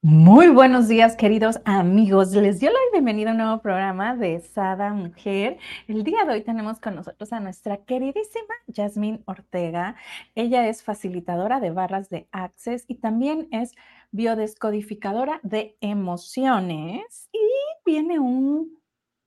Muy 0.00 0.48
buenos 0.48 0.86
días, 0.86 1.16
queridos 1.16 1.60
amigos. 1.64 2.32
Les 2.32 2.60
doy 2.60 2.68
la 2.68 2.78
bienvenida 2.92 3.30
a 3.30 3.32
un 3.32 3.38
nuevo 3.38 3.60
programa 3.60 4.14
de 4.14 4.38
Sada 4.38 4.92
Mujer. 4.92 5.58
El 5.88 6.04
día 6.04 6.24
de 6.24 6.34
hoy 6.34 6.44
tenemos 6.44 6.78
con 6.78 6.94
nosotros 6.94 7.32
a 7.32 7.40
nuestra 7.40 7.78
queridísima 7.78 8.54
Yasmín 8.68 9.24
Ortega. 9.26 9.96
Ella 10.36 10.68
es 10.68 10.84
facilitadora 10.84 11.58
de 11.58 11.72
barras 11.72 12.10
de 12.10 12.28
Access 12.30 12.84
y 12.86 12.94
también 12.94 13.48
es 13.50 13.74
biodescodificadora 14.12 15.40
de 15.42 15.76
emociones. 15.80 17.28
Y 17.32 17.40
viene 17.84 18.20
un 18.20 18.80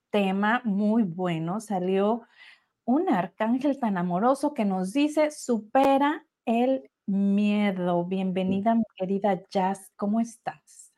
tema 0.09 0.61
muy 0.63 1.03
bueno. 1.03 1.59
Salió 1.59 2.21
un 2.85 3.09
arcángel 3.09 3.77
tan 3.77 3.97
amoroso 3.97 4.53
que 4.53 4.63
nos 4.63 4.93
dice, 4.93 5.31
supera 5.31 6.25
el 6.45 6.89
miedo. 7.05 8.05
Bienvenida, 8.05 8.75
mi 8.75 8.84
querida 8.95 9.41
Jazz, 9.49 9.91
¿cómo 9.95 10.20
estás? 10.20 10.91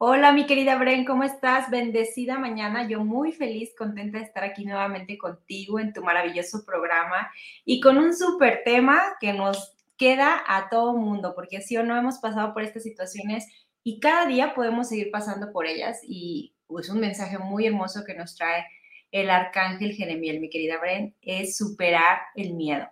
Hola, 0.00 0.30
mi 0.30 0.46
querida 0.46 0.76
Bren, 0.78 1.04
¿cómo 1.04 1.24
estás? 1.24 1.70
Bendecida 1.70 2.38
mañana. 2.38 2.86
Yo 2.86 3.04
muy 3.04 3.32
feliz, 3.32 3.74
contenta 3.76 4.18
de 4.18 4.24
estar 4.24 4.44
aquí 4.44 4.64
nuevamente 4.64 5.18
contigo 5.18 5.80
en 5.80 5.92
tu 5.92 6.02
maravilloso 6.02 6.64
programa 6.64 7.30
y 7.64 7.80
con 7.80 7.98
un 7.98 8.14
súper 8.14 8.62
tema 8.64 9.02
que 9.20 9.32
nos 9.32 9.76
queda 9.96 10.40
a 10.46 10.68
todo 10.68 10.96
mundo, 10.96 11.34
porque 11.34 11.56
así 11.56 11.76
o 11.76 11.82
no 11.82 11.96
hemos 11.96 12.18
pasado 12.18 12.54
por 12.54 12.62
estas 12.62 12.84
situaciones 12.84 13.46
y 13.82 13.98
cada 13.98 14.26
día 14.26 14.54
podemos 14.54 14.88
seguir 14.88 15.10
pasando 15.10 15.50
por 15.50 15.66
ellas 15.66 15.98
y 16.04 16.52
es 16.54 16.64
pues, 16.68 16.90
un 16.90 17.00
mensaje 17.00 17.38
muy 17.38 17.66
hermoso 17.66 18.04
que 18.04 18.14
nos 18.14 18.36
trae 18.36 18.64
el 19.10 19.30
arcángel 19.30 19.94
Jeremiel, 19.94 20.38
mi 20.38 20.48
querida 20.48 20.78
Bren, 20.78 21.16
es 21.22 21.56
superar 21.56 22.20
el 22.36 22.54
miedo. 22.54 22.86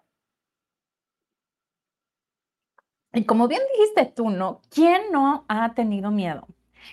Y 3.17 3.25
como 3.25 3.49
bien 3.49 3.63
dijiste 3.73 4.13
tú, 4.15 4.29
¿no? 4.29 4.61
¿Quién 4.69 5.11
no 5.11 5.47
ha 5.49 5.73
tenido 5.73 6.11
miedo? 6.11 6.47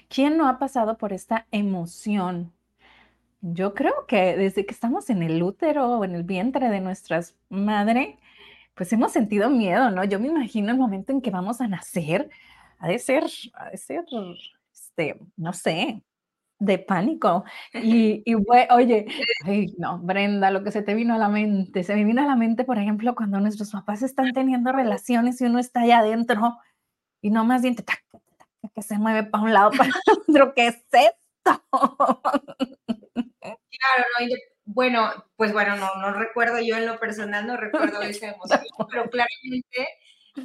¿Quién 0.08 0.38
no 0.38 0.48
ha 0.48 0.58
pasado 0.58 0.98
por 0.98 1.12
esta 1.12 1.48
emoción? 1.52 2.54
Yo 3.42 3.74
creo 3.74 4.06
que 4.08 4.38
desde 4.38 4.66
que 4.66 4.74
estamos 4.74 5.10
en 5.10 5.22
el 5.22 5.44
útero 5.44 6.00
o 6.00 6.06
en 6.06 6.16
el 6.16 6.24
vientre 6.24 6.70
de 6.70 6.80
nuestras 6.80 7.36
madres, 7.50 8.16
pues 8.74 8.94
hemos 8.94 9.12
sentido 9.12 9.50
miedo, 9.50 9.92
¿no? 9.92 10.06
Yo 10.06 10.18
me 10.18 10.30
imagino 10.30 10.72
el 10.72 10.78
momento 10.78 11.12
en 11.12 11.20
que 11.20 11.30
vamos 11.30 11.60
a 11.60 11.68
nacer, 11.68 12.30
ha 12.80 12.88
de 12.88 13.00
ser, 13.00 13.26
ha 13.56 13.72
de 13.72 13.78
ser, 13.78 14.06
este, 14.72 15.20
no 15.36 15.52
sé, 15.52 16.04
de 16.66 16.80
pánico. 16.80 17.44
Y, 17.74 18.24
y 18.26 18.36
oye, 18.72 19.06
no, 19.78 20.00
Brenda, 20.00 20.52
lo 20.52 20.64
que 20.64 20.72
se 20.72 20.82
te 20.82 20.94
vino 20.94 21.14
a 21.16 21.18
la 21.18 21.30
mente, 21.30 21.84
se 21.84 21.96
me 21.96 22.04
vino 22.04 22.22
a 22.22 22.26
la 22.26 22.36
mente, 22.36 22.64
por 22.64 22.78
ejemplo, 22.78 23.16
cuando 23.16 23.40
nuestros 23.40 23.72
papás 23.72 24.02
están 24.04 24.32
teniendo 24.34 24.72
relaciones 24.72 25.42
y 25.42 25.46
uno 25.46 25.60
está 25.60 25.82
allá 25.82 26.00
adentro 26.00 26.58
y 27.22 27.30
no 27.32 27.46
más 27.46 27.62
bien 27.62 27.76
que 27.76 28.82
se 28.82 28.98
mueve 28.98 29.24
para 29.24 29.44
un 29.44 29.54
lado, 29.54 29.72
para 29.72 29.90
otro, 30.28 30.54
¿qué 30.54 30.68
es 30.68 30.76
esto? 30.92 31.64
Claro, 33.42 34.06
no, 34.20 34.28
bueno, 34.66 35.12
pues 35.36 35.52
bueno, 35.52 35.76
no, 35.76 35.96
no 35.96 36.14
recuerdo 36.14 36.60
yo 36.62 36.78
en 36.78 36.86
lo 36.86 37.00
personal, 37.00 37.46
no 37.46 37.58
recuerdo 37.58 38.02
esa 38.02 38.30
emoción, 38.36 38.62
pero 38.90 39.10
claramente, 39.10 39.88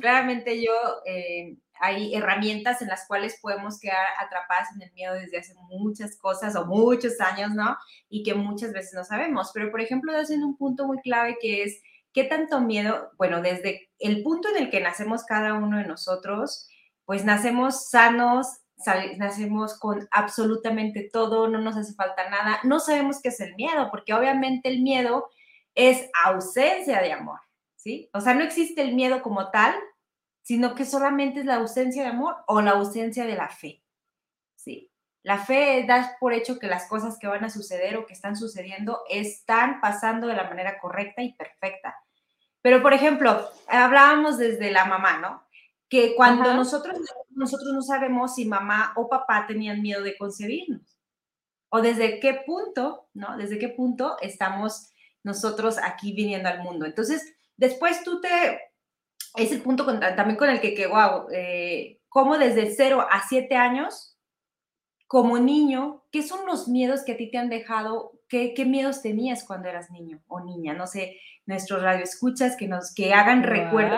claramente 0.00 0.62
yo... 0.62 0.72
Eh, 1.06 1.56
hay 1.80 2.14
herramientas 2.14 2.82
en 2.82 2.88
las 2.88 3.06
cuales 3.06 3.38
podemos 3.40 3.78
quedar 3.78 4.06
atrapadas 4.18 4.68
en 4.74 4.82
el 4.82 4.92
miedo 4.92 5.14
desde 5.14 5.38
hace 5.38 5.54
muchas 5.54 6.16
cosas 6.16 6.56
o 6.56 6.66
muchos 6.66 7.20
años, 7.20 7.52
¿no? 7.52 7.76
Y 8.08 8.22
que 8.22 8.34
muchas 8.34 8.72
veces 8.72 8.94
no 8.94 9.04
sabemos. 9.04 9.50
Pero, 9.54 9.70
por 9.70 9.80
ejemplo, 9.80 10.16
hacen 10.16 10.42
un 10.42 10.56
punto 10.56 10.86
muy 10.86 10.98
clave 11.00 11.38
que 11.40 11.62
es, 11.62 11.80
¿qué 12.12 12.24
tanto 12.24 12.60
miedo? 12.60 13.10
Bueno, 13.18 13.42
desde 13.42 13.90
el 13.98 14.22
punto 14.22 14.48
en 14.48 14.64
el 14.64 14.70
que 14.70 14.80
nacemos 14.80 15.24
cada 15.24 15.54
uno 15.54 15.78
de 15.78 15.86
nosotros, 15.86 16.68
pues 17.04 17.24
nacemos 17.24 17.88
sanos, 17.88 18.46
nacemos 19.16 19.78
con 19.78 20.08
absolutamente 20.10 21.08
todo, 21.12 21.48
no 21.48 21.58
nos 21.58 21.76
hace 21.76 21.94
falta 21.94 22.28
nada, 22.30 22.60
no 22.62 22.80
sabemos 22.80 23.20
qué 23.22 23.30
es 23.30 23.40
el 23.40 23.54
miedo, 23.56 23.88
porque 23.90 24.14
obviamente 24.14 24.68
el 24.68 24.82
miedo 24.82 25.28
es 25.74 26.08
ausencia 26.24 27.00
de 27.00 27.12
amor, 27.12 27.40
¿sí? 27.76 28.08
O 28.12 28.20
sea, 28.20 28.34
no 28.34 28.44
existe 28.44 28.82
el 28.82 28.94
miedo 28.94 29.22
como 29.22 29.50
tal, 29.50 29.74
sino 30.48 30.74
que 30.74 30.86
solamente 30.86 31.40
es 31.40 31.44
la 31.44 31.56
ausencia 31.56 32.04
de 32.04 32.08
amor 32.08 32.36
o 32.46 32.62
la 32.62 32.70
ausencia 32.70 33.26
de 33.26 33.34
la 33.34 33.50
fe. 33.50 33.84
¿sí? 34.54 34.90
La 35.22 35.36
fe 35.36 35.84
da 35.86 36.16
por 36.18 36.32
hecho 36.32 36.58
que 36.58 36.68
las 36.68 36.86
cosas 36.88 37.18
que 37.18 37.26
van 37.26 37.44
a 37.44 37.50
suceder 37.50 37.98
o 37.98 38.06
que 38.06 38.14
están 38.14 38.34
sucediendo 38.34 39.02
están 39.10 39.82
pasando 39.82 40.26
de 40.26 40.36
la 40.36 40.48
manera 40.48 40.78
correcta 40.80 41.20
y 41.20 41.34
perfecta. 41.34 41.96
Pero, 42.62 42.80
por 42.80 42.94
ejemplo, 42.94 43.46
hablábamos 43.66 44.38
desde 44.38 44.70
la 44.70 44.86
mamá, 44.86 45.18
¿no? 45.18 45.46
Que 45.86 46.14
cuando 46.16 46.54
nosotros, 46.54 46.96
nosotros 47.28 47.74
no 47.74 47.82
sabemos 47.82 48.34
si 48.34 48.46
mamá 48.46 48.94
o 48.96 49.06
papá 49.06 49.44
tenían 49.46 49.82
miedo 49.82 50.02
de 50.02 50.16
concebirnos. 50.16 50.98
O 51.68 51.82
desde 51.82 52.20
qué 52.20 52.42
punto, 52.46 53.10
¿no? 53.12 53.36
Desde 53.36 53.58
qué 53.58 53.68
punto 53.68 54.16
estamos 54.22 54.94
nosotros 55.22 55.76
aquí 55.76 56.14
viniendo 56.14 56.48
al 56.48 56.62
mundo. 56.62 56.86
Entonces, 56.86 57.34
después 57.58 58.02
tú 58.02 58.22
te 58.22 58.67
es 59.38 59.52
el 59.52 59.62
punto 59.62 59.84
también 59.86 60.36
con 60.36 60.50
el 60.50 60.60
que, 60.60 60.74
que 60.74 60.86
wow, 60.86 61.28
eh, 61.32 62.00
como 62.08 62.38
desde 62.38 62.74
0 62.74 63.06
a 63.10 63.22
7 63.28 63.54
años, 63.56 64.18
como 65.06 65.38
niño, 65.38 66.04
¿qué 66.12 66.22
son 66.22 66.46
los 66.46 66.68
miedos 66.68 67.02
que 67.04 67.12
a 67.12 67.16
ti 67.16 67.30
te 67.30 67.38
han 67.38 67.48
dejado? 67.48 68.12
¿Qué, 68.28 68.52
qué 68.54 68.64
miedos 68.64 69.00
tenías 69.00 69.44
cuando 69.44 69.68
eras 69.68 69.90
niño 69.90 70.20
o 70.26 70.40
niña? 70.40 70.74
No 70.74 70.86
sé, 70.86 71.18
nuestros 71.46 71.82
radioescuchas 71.82 72.56
que 72.56 72.68
nos 72.68 72.94
que 72.94 73.14
hagan 73.14 73.42
recuerdo. 73.42 73.96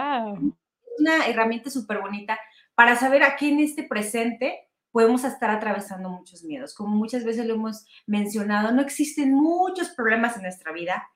Una 0.98 1.26
herramienta 1.26 1.70
súper 1.70 1.98
bonita 1.98 2.38
para 2.74 2.96
saber 2.96 3.22
aquí 3.22 3.48
en 3.48 3.60
este 3.60 3.82
presente 3.82 4.68
podemos 4.92 5.24
estar 5.24 5.50
atravesando 5.50 6.08
muchos 6.08 6.44
miedos. 6.44 6.74
Como 6.74 6.94
muchas 6.94 7.24
veces 7.24 7.46
lo 7.46 7.54
hemos 7.54 7.86
mencionado, 8.06 8.72
no 8.72 8.82
existen 8.82 9.32
muchos 9.32 9.90
problemas 9.90 10.36
en 10.36 10.42
nuestra 10.42 10.72
vida, 10.72 11.08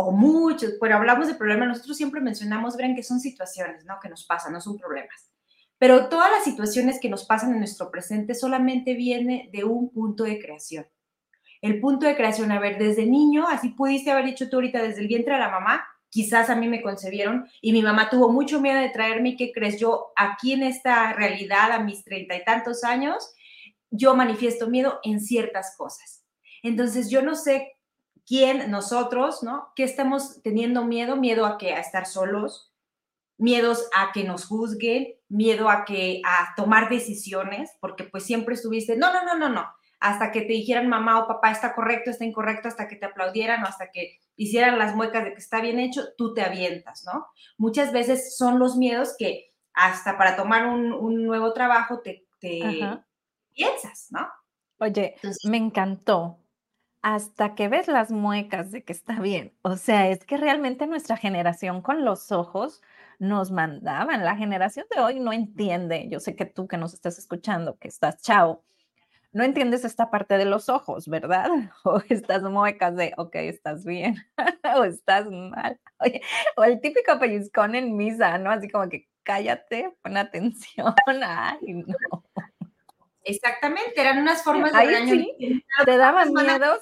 o 0.00 0.12
muchos, 0.12 0.74
pero 0.80 0.94
hablamos 0.94 1.26
de 1.26 1.34
problemas, 1.34 1.66
nosotros 1.66 1.96
siempre 1.96 2.20
mencionamos, 2.20 2.76
verán 2.76 2.94
que 2.94 3.02
son 3.02 3.18
situaciones, 3.18 3.84
¿no? 3.84 3.98
Que 4.00 4.08
nos 4.08 4.24
pasan, 4.24 4.52
no 4.52 4.60
son 4.60 4.78
problemas. 4.78 5.32
Pero 5.76 6.08
todas 6.08 6.30
las 6.30 6.44
situaciones 6.44 7.00
que 7.00 7.08
nos 7.08 7.24
pasan 7.24 7.52
en 7.52 7.58
nuestro 7.58 7.90
presente 7.90 8.36
solamente 8.36 8.94
viene 8.94 9.50
de 9.52 9.64
un 9.64 9.90
punto 9.90 10.22
de 10.22 10.38
creación. 10.40 10.86
El 11.60 11.80
punto 11.80 12.06
de 12.06 12.14
creación, 12.14 12.52
a 12.52 12.60
ver, 12.60 12.78
desde 12.78 13.06
niño, 13.06 13.48
así 13.48 13.70
pudiste 13.70 14.12
haber 14.12 14.26
dicho 14.26 14.48
tú 14.48 14.58
ahorita 14.58 14.80
desde 14.80 15.00
el 15.00 15.08
vientre 15.08 15.34
de 15.34 15.40
la 15.40 15.50
mamá, 15.50 15.84
quizás 16.10 16.48
a 16.48 16.54
mí 16.54 16.68
me 16.68 16.80
concebieron 16.80 17.48
y 17.60 17.72
mi 17.72 17.82
mamá 17.82 18.08
tuvo 18.08 18.32
mucho 18.32 18.60
miedo 18.60 18.80
de 18.80 18.90
traerme 18.90 19.30
y 19.30 19.36
que 19.36 19.50
crees 19.50 19.80
yo 19.80 20.12
aquí 20.14 20.52
en 20.52 20.62
esta 20.62 21.12
realidad 21.12 21.72
a 21.72 21.80
mis 21.80 22.04
treinta 22.04 22.36
y 22.36 22.44
tantos 22.44 22.84
años, 22.84 23.34
yo 23.90 24.14
manifiesto 24.14 24.68
miedo 24.68 25.00
en 25.02 25.20
ciertas 25.20 25.74
cosas. 25.76 26.24
Entonces 26.62 27.10
yo 27.10 27.20
no 27.20 27.34
sé 27.34 27.77
quién 28.28 28.70
nosotros, 28.70 29.42
¿no? 29.42 29.72
¿Qué 29.74 29.84
estamos 29.84 30.42
teniendo 30.42 30.84
miedo? 30.84 31.16
Miedo 31.16 31.46
a 31.46 31.56
que 31.56 31.72
a 31.72 31.80
estar 31.80 32.04
solos, 32.04 32.74
miedos 33.38 33.88
a 33.96 34.12
que 34.12 34.24
nos 34.24 34.44
juzguen, 34.44 35.14
miedo 35.28 35.70
a 35.70 35.86
que 35.86 36.20
a 36.26 36.54
tomar 36.54 36.90
decisiones, 36.90 37.70
porque 37.80 38.04
pues 38.04 38.24
siempre 38.24 38.54
estuviste, 38.54 38.96
no, 38.96 39.12
no, 39.12 39.24
no, 39.24 39.38
no, 39.38 39.48
no, 39.48 39.66
hasta 39.98 40.30
que 40.30 40.42
te 40.42 40.52
dijeran 40.52 40.88
mamá 40.88 41.20
o 41.20 41.26
papá 41.26 41.50
está 41.50 41.74
correcto, 41.74 42.10
está 42.10 42.24
incorrecto, 42.24 42.68
hasta 42.68 42.86
que 42.86 42.96
te 42.96 43.06
aplaudieran 43.06 43.64
o 43.64 43.66
hasta 43.66 43.90
que 43.90 44.18
hicieran 44.36 44.78
las 44.78 44.94
muecas 44.94 45.24
de 45.24 45.32
que 45.32 45.38
está 45.38 45.60
bien 45.60 45.78
hecho, 45.80 46.02
tú 46.16 46.34
te 46.34 46.42
avientas, 46.42 47.04
¿no? 47.06 47.26
Muchas 47.56 47.92
veces 47.92 48.36
son 48.36 48.58
los 48.58 48.76
miedos 48.76 49.14
que 49.18 49.54
hasta 49.72 50.18
para 50.18 50.36
tomar 50.36 50.66
un, 50.66 51.24
nuevo 51.24 51.52
trabajo 51.52 52.00
te, 52.00 52.26
piensas, 52.40 54.08
¿no? 54.10 54.28
Oye, 54.80 55.16
me 55.44 55.56
encantó 55.56 56.38
hasta 57.02 57.54
que 57.54 57.68
ves 57.68 57.88
las 57.88 58.10
muecas 58.10 58.70
de 58.72 58.82
que 58.84 58.92
está 58.92 59.20
bien. 59.20 59.54
O 59.62 59.76
sea, 59.76 60.08
es 60.08 60.24
que 60.24 60.36
realmente 60.36 60.86
nuestra 60.86 61.16
generación 61.16 61.82
con 61.82 62.04
los 62.04 62.32
ojos 62.32 62.82
nos 63.18 63.50
mandaban. 63.50 64.24
La 64.24 64.36
generación 64.36 64.86
de 64.94 65.00
hoy 65.02 65.20
no 65.20 65.32
entiende. 65.32 66.08
Yo 66.10 66.20
sé 66.20 66.36
que 66.36 66.46
tú 66.46 66.68
que 66.68 66.76
nos 66.78 66.94
estás 66.94 67.18
escuchando, 67.18 67.78
que 67.78 67.88
estás 67.88 68.20
chao, 68.22 68.64
no 69.32 69.44
entiendes 69.44 69.84
esta 69.84 70.10
parte 70.10 70.38
de 70.38 70.44
los 70.46 70.68
ojos, 70.68 71.08
¿verdad? 71.08 71.48
O 71.84 72.00
estas 72.08 72.42
muecas 72.42 72.96
de, 72.96 73.14
ok, 73.16 73.34
estás 73.36 73.84
bien, 73.84 74.16
o 74.76 74.84
estás 74.84 75.26
mal. 75.30 75.78
Oye, 76.00 76.22
o 76.56 76.64
el 76.64 76.80
típico 76.80 77.18
pellizcón 77.18 77.74
en 77.74 77.96
misa, 77.96 78.38
¿no? 78.38 78.50
Así 78.50 78.68
como 78.68 78.88
que 78.88 79.08
cállate, 79.22 79.94
pon 80.02 80.16
atención. 80.16 80.94
Ay, 81.06 81.74
no. 81.74 82.17
Exactamente, 83.28 84.00
eran 84.00 84.18
unas 84.18 84.42
formas 84.42 84.72
de 84.72 84.90
daño. 84.90 85.24
te 85.84 85.96
daba 85.98 86.24
miedo, 86.24 86.78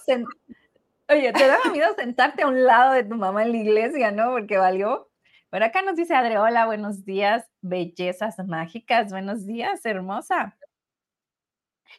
oye, 1.08 1.32
te 1.32 1.46
daba 1.46 1.70
miedo 1.72 1.94
sentarte 1.96 2.43
a 2.43 2.46
un 2.46 2.64
lado 2.64 2.93
de 2.93 3.02
tu 3.02 3.16
mamá 3.16 3.43
en 3.43 3.52
la 3.52 3.58
iglesia, 3.58 4.12
¿no? 4.12 4.31
Porque 4.31 4.56
valió. 4.56 5.10
Pero 5.50 5.64
acá 5.64 5.82
nos 5.82 5.96
dice 5.96 6.14
Adreola, 6.14 6.66
buenos 6.66 7.04
días, 7.04 7.48
bellezas 7.62 8.37
mágicas, 8.46 9.10
buenos 9.10 9.44
días, 9.44 9.84
hermosa. 9.84 10.56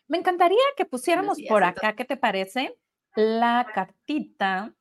Me 0.07 0.17
encantaría 0.17 0.57
que 0.77 0.85
pusiéramos 0.85 1.39
por 1.49 1.63
acá, 1.65 1.95
¿qué 1.95 2.05
te 2.05 2.15
parece? 2.15 2.77
La 3.15 3.67
cartita 3.73 4.73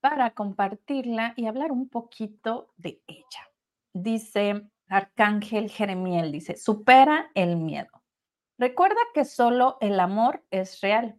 para 0.00 0.30
compartirla 0.30 1.32
y 1.36 1.46
hablar 1.46 1.72
un 1.72 1.88
poquito 1.88 2.68
de 2.76 3.00
ella. 3.06 3.50
Dice, 3.94 4.68
Arcángel 4.88 5.70
Jeremiel 5.70 6.32
dice, 6.32 6.56
supera 6.56 7.30
el 7.34 7.56
miedo. 7.56 8.03
Recuerda 8.58 9.00
que 9.12 9.24
solo 9.24 9.78
el 9.80 9.98
amor 9.98 10.44
es 10.50 10.80
real. 10.80 11.18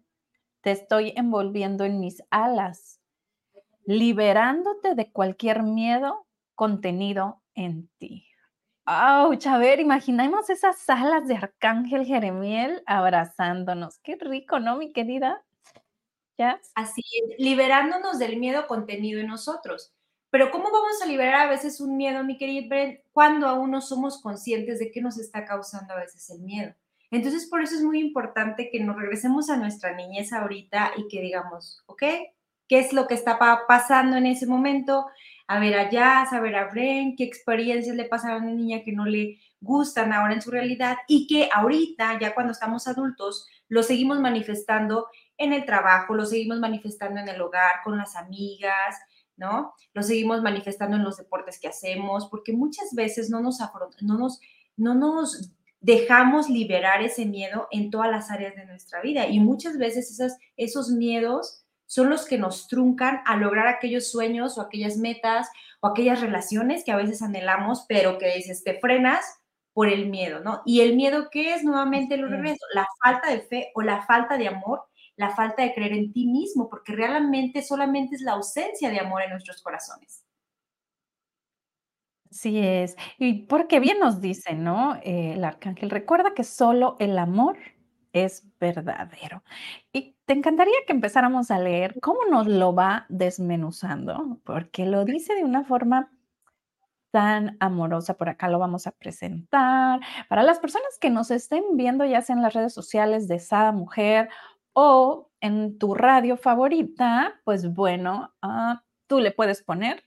Te 0.62 0.72
estoy 0.72 1.14
envolviendo 1.16 1.84
en 1.84 2.00
mis 2.00 2.24
alas, 2.30 3.02
liberándote 3.86 4.96
de 4.96 5.12
cualquier 5.12 5.64
miedo 5.64 6.26
contenido 6.56 7.42
en 7.54 7.90
ti. 7.98 8.28
¡Auch! 8.86 9.46
A 9.48 9.58
ver, 9.58 9.80
imaginemos 9.80 10.50
esas 10.50 10.90
alas 10.90 11.28
de 11.28 11.36
Arcángel 11.36 12.06
Jeremiel 12.06 12.84
abrazándonos. 12.86 14.00
Qué 14.00 14.16
rico, 14.16 14.60
¿no, 14.60 14.78
mi 14.78 14.94
querida? 14.94 15.44
¿Ya? 16.38 16.62
Así 16.76 17.02
liberándonos 17.38 18.20
del 18.20 18.38
miedo 18.38 18.68
contenido 18.68 19.20
en 19.20 19.28
nosotros. 19.28 19.94
Pero 20.30 20.52
¿cómo 20.52 20.66
vamos 20.66 21.02
a 21.02 21.06
liberar 21.06 21.36
a 21.36 21.50
veces 21.50 21.80
un 21.80 21.98
miedo, 21.98 22.24
mi 22.24 22.38
querida 22.38 22.68
Brent, 22.68 23.00
cuando 23.12 23.48
aún 23.48 23.72
no 23.72 23.82
somos 23.82 24.22
conscientes 24.22 24.80
de 24.80 24.92
qué 24.92 25.02
nos 25.02 25.18
está 25.18 25.46
causando 25.46 25.94
a 25.94 26.00
veces 26.00 26.30
el 26.30 26.42
miedo? 26.42 26.76
Entonces, 27.16 27.48
por 27.48 27.62
eso 27.62 27.76
es 27.76 27.82
muy 27.82 28.02
importante 28.02 28.70
que 28.70 28.82
nos 28.82 28.98
regresemos 28.98 29.50
a 29.50 29.56
nuestra 29.56 29.96
niñez 29.96 30.34
ahorita 30.34 30.92
y 30.98 31.08
que 31.08 31.22
digamos, 31.22 31.82
¿ok? 31.86 32.04
¿Qué 32.68 32.80
es 32.80 32.92
lo 32.92 33.08
que 33.08 33.14
está 33.14 33.40
pasando 33.68 34.18
en 34.18 34.26
ese 34.26 34.46
momento? 34.46 35.06
A 35.48 35.60
ver 35.60 35.76
allá, 35.76 36.24
a 36.24 36.40
ver 36.42 36.58
a 36.58 36.68
Bren, 36.68 37.16
qué 37.16 37.24
experiencias 37.24 37.96
le 37.96 38.04
pasaron 38.04 38.44
a 38.44 38.46
una 38.46 38.54
niña 38.54 38.84
que 38.84 38.92
no 38.92 39.06
le 39.06 39.40
gustan 39.62 40.12
ahora 40.12 40.34
en 40.34 40.42
su 40.42 40.52
realidad 40.52 40.98
y 41.08 41.26
que 41.28 41.48
ahorita, 41.54 42.20
ya 42.20 42.34
cuando 42.34 42.52
estamos 42.52 42.86
adultos, 42.86 43.48
lo 43.70 43.82
seguimos 43.82 44.20
manifestando 44.20 45.08
en 45.38 45.54
el 45.54 45.64
trabajo, 45.64 46.16
lo 46.16 46.26
seguimos 46.26 46.60
manifestando 46.60 47.22
en 47.22 47.30
el 47.30 47.40
hogar, 47.40 47.76
con 47.86 47.98
las 47.98 48.18
amigas, 48.18 48.98
¿no? 49.38 49.74
Lo 49.94 50.04
seguimos 50.04 50.42
manifestando 50.42 50.98
en 50.98 51.04
los 51.04 51.16
deportes 51.16 51.62
que 51.62 51.70
hacemos, 51.70 52.28
porque 52.28 52.52
muchas 52.52 52.94
veces 52.94 53.30
no 53.30 53.40
nos, 53.40 53.60
no 54.02 54.18
nos, 54.18 54.42
no 54.76 54.96
nos 54.96 55.56
dejamos 55.86 56.50
liberar 56.50 57.04
ese 57.04 57.26
miedo 57.26 57.68
en 57.70 57.92
todas 57.92 58.10
las 58.10 58.32
áreas 58.32 58.56
de 58.56 58.66
nuestra 58.66 59.02
vida 59.02 59.28
y 59.28 59.40
muchas 59.40 59.78
veces 59.78 60.10
esas, 60.10 60.38
esos 60.58 60.90
miedos 60.90 61.64
son 61.86 62.10
los 62.10 62.26
que 62.26 62.40
nos 62.40 62.68
truncan 62.68 63.22
a 63.26 63.38
lograr 63.38 63.68
aquellos 63.68 64.10
sueños 64.10 64.58
o 64.58 64.62
aquellas 64.62 64.98
metas 64.98 65.48
o 65.82 65.88
aquellas 65.88 66.22
relaciones 66.22 66.84
que 66.84 66.92
a 66.92 66.98
veces 66.98 67.22
anhelamos, 67.22 67.86
pero 67.88 68.18
que 68.18 68.36
dices, 68.36 68.64
te 68.64 68.80
frenas 68.80 69.24
por 69.74 69.88
el 69.88 70.10
miedo, 70.10 70.40
¿no? 70.40 70.64
Y 70.66 70.82
el 70.82 70.96
miedo, 70.96 71.30
¿qué 71.30 71.54
es? 71.54 71.64
Nuevamente 71.64 72.18
lo 72.18 72.30
regreso, 72.30 72.66
la 72.74 72.88
falta 73.04 73.30
de 73.30 73.42
fe 73.42 73.72
o 73.76 73.84
la 73.84 74.02
falta 74.08 74.38
de 74.38 74.48
amor 74.48 74.86
la 75.18 75.34
falta 75.34 75.64
de 75.64 75.74
creer 75.74 75.94
en 75.94 76.12
ti 76.12 76.28
mismo, 76.28 76.70
porque 76.70 76.94
realmente 76.94 77.62
solamente 77.62 78.16
es 78.16 78.22
la 78.22 78.34
ausencia 78.34 78.90
de 78.90 79.00
amor 79.00 79.22
en 79.22 79.30
nuestros 79.30 79.62
corazones. 79.62 80.25
Así 82.36 82.60
es. 82.60 82.98
Y 83.18 83.44
porque 83.44 83.80
bien 83.80 83.98
nos 84.00 84.20
dice, 84.20 84.56
¿no? 84.56 84.96
Eh, 85.04 85.34
el 85.36 85.44
arcángel, 85.46 85.90
recuerda 85.90 86.34
que 86.34 86.44
solo 86.44 86.98
el 87.00 87.18
amor 87.18 87.58
es 88.12 88.46
verdadero. 88.60 89.42
Y 89.94 90.18
te 90.26 90.34
encantaría 90.34 90.76
que 90.86 90.92
empezáramos 90.92 91.50
a 91.50 91.60
leer 91.60 91.96
cómo 92.02 92.26
nos 92.30 92.48
lo 92.48 92.76
va 92.76 93.06
desmenuzando, 93.08 94.42
porque 94.44 94.86
lo 94.86 95.06
dice 95.06 95.34
de 95.34 95.46
una 95.46 95.64
forma 95.64 96.12
tan 97.12 97.56
amorosa. 97.62 98.16
Por 98.16 98.28
acá 98.28 98.50
lo 98.50 98.60
vamos 98.60 98.86
a 98.86 98.92
presentar. 98.92 100.02
Para 100.28 100.44
las 100.44 100.60
personas 100.60 100.98
que 101.00 101.10
nos 101.10 101.32
estén 101.32 101.64
viendo, 101.78 102.04
ya 102.06 102.22
sea 102.22 102.36
en 102.36 102.42
las 102.42 102.54
redes 102.54 102.74
sociales 102.74 103.30
de 103.30 103.40
Sada 103.40 103.72
Mujer 103.72 104.28
o 104.74 105.30
en 105.40 105.78
tu 105.78 105.94
radio 105.96 106.36
favorita, 106.36 107.40
pues 107.46 107.74
bueno, 107.74 108.34
ah, 108.42 108.84
tú 109.08 109.20
le 109.22 109.32
puedes 109.32 109.64
poner 109.64 110.04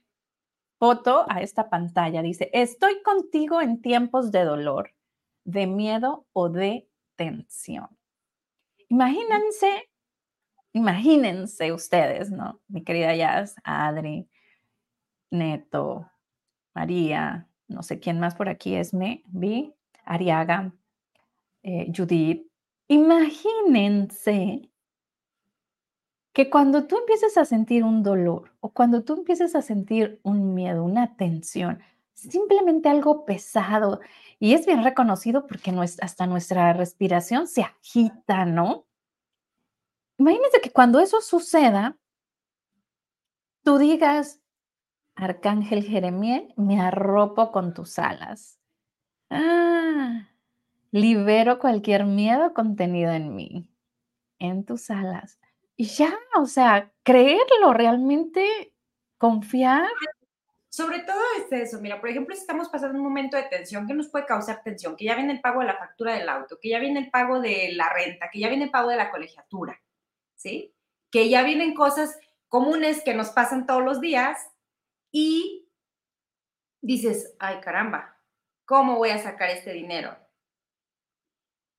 foto 0.79 1.25
a 1.29 1.41
esta 1.41 1.69
pantalla. 1.69 2.21
Dice, 2.21 2.49
estoy 2.53 3.03
contigo 3.03 3.61
en 3.61 3.81
tiempos 3.81 4.31
de 4.31 4.43
dolor, 4.43 4.95
de 5.43 5.67
miedo 5.67 6.25
o 6.33 6.49
de 6.49 6.89
tensión. 7.15 7.89
Imagínense, 8.87 9.89
imagínense 10.73 11.71
ustedes, 11.71 12.31
¿no? 12.31 12.61
Mi 12.67 12.83
querida 12.83 13.15
Jazz, 13.15 13.55
Adri, 13.63 14.27
Neto, 15.29 16.09
María, 16.73 17.47
no 17.67 17.83
sé 17.83 17.99
quién 17.99 18.19
más 18.19 18.33
por 18.33 18.49
aquí 18.49 18.75
es, 18.75 18.93
me, 18.93 19.21
vi, 19.27 19.75
Ariaga, 20.05 20.73
eh, 21.61 21.91
Judith, 21.95 22.49
Imagínense 22.91 24.68
que 26.33 26.49
cuando 26.49 26.85
tú 26.85 26.97
empieces 26.97 27.37
a 27.37 27.45
sentir 27.45 27.83
un 27.83 28.03
dolor 28.03 28.53
o 28.59 28.69
cuando 28.69 29.03
tú 29.03 29.13
empieces 29.13 29.55
a 29.55 29.61
sentir 29.61 30.19
un 30.23 30.53
miedo, 30.53 30.83
una 30.83 31.15
tensión, 31.15 31.81
simplemente 32.13 32.89
algo 32.89 33.25
pesado, 33.25 33.99
y 34.39 34.53
es 34.53 34.65
bien 34.65 34.83
reconocido 34.83 35.47
porque 35.47 35.71
hasta 36.01 36.27
nuestra 36.27 36.73
respiración 36.73 37.47
se 37.47 37.63
agita, 37.63 38.45
¿no? 38.45 38.85
Imagínense 40.17 40.61
que 40.61 40.71
cuando 40.71 40.99
eso 40.99 41.21
suceda, 41.21 41.97
tú 43.63 43.77
digas, 43.77 44.41
Arcángel 45.15 45.83
Jeremiel, 45.83 46.53
me 46.55 46.79
arropo 46.79 47.51
con 47.51 47.73
tus 47.73 47.99
alas. 47.99 48.59
Ah, 49.29 50.29
libero 50.91 51.59
cualquier 51.59 52.05
miedo 52.05 52.53
contenido 52.53 53.11
en 53.11 53.35
mí, 53.35 53.69
en 54.39 54.65
tus 54.65 54.89
alas. 54.89 55.39
Y 55.79 55.85
ya, 55.85 56.13
o 56.35 56.45
sea, 56.45 56.91
creerlo, 57.03 57.71
realmente 57.71 58.73
confiar. 59.17 59.87
Sobre 60.67 60.99
todo 60.99 61.21
es 61.37 61.49
eso, 61.53 61.79
mira, 61.79 62.01
por 62.01 62.09
ejemplo, 62.09 62.35
si 62.35 62.41
estamos 62.41 62.67
pasando 62.67 62.97
un 62.97 63.03
momento 63.05 63.37
de 63.37 63.43
tensión, 63.43 63.87
¿qué 63.87 63.93
nos 63.93 64.09
puede 64.09 64.25
causar 64.25 64.61
tensión? 64.61 64.97
Que 64.97 65.05
ya 65.05 65.15
viene 65.15 65.31
el 65.31 65.39
pago 65.39 65.61
de 65.61 65.67
la 65.67 65.77
factura 65.77 66.15
del 66.15 66.27
auto, 66.27 66.59
que 66.61 66.67
ya 66.67 66.79
viene 66.79 66.99
el 66.99 67.09
pago 67.09 67.39
de 67.39 67.71
la 67.75 67.93
renta, 67.93 68.29
que 68.29 68.39
ya 68.41 68.49
viene 68.49 68.65
el 68.65 68.71
pago 68.71 68.89
de 68.89 68.97
la 68.97 69.09
colegiatura, 69.09 69.81
¿sí? 70.35 70.75
Que 71.11 71.29
ya 71.29 71.43
vienen 71.43 71.73
cosas 71.73 72.19
comunes 72.49 73.01
que 73.01 73.13
nos 73.13 73.29
pasan 73.29 73.65
todos 73.65 73.81
los 73.81 74.01
días 74.01 74.37
y 75.13 75.69
dices, 76.81 77.37
ay 77.39 77.61
caramba, 77.61 78.19
¿cómo 78.65 78.97
voy 78.97 79.11
a 79.11 79.17
sacar 79.19 79.49
este 79.49 79.71
dinero? 79.71 80.13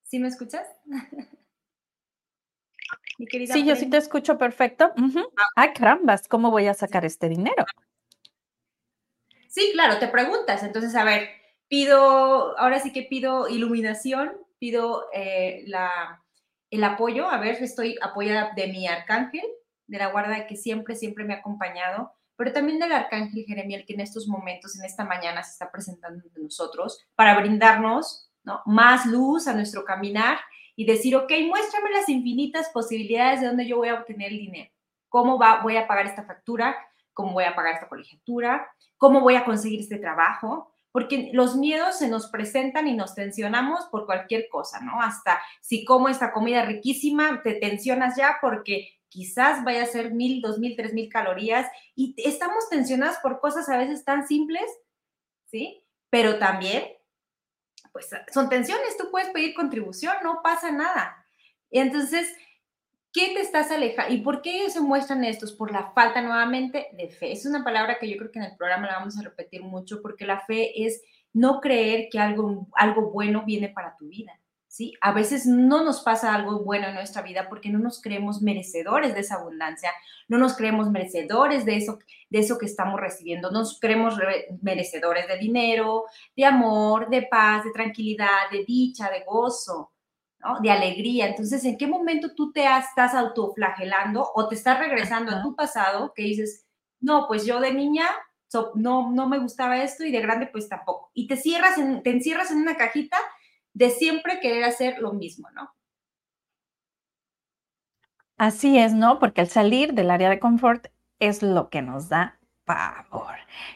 ¿Sí 0.04 0.18
me 0.18 0.28
escuchas? 0.28 0.66
Mi 3.20 3.26
querida 3.26 3.52
sí, 3.52 3.66
yo 3.66 3.76
sí 3.76 3.84
te 3.90 3.98
escucho 3.98 4.38
perfecto. 4.38 4.94
Ah. 4.96 5.44
Ay, 5.54 5.74
carambas, 5.74 6.26
¿cómo 6.26 6.50
voy 6.50 6.68
a 6.68 6.72
sacar 6.72 7.04
este 7.04 7.28
dinero? 7.28 7.66
Sí, 9.46 9.72
claro, 9.74 9.98
te 9.98 10.08
preguntas. 10.08 10.62
Entonces, 10.62 10.94
a 10.94 11.04
ver, 11.04 11.28
pido, 11.68 12.58
ahora 12.58 12.80
sí 12.80 12.94
que 12.94 13.02
pido 13.02 13.46
iluminación, 13.46 14.32
pido 14.58 15.04
eh, 15.12 15.64
la, 15.66 16.24
el 16.70 16.82
apoyo. 16.82 17.28
A 17.28 17.38
ver, 17.38 17.62
estoy 17.62 17.98
apoyada 18.00 18.52
de 18.56 18.68
mi 18.68 18.88
arcángel, 18.88 19.44
de 19.86 19.98
la 19.98 20.06
guarda 20.06 20.46
que 20.46 20.56
siempre, 20.56 20.96
siempre 20.96 21.24
me 21.24 21.34
ha 21.34 21.40
acompañado, 21.40 22.12
pero 22.36 22.54
también 22.54 22.78
del 22.78 22.92
arcángel 22.92 23.44
Jeremiel, 23.44 23.84
que 23.84 23.92
en 23.92 24.00
estos 24.00 24.28
momentos, 24.28 24.78
en 24.78 24.86
esta 24.86 25.04
mañana, 25.04 25.42
se 25.42 25.50
está 25.50 25.70
presentando 25.70 26.22
ante 26.24 26.40
nosotros 26.40 27.04
para 27.16 27.38
brindarnos 27.38 28.30
más 28.64 29.04
luz 29.04 29.46
a 29.46 29.52
nuestro 29.52 29.84
caminar 29.84 30.38
y 30.80 30.86
decir, 30.86 31.14
ok, 31.14 31.30
muéstrame 31.46 31.90
las 31.90 32.08
infinitas 32.08 32.70
posibilidades 32.70 33.42
de 33.42 33.48
dónde 33.48 33.66
yo 33.66 33.76
voy 33.76 33.88
a 33.88 33.96
obtener 33.96 34.32
el 34.32 34.38
dinero. 34.38 34.70
¿Cómo 35.10 35.38
va, 35.38 35.60
voy 35.62 35.76
a 35.76 35.86
pagar 35.86 36.06
esta 36.06 36.24
factura? 36.24 36.74
¿Cómo 37.12 37.34
voy 37.34 37.44
a 37.44 37.54
pagar 37.54 37.74
esta 37.74 37.86
colegiatura? 37.86 38.66
¿Cómo 38.96 39.20
voy 39.20 39.34
a 39.34 39.44
conseguir 39.44 39.80
este 39.80 39.98
trabajo? 39.98 40.74
Porque 40.90 41.32
los 41.34 41.54
miedos 41.54 41.98
se 41.98 42.08
nos 42.08 42.28
presentan 42.28 42.88
y 42.88 42.94
nos 42.94 43.14
tensionamos 43.14 43.88
por 43.90 44.06
cualquier 44.06 44.48
cosa, 44.48 44.80
¿no? 44.80 45.02
Hasta 45.02 45.38
si 45.60 45.84
como 45.84 46.08
esta 46.08 46.32
comida 46.32 46.64
riquísima, 46.64 47.42
te 47.42 47.52
tensionas 47.56 48.16
ya 48.16 48.38
porque 48.40 48.88
quizás 49.10 49.62
vaya 49.64 49.82
a 49.82 49.86
ser 49.86 50.14
mil, 50.14 50.40
dos 50.40 50.58
mil, 50.58 50.76
tres 50.76 50.94
mil 50.94 51.10
calorías 51.10 51.70
y 51.94 52.14
estamos 52.16 52.70
tensionadas 52.70 53.18
por 53.18 53.38
cosas 53.40 53.68
a 53.68 53.76
veces 53.76 54.02
tan 54.06 54.26
simples, 54.26 54.64
¿sí? 55.44 55.84
Pero 56.08 56.38
también 56.38 56.84
pues 57.92 58.08
son 58.32 58.48
tensiones, 58.48 58.96
tú 58.96 59.10
puedes 59.10 59.30
pedir 59.30 59.54
contribución, 59.54 60.14
no 60.22 60.40
pasa 60.42 60.70
nada. 60.70 61.26
Entonces, 61.70 62.32
¿qué 63.12 63.32
te 63.34 63.40
estás 63.40 63.70
alejando? 63.70 64.12
¿Y 64.12 64.18
por 64.18 64.42
qué 64.42 64.56
ellos 64.56 64.72
se 64.72 64.80
muestran 64.80 65.24
estos? 65.24 65.52
Por 65.52 65.72
la 65.72 65.92
falta 65.92 66.22
nuevamente 66.22 66.88
de 66.92 67.08
fe. 67.08 67.32
Es 67.32 67.46
una 67.46 67.64
palabra 67.64 67.98
que 67.98 68.08
yo 68.08 68.16
creo 68.16 68.30
que 68.30 68.38
en 68.38 68.46
el 68.46 68.56
programa 68.56 68.86
la 68.86 68.98
vamos 68.98 69.18
a 69.18 69.22
repetir 69.22 69.62
mucho 69.62 70.02
porque 70.02 70.24
la 70.24 70.40
fe 70.40 70.84
es 70.84 71.02
no 71.32 71.60
creer 71.60 72.08
que 72.10 72.18
algo, 72.18 72.66
algo 72.74 73.10
bueno 73.10 73.44
viene 73.44 73.68
para 73.68 73.96
tu 73.96 74.08
vida. 74.08 74.39
¿Sí? 74.70 74.94
A 75.00 75.12
veces 75.12 75.46
no 75.46 75.82
nos 75.84 76.00
pasa 76.00 76.32
algo 76.32 76.60
bueno 76.60 76.86
en 76.86 76.94
nuestra 76.94 77.22
vida 77.22 77.48
porque 77.48 77.70
no 77.70 77.80
nos 77.80 78.00
creemos 78.00 78.40
merecedores 78.40 79.14
de 79.14 79.20
esa 79.20 79.34
abundancia, 79.34 79.90
no 80.28 80.38
nos 80.38 80.56
creemos 80.56 80.88
merecedores 80.90 81.64
de 81.64 81.76
eso, 81.76 81.98
de 82.30 82.38
eso 82.38 82.56
que 82.56 82.66
estamos 82.66 83.00
recibiendo, 83.00 83.50
nos 83.50 83.80
creemos 83.80 84.14
merecedores 84.62 85.26
de 85.26 85.38
dinero, 85.38 86.04
de 86.36 86.44
amor, 86.44 87.10
de 87.10 87.22
paz, 87.22 87.64
de 87.64 87.72
tranquilidad, 87.72 88.48
de 88.52 88.64
dicha, 88.64 89.10
de 89.10 89.24
gozo, 89.24 89.90
¿no? 90.38 90.60
de 90.60 90.70
alegría. 90.70 91.26
Entonces, 91.26 91.64
¿en 91.64 91.76
qué 91.76 91.88
momento 91.88 92.36
tú 92.36 92.52
te 92.52 92.64
estás 92.64 93.14
autoflagelando 93.14 94.30
o 94.34 94.46
te 94.46 94.54
estás 94.54 94.78
regresando 94.78 95.32
a 95.32 95.42
tu 95.42 95.56
pasado 95.56 96.12
que 96.14 96.22
dices, 96.22 96.64
no, 97.00 97.26
pues 97.26 97.44
yo 97.44 97.58
de 97.58 97.74
niña 97.74 98.06
no, 98.76 99.10
no 99.10 99.28
me 99.28 99.38
gustaba 99.40 99.82
esto 99.82 100.04
y 100.04 100.12
de 100.12 100.20
grande 100.20 100.46
pues 100.46 100.68
tampoco. 100.68 101.10
Y 101.12 101.26
te 101.26 101.36
cierras, 101.36 101.76
en, 101.76 102.04
te 102.04 102.10
encierras 102.10 102.52
en 102.52 102.58
una 102.58 102.76
cajita 102.76 103.16
de 103.72 103.90
siempre 103.90 104.40
querer 104.40 104.64
hacer 104.64 104.98
lo 105.00 105.12
mismo, 105.12 105.48
¿no? 105.50 105.74
Así 108.36 108.78
es, 108.78 108.94
¿no? 108.94 109.18
Porque 109.18 109.42
al 109.42 109.48
salir 109.48 109.92
del 109.92 110.10
área 110.10 110.30
de 110.30 110.40
confort 110.40 110.86
es 111.18 111.42
lo 111.42 111.68
que 111.68 111.82
nos 111.82 112.08
da 112.08 112.38
pavor. 112.64 113.34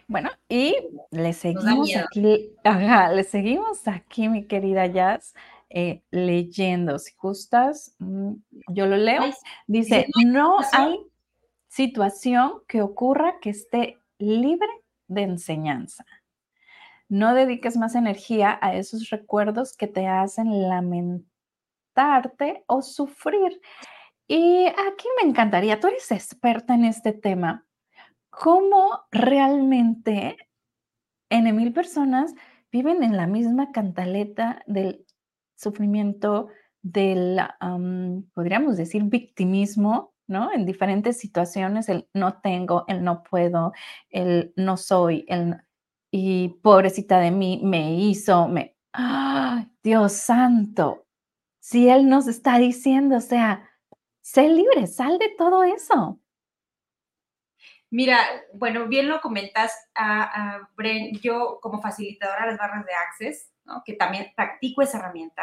Bueno, 0.09 0.31
y 0.49 0.75
le 1.11 1.33
seguimos 1.33 1.95
aquí, 1.97 2.53
ajá, 2.65 3.13
le 3.13 3.25
seguimos 3.25 3.87
aquí, 3.87 4.29
mi 4.29 4.47
querida 4.47 4.87
Jazz, 4.87 5.35
eh, 5.69 6.03
leyendo. 6.11 6.99
Si 6.99 7.13
gustas, 7.21 7.95
mm, 7.99 8.33
yo 8.69 8.87
lo 8.87 8.97
leo. 8.97 9.25
Dice, 9.67 10.07
no 10.25 10.59
hay 10.73 10.99
situación 11.69 12.63
que 12.69 12.83
ocurra 12.83 13.41
que 13.41 13.51
esté 13.51 13.99
libre 14.19 14.69
de 15.09 15.23
enseñanza. 15.23 16.07
No 17.09 17.35
dediques 17.35 17.77
más 17.77 17.95
energía 17.95 18.59
a 18.61 18.75
esos 18.75 19.11
recuerdos 19.11 19.77
que 19.77 19.87
te 19.87 20.07
hacen 20.07 20.69
lamentarte 20.69 21.25
o 22.67 22.83
sufrir. 22.83 23.61
Y 24.27 24.67
aquí 24.67 25.07
me 25.21 25.29
encantaría, 25.29 25.81
tú 25.81 25.89
eres 25.89 26.11
experta 26.11 26.75
en 26.75 26.85
este 26.87 27.13
tema, 27.13 27.67
¿cómo 28.31 29.01
realmente 29.11 30.37
en 31.31 31.57
mil 31.57 31.73
personas 31.73 32.35
viven 32.73 33.03
en 33.03 33.17
la 33.17 33.27
misma 33.27 33.71
cantaleta 33.71 34.63
del 34.67 35.05
sufrimiento, 35.57 36.49
del, 36.83 37.41
podríamos 38.35 38.77
decir, 38.77 39.05
victimismo, 39.05 40.15
¿no? 40.27 40.53
En 40.53 40.65
diferentes 40.65 41.19
situaciones, 41.19 41.89
el 41.89 42.09
no 42.15 42.41
tengo, 42.41 42.85
el 42.89 43.05
no 43.05 43.23
puedo, 43.23 43.73
el 44.11 44.53
no 44.57 44.77
soy, 44.77 45.25
el 45.29 45.57
y 46.17 46.49
pobrecita 46.63 47.19
de 47.19 47.33
mí 47.33 47.61
me 47.65 47.95
hizo, 47.95 48.47
me, 48.47 48.77
¡ay, 48.93 49.67
Dios 49.83 50.13
santo! 50.13 51.09
Si 51.59 51.89
Él 51.89 52.09
nos 52.09 52.29
está 52.29 52.59
diciendo, 52.59 53.17
o 53.17 53.21
sea, 53.21 53.69
sé 54.21 54.49
libre, 54.49 54.87
sal 54.87 55.19
de 55.19 55.31
todo 55.31 55.65
eso. 55.65 56.21
Mira, 57.91 58.21
bueno, 58.53 58.87
bien 58.87 59.09
lo 59.09 59.21
comentas, 59.21 59.73
a, 59.97 60.69
Bren, 60.77 61.19
yo 61.21 61.59
como 61.61 61.83
facilitadora 61.83 62.43
de 62.45 62.51
las 62.53 62.61
barras 62.61 62.87
de 62.87 62.93
Access, 62.93 63.53
¿no? 63.65 63.83
que 63.85 63.95
también 63.95 64.29
practico 64.37 64.83
esa 64.83 64.99
herramienta, 64.99 65.43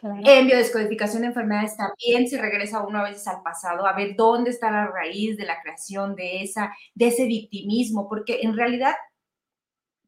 en 0.00 0.46
biodescodificación 0.46 1.22
de 1.22 1.28
enfermedades 1.28 1.76
también 1.76 2.28
se 2.28 2.40
regresa 2.40 2.86
uno 2.86 3.00
a 3.00 3.04
veces 3.04 3.26
al 3.26 3.42
pasado, 3.42 3.84
a 3.84 3.94
ver 3.94 4.14
dónde 4.14 4.50
está 4.50 4.70
la 4.70 4.86
raíz 4.86 5.36
de 5.36 5.46
la 5.46 5.60
creación 5.60 6.14
de, 6.14 6.42
esa, 6.42 6.72
de 6.94 7.08
ese 7.08 7.26
victimismo, 7.26 8.08
porque 8.08 8.42
en 8.42 8.56
realidad 8.56 8.94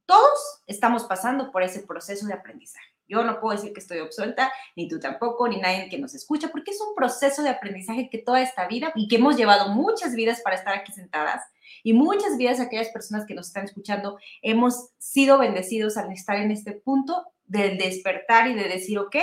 todos 0.07 0.63
estamos 0.67 1.05
pasando 1.05 1.51
por 1.51 1.63
ese 1.63 1.83
proceso 1.83 2.27
de 2.27 2.35
aprendizaje. 2.35 2.87
Yo 3.09 3.23
no 3.23 3.41
puedo 3.41 3.57
decir 3.57 3.73
que 3.73 3.81
estoy 3.81 4.01
obsuelta, 4.01 4.53
ni 4.75 4.89
tú 4.89 4.99
tampoco, 4.99 5.47
ni 5.47 5.61
nadie 5.61 5.89
que 5.89 5.99
nos 5.99 6.15
escucha, 6.15 6.49
porque 6.49 6.73
es 6.73 6.81
un 6.81 6.95
proceso 6.95 7.43
de 7.43 7.51
aprendizaje 7.51 8.09
que 8.11 8.19
toda 8.19 8.41
esta 8.41 8.67
vida 8.67 8.93
y 8.95 9.07
que 9.09 9.17
hemos 9.17 9.37
llevado 9.37 9.69
muchas 9.69 10.15
vidas 10.15 10.41
para 10.41 10.57
estar 10.57 10.75
aquí 10.75 10.93
sentadas 10.93 11.43
y 11.83 11.93
muchas 11.93 12.37
vidas 12.37 12.59
aquellas 12.59 12.89
personas 12.89 13.27
que 13.27 13.35
nos 13.35 13.49
están 13.49 13.65
escuchando 13.65 14.19
hemos 14.43 14.91
sido 14.99 15.39
bendecidos 15.39 15.97
al 15.97 16.11
estar 16.11 16.37
en 16.37 16.51
este 16.51 16.73
punto 16.73 17.27
del 17.45 17.79
despertar 17.79 18.49
y 18.49 18.55
de 18.55 18.69
decir, 18.69 18.99
ok, 18.99 19.15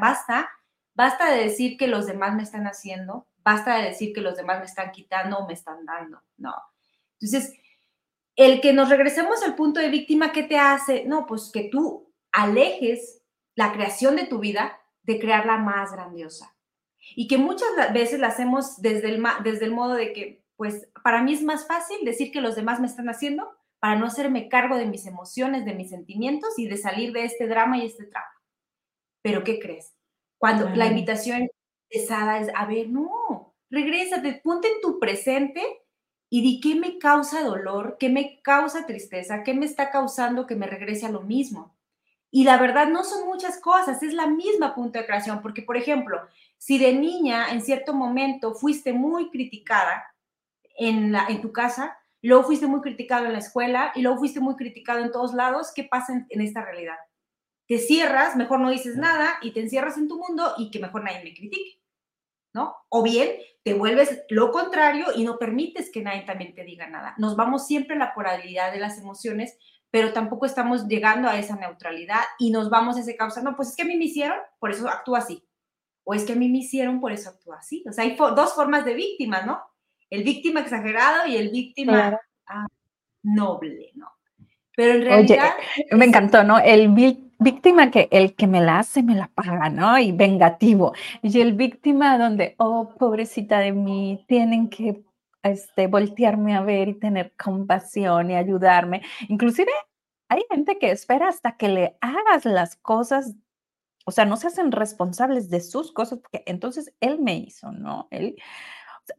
basta, 0.00 0.48
basta 0.94 1.32
de 1.32 1.44
decir 1.44 1.76
que 1.76 1.88
los 1.88 2.06
demás 2.06 2.34
me 2.34 2.44
están 2.44 2.66
haciendo, 2.66 3.26
basta 3.38 3.76
de 3.76 3.88
decir 3.88 4.12
que 4.12 4.20
los 4.20 4.36
demás 4.36 4.60
me 4.60 4.66
están 4.66 4.92
quitando 4.92 5.38
o 5.38 5.48
me 5.48 5.54
están 5.54 5.84
dando, 5.84 6.22
no. 6.36 6.54
Entonces, 7.20 7.52
el 8.36 8.60
que 8.60 8.72
nos 8.72 8.88
regresemos 8.88 9.42
al 9.42 9.54
punto 9.54 9.80
de 9.80 9.90
víctima, 9.90 10.32
¿qué 10.32 10.42
te 10.42 10.58
hace? 10.58 11.04
No, 11.04 11.26
pues 11.26 11.50
que 11.52 11.68
tú 11.70 12.12
alejes 12.32 13.22
la 13.54 13.72
creación 13.72 14.16
de 14.16 14.26
tu 14.26 14.38
vida 14.38 14.80
de 15.02 15.18
crearla 15.18 15.58
más 15.58 15.92
grandiosa. 15.92 16.56
Y 17.16 17.26
que 17.26 17.36
muchas 17.36 17.68
veces 17.92 18.20
la 18.20 18.28
hacemos 18.28 18.80
desde 18.80 19.10
el, 19.10 19.22
desde 19.42 19.66
el 19.66 19.72
modo 19.72 19.94
de 19.94 20.12
que, 20.12 20.44
pues, 20.56 20.88
para 21.02 21.22
mí 21.22 21.34
es 21.34 21.42
más 21.42 21.66
fácil 21.66 21.98
decir 22.04 22.30
que 22.30 22.40
los 22.40 22.54
demás 22.54 22.80
me 22.80 22.86
están 22.86 23.08
haciendo 23.08 23.50
para 23.80 23.96
no 23.96 24.06
hacerme 24.06 24.48
cargo 24.48 24.76
de 24.76 24.86
mis 24.86 25.06
emociones, 25.06 25.64
de 25.64 25.74
mis 25.74 25.90
sentimientos 25.90 26.56
y 26.56 26.68
de 26.68 26.76
salir 26.76 27.12
de 27.12 27.24
este 27.24 27.48
drama 27.48 27.78
y 27.78 27.86
este 27.86 28.06
trauma. 28.06 28.30
Pero 29.22 29.42
¿qué 29.42 29.58
crees? 29.58 29.94
Cuando 30.38 30.68
la 30.70 30.86
invitación 30.86 31.50
pesada 31.90 32.38
es, 32.38 32.48
a 32.54 32.64
ver, 32.66 32.88
no, 32.88 33.54
regrésate, 33.70 34.40
ponte 34.42 34.68
en 34.68 34.80
tu 34.80 35.00
presente 35.00 35.81
y 36.34 36.40
di 36.40 36.60
qué 36.62 36.74
me 36.74 36.96
causa 36.98 37.42
dolor, 37.42 37.98
qué 38.00 38.08
me 38.08 38.40
causa 38.40 38.86
tristeza, 38.86 39.42
qué 39.44 39.52
me 39.52 39.66
está 39.66 39.90
causando 39.90 40.46
que 40.46 40.56
me 40.56 40.66
regrese 40.66 41.04
a 41.04 41.10
lo 41.10 41.20
mismo. 41.20 41.76
Y 42.30 42.44
la 42.44 42.56
verdad 42.56 42.88
no 42.88 43.04
son 43.04 43.26
muchas 43.26 43.60
cosas, 43.60 44.02
es 44.02 44.14
la 44.14 44.26
misma 44.26 44.74
punto 44.74 44.98
de 44.98 45.04
creación, 45.04 45.42
porque 45.42 45.60
por 45.60 45.76
ejemplo, 45.76 46.22
si 46.56 46.78
de 46.78 46.94
niña 46.94 47.52
en 47.52 47.60
cierto 47.60 47.92
momento 47.92 48.54
fuiste 48.54 48.94
muy 48.94 49.28
criticada 49.28 50.06
en, 50.78 51.12
la, 51.12 51.26
en 51.28 51.42
tu 51.42 51.52
casa, 51.52 51.98
luego 52.22 52.44
fuiste 52.44 52.66
muy 52.66 52.80
criticado 52.80 53.26
en 53.26 53.34
la 53.34 53.40
escuela 53.40 53.92
y 53.94 54.00
luego 54.00 54.16
fuiste 54.16 54.40
muy 54.40 54.56
criticado 54.56 55.00
en 55.00 55.12
todos 55.12 55.34
lados, 55.34 55.70
¿qué 55.76 55.84
pasa 55.84 56.24
en, 56.30 56.40
esta 56.40 56.64
realidad? 56.64 56.96
Te 57.68 57.76
cierras, 57.76 58.36
mejor 58.36 58.58
no 58.60 58.70
dices 58.70 58.96
nada 58.96 59.34
y 59.42 59.50
te 59.50 59.60
encierras 59.60 59.98
en 59.98 60.08
tu 60.08 60.16
mundo 60.16 60.54
y 60.56 60.70
que 60.70 60.78
mejor 60.78 61.04
nadie 61.04 61.22
me 61.22 61.34
critique, 61.34 61.81
¿no? 62.52 62.74
O 62.88 63.02
bien 63.02 63.30
te 63.64 63.74
vuelves 63.74 64.22
lo 64.28 64.50
contrario 64.50 65.06
y 65.14 65.24
no 65.24 65.38
permites 65.38 65.90
que 65.90 66.02
nadie 66.02 66.22
también 66.22 66.54
te 66.54 66.64
diga 66.64 66.88
nada. 66.88 67.14
Nos 67.18 67.36
vamos 67.36 67.66
siempre 67.66 67.96
a 67.96 67.98
la 67.98 68.14
polaridad 68.14 68.72
de 68.72 68.80
las 68.80 68.98
emociones, 68.98 69.56
pero 69.90 70.12
tampoco 70.12 70.46
estamos 70.46 70.88
llegando 70.88 71.28
a 71.28 71.38
esa 71.38 71.56
neutralidad 71.56 72.22
y 72.38 72.50
nos 72.50 72.70
vamos 72.70 72.96
a 72.96 73.00
ese 73.00 73.16
causa, 73.16 73.42
no, 73.42 73.56
pues 73.56 73.70
es 73.70 73.76
que 73.76 73.82
a 73.82 73.86
mí 73.86 73.96
me 73.96 74.06
hicieron, 74.06 74.38
por 74.58 74.70
eso 74.70 74.88
actúa 74.88 75.18
así. 75.18 75.44
O 76.04 76.14
es 76.14 76.24
que 76.24 76.32
a 76.32 76.36
mí 76.36 76.48
me 76.48 76.58
hicieron, 76.58 77.00
por 77.00 77.12
eso 77.12 77.30
actúa 77.30 77.58
así. 77.58 77.84
O 77.88 77.92
sea, 77.92 78.04
hay 78.04 78.16
dos 78.16 78.54
formas 78.54 78.84
de 78.84 78.94
víctima, 78.94 79.42
¿no? 79.42 79.62
el 80.12 80.24
víctima 80.24 80.60
exagerado 80.60 81.26
y 81.26 81.36
el 81.36 81.48
víctima 81.48 82.20
ah, 82.46 82.66
noble, 83.22 83.92
¿no? 83.94 84.08
Pero 84.76 84.92
en 84.92 85.02
realidad... 85.02 85.54
Oye, 85.56 85.96
me 85.96 86.04
encantó, 86.04 86.44
¿no? 86.44 86.58
El 86.58 86.88
víctima 86.90 87.31
que 87.90 88.08
el 88.10 88.34
que 88.34 88.46
me 88.46 88.60
la 88.60 88.78
hace 88.80 89.02
me 89.02 89.14
la 89.14 89.28
paga, 89.28 89.68
¿no? 89.68 89.98
Y 89.98 90.12
vengativo. 90.12 90.92
Y 91.22 91.40
el 91.40 91.54
víctima 91.54 92.18
donde, 92.18 92.54
oh, 92.58 92.94
pobrecita 92.98 93.58
de 93.58 93.72
mí, 93.72 94.24
tienen 94.28 94.68
que 94.68 95.04
este, 95.42 95.86
voltearme 95.88 96.54
a 96.54 96.62
ver 96.62 96.88
y 96.88 96.94
tener 96.98 97.34
compasión 97.36 98.30
y 98.30 98.36
ayudarme. 98.36 99.02
Inclusive 99.28 99.72
hay 100.28 100.42
gente 100.50 100.78
que 100.78 100.90
espera 100.90 101.28
hasta 101.28 101.56
que 101.56 101.68
le 101.68 101.98
hagas 102.00 102.44
las 102.44 102.76
cosas, 102.76 103.34
o 104.06 104.10
sea, 104.12 104.24
no 104.24 104.36
se 104.36 104.48
hacen 104.48 104.72
responsables 104.72 105.50
de 105.50 105.60
sus 105.60 105.92
cosas, 105.92 106.20
porque 106.20 106.42
entonces 106.46 106.94
él 107.00 107.20
me 107.20 107.36
hizo, 107.36 107.72
¿no? 107.72 108.08
Él, 108.10 108.36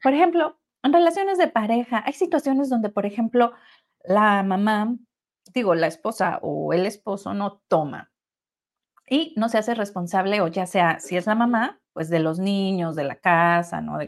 por 0.01 0.13
ejemplo, 0.13 0.59
en 0.83 0.93
relaciones 0.93 1.37
de 1.37 1.47
pareja, 1.47 2.03
hay 2.05 2.13
situaciones 2.13 2.69
donde, 2.69 2.89
por 2.89 3.05
ejemplo, 3.05 3.53
la 4.05 4.43
mamá, 4.43 4.95
digo, 5.53 5.75
la 5.75 5.87
esposa 5.87 6.39
o 6.41 6.73
el 6.73 6.85
esposo 6.85 7.33
no 7.33 7.61
toma 7.67 8.12
y 9.09 9.33
no 9.37 9.49
se 9.49 9.57
hace 9.57 9.75
responsable, 9.75 10.41
o 10.41 10.47
ya 10.47 10.65
sea, 10.65 10.99
si 10.99 11.17
es 11.17 11.25
la 11.25 11.35
mamá, 11.35 11.79
pues 11.93 12.09
de 12.09 12.19
los 12.19 12.39
niños, 12.39 12.95
de 12.95 13.03
la 13.03 13.15
casa, 13.15 13.81
¿no? 13.81 13.99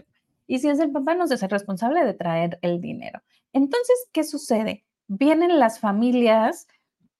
y 0.47 0.59
si 0.59 0.69
es 0.69 0.79
el 0.79 0.91
papá, 0.91 1.15
no 1.15 1.27
se 1.27 1.35
hace 1.35 1.47
responsable 1.47 2.05
de 2.05 2.13
traer 2.13 2.59
el 2.61 2.79
dinero. 2.79 3.21
Entonces, 3.51 3.95
¿qué 4.11 4.23
sucede? 4.23 4.85
Vienen 5.07 5.59
las 5.59 5.79
familias, 5.79 6.67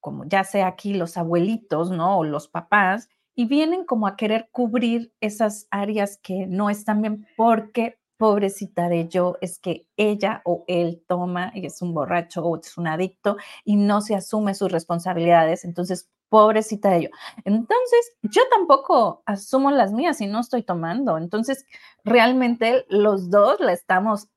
como 0.00 0.24
ya 0.26 0.44
sea 0.44 0.68
aquí 0.68 0.94
los 0.94 1.16
abuelitos, 1.16 1.90
¿no? 1.90 2.18
O 2.18 2.24
los 2.24 2.48
papás, 2.48 3.08
y 3.34 3.46
vienen 3.46 3.84
como 3.84 4.06
a 4.06 4.16
querer 4.16 4.48
cubrir 4.52 5.12
esas 5.20 5.66
áreas 5.70 6.18
que 6.22 6.46
no 6.46 6.70
están 6.70 7.02
bien 7.02 7.26
porque 7.36 7.98
pobrecita 8.16 8.88
de 8.88 9.08
yo, 9.08 9.36
es 9.40 9.58
que 9.58 9.86
ella 9.96 10.40
o 10.44 10.64
él 10.68 11.02
toma 11.06 11.52
y 11.54 11.66
es 11.66 11.82
un 11.82 11.92
borracho 11.92 12.42
o 12.44 12.58
es 12.58 12.78
un 12.78 12.86
adicto 12.86 13.36
y 13.64 13.76
no 13.76 14.00
se 14.00 14.14
asume 14.14 14.54
sus 14.54 14.72
responsabilidades, 14.72 15.64
entonces 15.64 16.08
pobrecita 16.28 16.90
de 16.90 17.04
yo. 17.04 17.08
Entonces, 17.44 18.14
yo 18.22 18.42
tampoco 18.50 19.22
asumo 19.26 19.70
las 19.70 19.92
mías 19.92 20.20
y 20.20 20.26
no 20.26 20.40
estoy 20.40 20.62
tomando, 20.62 21.18
entonces 21.18 21.64
realmente 22.04 22.84
los 22.88 23.30
dos 23.30 23.60
la 23.60 23.72
estamos 23.72 24.28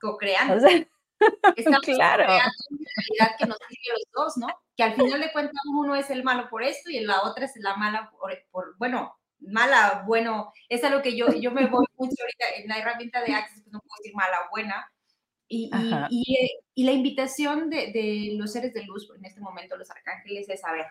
co-creando. 0.00 0.54
estamos 1.56 1.80
claro. 1.80 2.24
creando 2.24 2.52
una 2.70 2.90
realidad 2.96 3.36
que 3.38 3.46
nos 3.46 3.58
sirve 3.68 3.90
a 3.90 3.94
los 3.94 4.12
dos, 4.12 4.36
¿no? 4.36 4.48
Que 4.76 4.82
al 4.82 4.94
final 4.94 5.20
de 5.20 5.32
cuentas 5.32 5.62
uno 5.72 5.94
es 5.96 6.10
el 6.10 6.22
malo 6.22 6.48
por 6.48 6.62
esto 6.62 6.90
y 6.90 7.00
la 7.00 7.22
otra 7.22 7.46
es 7.46 7.52
la 7.56 7.76
mala 7.76 8.10
por 8.50 8.76
bueno, 8.78 9.16
mala, 9.40 10.04
bueno, 10.06 10.52
es 10.68 10.82
algo 10.84 11.02
que 11.02 11.16
yo, 11.16 11.32
yo 11.32 11.50
me 11.50 11.66
voy 11.66 11.84
mucho 11.96 12.14
ahorita 12.20 12.62
en 12.62 12.68
la 12.68 12.78
herramienta 12.78 13.22
de 13.22 13.34
Access, 13.34 13.62
pues 13.62 13.72
no 13.72 13.80
puedo 13.80 13.96
decir 13.98 14.14
mala 14.14 14.38
o 14.46 14.50
buena. 14.50 14.90
Y, 15.48 15.70
y, 16.10 16.34
eh, 16.34 16.50
y, 16.74 16.84
la 16.84 16.90
invitación 16.90 17.70
de, 17.70 17.92
de, 17.92 18.30
los 18.36 18.50
seres 18.50 18.74
de 18.74 18.82
luz, 18.82 19.08
en 19.16 19.24
este 19.24 19.40
momento 19.40 19.76
los 19.76 19.88
arcángeles, 19.92 20.48
es, 20.48 20.64
a 20.64 20.72
ver, 20.72 20.86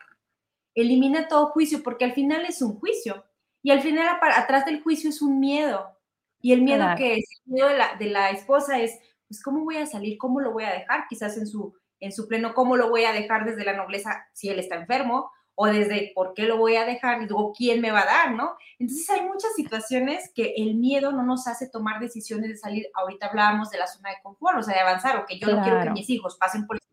elimina 0.75 1.27
todo 1.27 1.47
juicio, 1.47 1.81
porque 1.81 2.05
al 2.05 2.13
final 2.13 2.45
es 2.45 2.61
un 2.61 2.79
juicio. 2.79 3.25
Y 3.63 3.71
al 3.71 3.81
final, 3.81 4.19
atrás 4.21 4.65
del 4.65 4.83
juicio 4.83 5.09
es 5.09 5.21
un 5.21 5.39
miedo. 5.39 5.97
Y 6.41 6.53
el 6.53 6.61
miedo 6.61 6.85
que 6.95 7.15
es, 7.15 7.41
el 7.47 7.53
miedo 7.53 7.69
de 7.69 7.77
la, 7.77 7.95
de 7.95 8.05
la 8.05 8.29
esposa 8.29 8.79
es, 8.79 8.99
pues, 9.27 9.41
¿cómo 9.41 9.63
voy 9.63 9.77
a 9.77 9.87
salir? 9.87 10.17
¿Cómo 10.19 10.39
lo 10.39 10.51
voy 10.51 10.65
a 10.65 10.73
dejar? 10.73 11.07
Quizás 11.09 11.37
en 11.37 11.47
su, 11.47 11.73
en 11.99 12.11
su 12.11 12.27
pleno, 12.27 12.53
¿cómo 12.53 12.77
lo 12.77 12.89
voy 12.89 13.05
a 13.05 13.13
dejar 13.13 13.45
desde 13.45 13.65
la 13.65 13.75
nobleza 13.75 14.27
si 14.33 14.49
él 14.49 14.59
está 14.59 14.75
enfermo? 14.75 15.31
O 15.55 15.67
desde, 15.67 16.11
¿por 16.13 16.33
qué 16.33 16.43
lo 16.43 16.57
voy 16.57 16.75
a 16.75 16.85
dejar? 16.85 17.21
Y 17.21 17.27
luego, 17.27 17.53
¿quién 17.57 17.81
me 17.81 17.91
va 17.91 18.01
a 18.01 18.05
dar? 18.05 18.31
¿No? 18.33 18.55
Entonces 18.77 19.09
hay 19.09 19.21
muchas 19.21 19.53
situaciones 19.55 20.31
que 20.35 20.53
el 20.57 20.75
miedo 20.75 21.11
no 21.11 21.23
nos 21.23 21.47
hace 21.47 21.69
tomar 21.69 21.99
decisiones 21.99 22.49
de 22.49 22.57
salir. 22.57 22.85
Ahorita 22.93 23.27
hablábamos 23.27 23.71
de 23.71 23.79
la 23.79 23.87
zona 23.87 24.09
de 24.09 24.17
confort, 24.21 24.59
o 24.59 24.61
sea, 24.61 24.75
de 24.75 24.81
avanzar, 24.81 25.17
o 25.17 25.25
que 25.25 25.39
yo 25.39 25.47
no 25.47 25.63
quiero 25.63 25.81
que 25.81 25.91
mis 25.91 26.09
hijos 26.09 26.37
pasen 26.37 26.67
por 26.67 26.75
esta. 26.75 26.85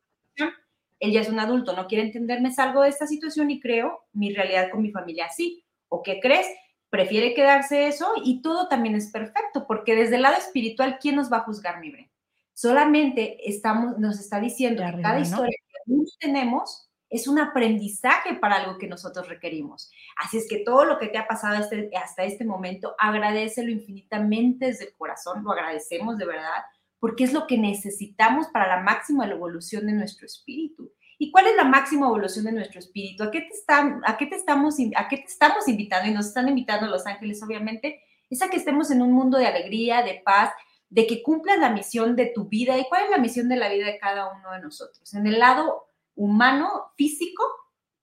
Él 1.02 1.11
ya 1.11 1.21
es 1.21 1.28
un 1.28 1.40
adulto, 1.40 1.75
no 1.75 1.88
quiere 1.88 2.04
entenderme, 2.04 2.52
salgo 2.52 2.82
de 2.82 2.88
esta 2.88 3.09
situación 3.09 3.50
y 3.50 3.59
creo 3.59 4.04
mi 4.12 4.32
realidad 4.32 4.71
con 4.71 4.82
mi 4.82 4.92
familia 4.92 5.26
así. 5.26 5.64
¿O 5.88 6.00
qué 6.00 6.21
crees? 6.21 6.47
Prefiere 6.90 7.35
quedarse 7.35 7.88
eso 7.88 8.12
y 8.25 8.40
todo 8.40 8.68
también 8.68 8.94
es 8.94 9.11
perfecto, 9.11 9.66
porque 9.66 9.97
desde 9.97 10.14
el 10.14 10.23
lado 10.23 10.37
espiritual, 10.37 10.99
¿quién 11.00 11.16
nos 11.16 11.30
va 11.30 11.38
a 11.38 11.40
juzgar, 11.40 11.80
mi 11.80 11.90
Bren? 11.90 12.09
Solamente 12.54 13.37
estamos, 13.50 13.99
nos 13.99 14.21
está 14.21 14.38
diciendo 14.38 14.85
que 14.85 15.02
cada 15.02 15.18
historia 15.18 15.56
que 15.75 15.92
tenemos 16.21 16.88
es 17.11 17.26
un 17.26 17.40
aprendizaje 17.40 18.35
para 18.35 18.62
algo 18.62 18.78
que 18.78 18.87
nosotros 18.87 19.28
requerimos. 19.28 19.90
Así 20.16 20.38
es 20.38 20.47
que 20.49 20.59
todo 20.59 20.85
lo 20.85 21.00
que 21.00 21.09
te 21.09 21.18
ha 21.18 21.26
pasado 21.26 21.56
este, 21.56 21.90
hasta 21.97 22.23
este 22.23 22.44
momento, 22.44 22.94
agradecelo 22.97 23.73
infinitamente 23.73 24.66
desde 24.66 24.85
el 24.85 24.94
corazón, 24.94 25.42
lo 25.42 25.50
agradecemos 25.50 26.16
de 26.16 26.26
verdad, 26.26 26.62
porque 27.02 27.25
es 27.25 27.32
lo 27.32 27.49
que 27.49 27.59
necesitamos 27.59 28.47
para 28.52 28.68
la 28.68 28.80
máxima 28.80 29.26
evolución 29.26 29.87
de 29.87 29.92
nuestro 29.92 30.25
espíritu. 30.25 30.92
¿Y 31.18 31.32
cuál 31.32 31.49
es 31.49 31.56
la 31.56 31.64
máxima 31.64 32.06
evolución 32.06 32.44
de 32.44 32.52
nuestro 32.52 32.78
espíritu? 32.78 33.25
¿A 33.25 33.30
qué 33.32 33.40
te, 33.40 33.49
están, 33.49 34.00
a 34.06 34.16
qué 34.16 34.26
te, 34.26 34.37
estamos, 34.37 34.76
a 34.94 35.09
qué 35.09 35.16
te 35.16 35.25
estamos 35.25 35.66
invitando? 35.66 36.09
Y 36.09 36.14
nos 36.14 36.26
están 36.26 36.49
invitando 36.49 36.87
los 36.87 37.04
ángeles, 37.04 37.42
obviamente, 37.42 38.00
es 38.30 38.40
a 38.40 38.49
que 38.49 38.56
estemos 38.56 38.92
en 38.92 39.02
un 39.02 39.11
mundo 39.11 39.37
de 39.37 39.49
alegría, 39.49 40.04
de 40.04 40.23
paz, 40.25 40.52
de 40.90 41.09
que 41.09 41.25
cumplas 41.25 41.59
la 41.59 41.71
misión 41.71 42.14
de 42.14 42.26
tu 42.26 42.44
vida. 42.44 42.78
¿Y 42.78 42.85
cuál 42.88 43.06
es 43.06 43.11
la 43.11 43.18
misión 43.18 43.49
de 43.49 43.56
la 43.56 43.68
vida 43.68 43.87
de 43.87 43.99
cada 43.99 44.32
uno 44.32 44.52
de 44.52 44.61
nosotros? 44.61 45.12
En 45.12 45.26
el 45.26 45.40
lado 45.40 45.88
humano, 46.14 46.92
físico, 46.97 47.42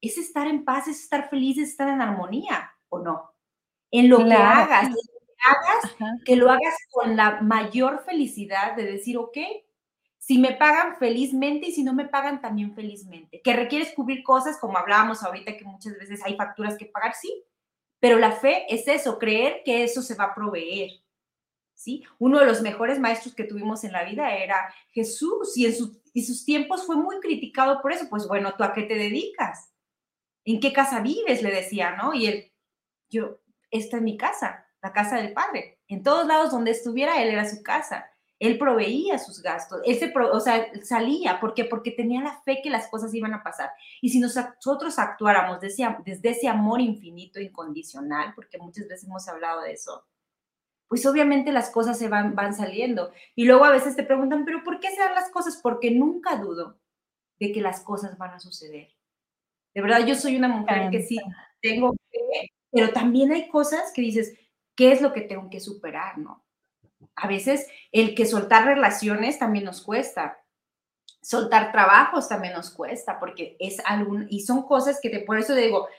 es 0.01 0.17
estar 0.17 0.45
en 0.45 0.65
paz, 0.65 0.89
es 0.89 1.03
estar 1.03 1.29
feliz, 1.29 1.57
es 1.57 1.69
estar 1.69 1.87
en 1.87 2.01
armonía, 2.01 2.73
¿o 2.89 2.99
no? 2.99 3.31
En 3.91 4.09
lo 4.09 4.25
que 4.25 4.33
hagas, 4.33 4.93
que 6.25 6.35
lo 6.35 6.49
hagas 6.49 6.75
con 6.91 7.15
la 7.15 7.41
mayor 7.41 8.03
felicidad 8.05 8.75
de 8.75 8.85
decir, 8.85 9.17
ok, 9.17 9.37
si 10.17 10.37
me 10.37 10.53
pagan 10.53 10.97
felizmente 10.97 11.67
y 11.67 11.71
si 11.71 11.83
no 11.83 11.93
me 11.93 12.07
pagan 12.07 12.41
también 12.41 12.75
felizmente. 12.75 13.41
Que 13.41 13.53
requieres 13.53 13.93
cubrir 13.95 14.23
cosas, 14.23 14.57
como 14.59 14.77
hablábamos 14.77 15.23
ahorita, 15.23 15.57
que 15.57 15.65
muchas 15.65 15.97
veces 15.97 16.21
hay 16.23 16.35
facturas 16.35 16.77
que 16.77 16.85
pagar, 16.85 17.13
sí, 17.15 17.43
pero 17.99 18.17
la 18.17 18.31
fe 18.31 18.65
es 18.73 18.87
eso, 18.87 19.17
creer 19.17 19.61
que 19.63 19.83
eso 19.83 20.01
se 20.01 20.15
va 20.15 20.25
a 20.25 20.35
proveer. 20.35 20.91
¿Sí? 21.73 22.03
Uno 22.17 22.39
de 22.39 22.45
los 22.45 22.61
mejores 22.61 22.99
maestros 22.99 23.33
que 23.33 23.45
tuvimos 23.45 23.85
en 23.85 23.93
la 23.93 24.03
vida 24.03 24.35
era 24.35 24.73
Jesús 24.91 25.55
y 25.55 25.65
en 25.65 25.73
su 25.73 25.99
y 26.13 26.23
sus 26.23 26.43
tiempos 26.45 26.85
fue 26.85 26.95
muy 26.95 27.19
criticado 27.19 27.81
por 27.81 27.91
eso. 27.91 28.07
Pues 28.09 28.27
bueno, 28.27 28.53
¿tú 28.57 28.63
a 28.63 28.73
qué 28.73 28.83
te 28.83 28.95
dedicas? 28.95 29.71
¿En 30.43 30.59
qué 30.59 30.73
casa 30.73 31.01
vives? 31.01 31.41
Le 31.41 31.51
decía, 31.51 31.95
¿no? 31.95 32.13
Y 32.13 32.27
él, 32.27 32.51
yo, 33.09 33.39
esta 33.71 33.97
es 33.97 34.03
mi 34.03 34.17
casa, 34.17 34.65
la 34.81 34.93
casa 34.93 35.17
del 35.17 35.33
Padre. 35.33 35.79
En 35.87 36.03
todos 36.03 36.25
lados 36.27 36.51
donde 36.51 36.71
estuviera, 36.71 37.21
él 37.21 37.29
era 37.29 37.49
su 37.49 37.61
casa. 37.63 38.09
Él 38.39 38.57
proveía 38.57 39.17
sus 39.19 39.41
gastos, 39.41 39.81
él 39.83 39.99
se 39.99 40.13
o 40.17 40.39
sea, 40.39 40.71
salía, 40.83 41.41
¿por 41.41 41.53
qué? 41.53 41.65
Porque 41.65 41.91
tenía 41.91 42.21
la 42.21 42.41
fe 42.43 42.61
que 42.63 42.69
las 42.69 42.87
cosas 42.87 43.13
iban 43.13 43.33
a 43.33 43.43
pasar. 43.43 43.69
Y 44.01 44.09
si 44.09 44.19
nosotros 44.19 44.97
actuáramos 44.97 45.59
desde, 45.59 45.85
desde 46.05 46.29
ese 46.29 46.47
amor 46.47 46.79
infinito, 46.79 47.41
incondicional, 47.41 48.33
porque 48.35 48.57
muchas 48.57 48.87
veces 48.87 49.09
hemos 49.09 49.27
hablado 49.27 49.63
de 49.63 49.73
eso, 49.73 50.05
pues 50.87 51.05
obviamente 51.05 51.51
las 51.51 51.69
cosas 51.69 51.99
se 51.99 52.07
van, 52.07 52.33
van 52.33 52.55
saliendo. 52.55 53.11
Y 53.35 53.43
luego 53.43 53.65
a 53.65 53.71
veces 53.71 53.97
te 53.97 54.03
preguntan, 54.03 54.45
pero 54.45 54.63
¿por 54.63 54.79
qué 54.79 54.89
se 54.89 55.01
dan 55.01 55.15
las 55.15 55.29
cosas? 55.31 55.59
Porque 55.61 55.91
nunca 55.91 56.37
dudo 56.37 56.79
de 57.39 57.51
que 57.51 57.59
las 57.59 57.81
cosas 57.81 58.17
van 58.17 58.31
a 58.31 58.39
suceder. 58.39 58.87
De 59.73 59.81
verdad, 59.81 60.05
yo 60.05 60.15
soy 60.15 60.37
una 60.37 60.47
mujer 60.47 60.89
que 60.89 61.03
sí 61.03 61.19
tengo 61.61 61.93
fe, 62.09 62.53
pero 62.71 62.91
también 62.91 63.31
hay 63.33 63.49
cosas 63.49 63.91
que 63.93 64.01
dices, 64.01 64.33
¿qué 64.79 64.93
es 64.93 65.01
lo 65.01 65.11
que 65.11 65.19
tengo 65.19 65.49
que 65.49 65.59
superar, 65.59 66.17
no? 66.17 66.41
A 67.17 67.27
veces 67.27 67.67
el 67.91 68.15
que 68.15 68.25
soltar 68.25 68.65
relaciones 68.65 69.37
también 69.37 69.65
nos 69.65 69.81
cuesta. 69.81 70.39
Soltar 71.21 71.73
trabajos 71.73 72.29
también 72.29 72.53
nos 72.53 72.69
cuesta 72.71 73.19
porque 73.19 73.57
es 73.59 73.81
algún, 73.83 74.25
y 74.29 74.39
son 74.39 74.63
cosas 74.63 75.01
que 75.01 75.09
te, 75.09 75.19
por 75.19 75.37
eso 75.37 75.53
digo, 75.53 75.89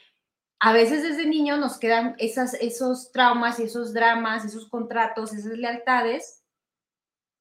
a 0.61 0.73
veces 0.73 1.03
desde 1.03 1.27
niño 1.29 1.59
nos 1.59 1.79
quedan 1.79 2.14
esas, 2.16 2.55
esos 2.55 3.12
traumas 3.12 3.61
esos 3.61 3.93
dramas, 3.93 4.47
esos 4.47 4.66
contratos, 4.66 5.35
esas 5.35 5.59
lealtades 5.59 6.43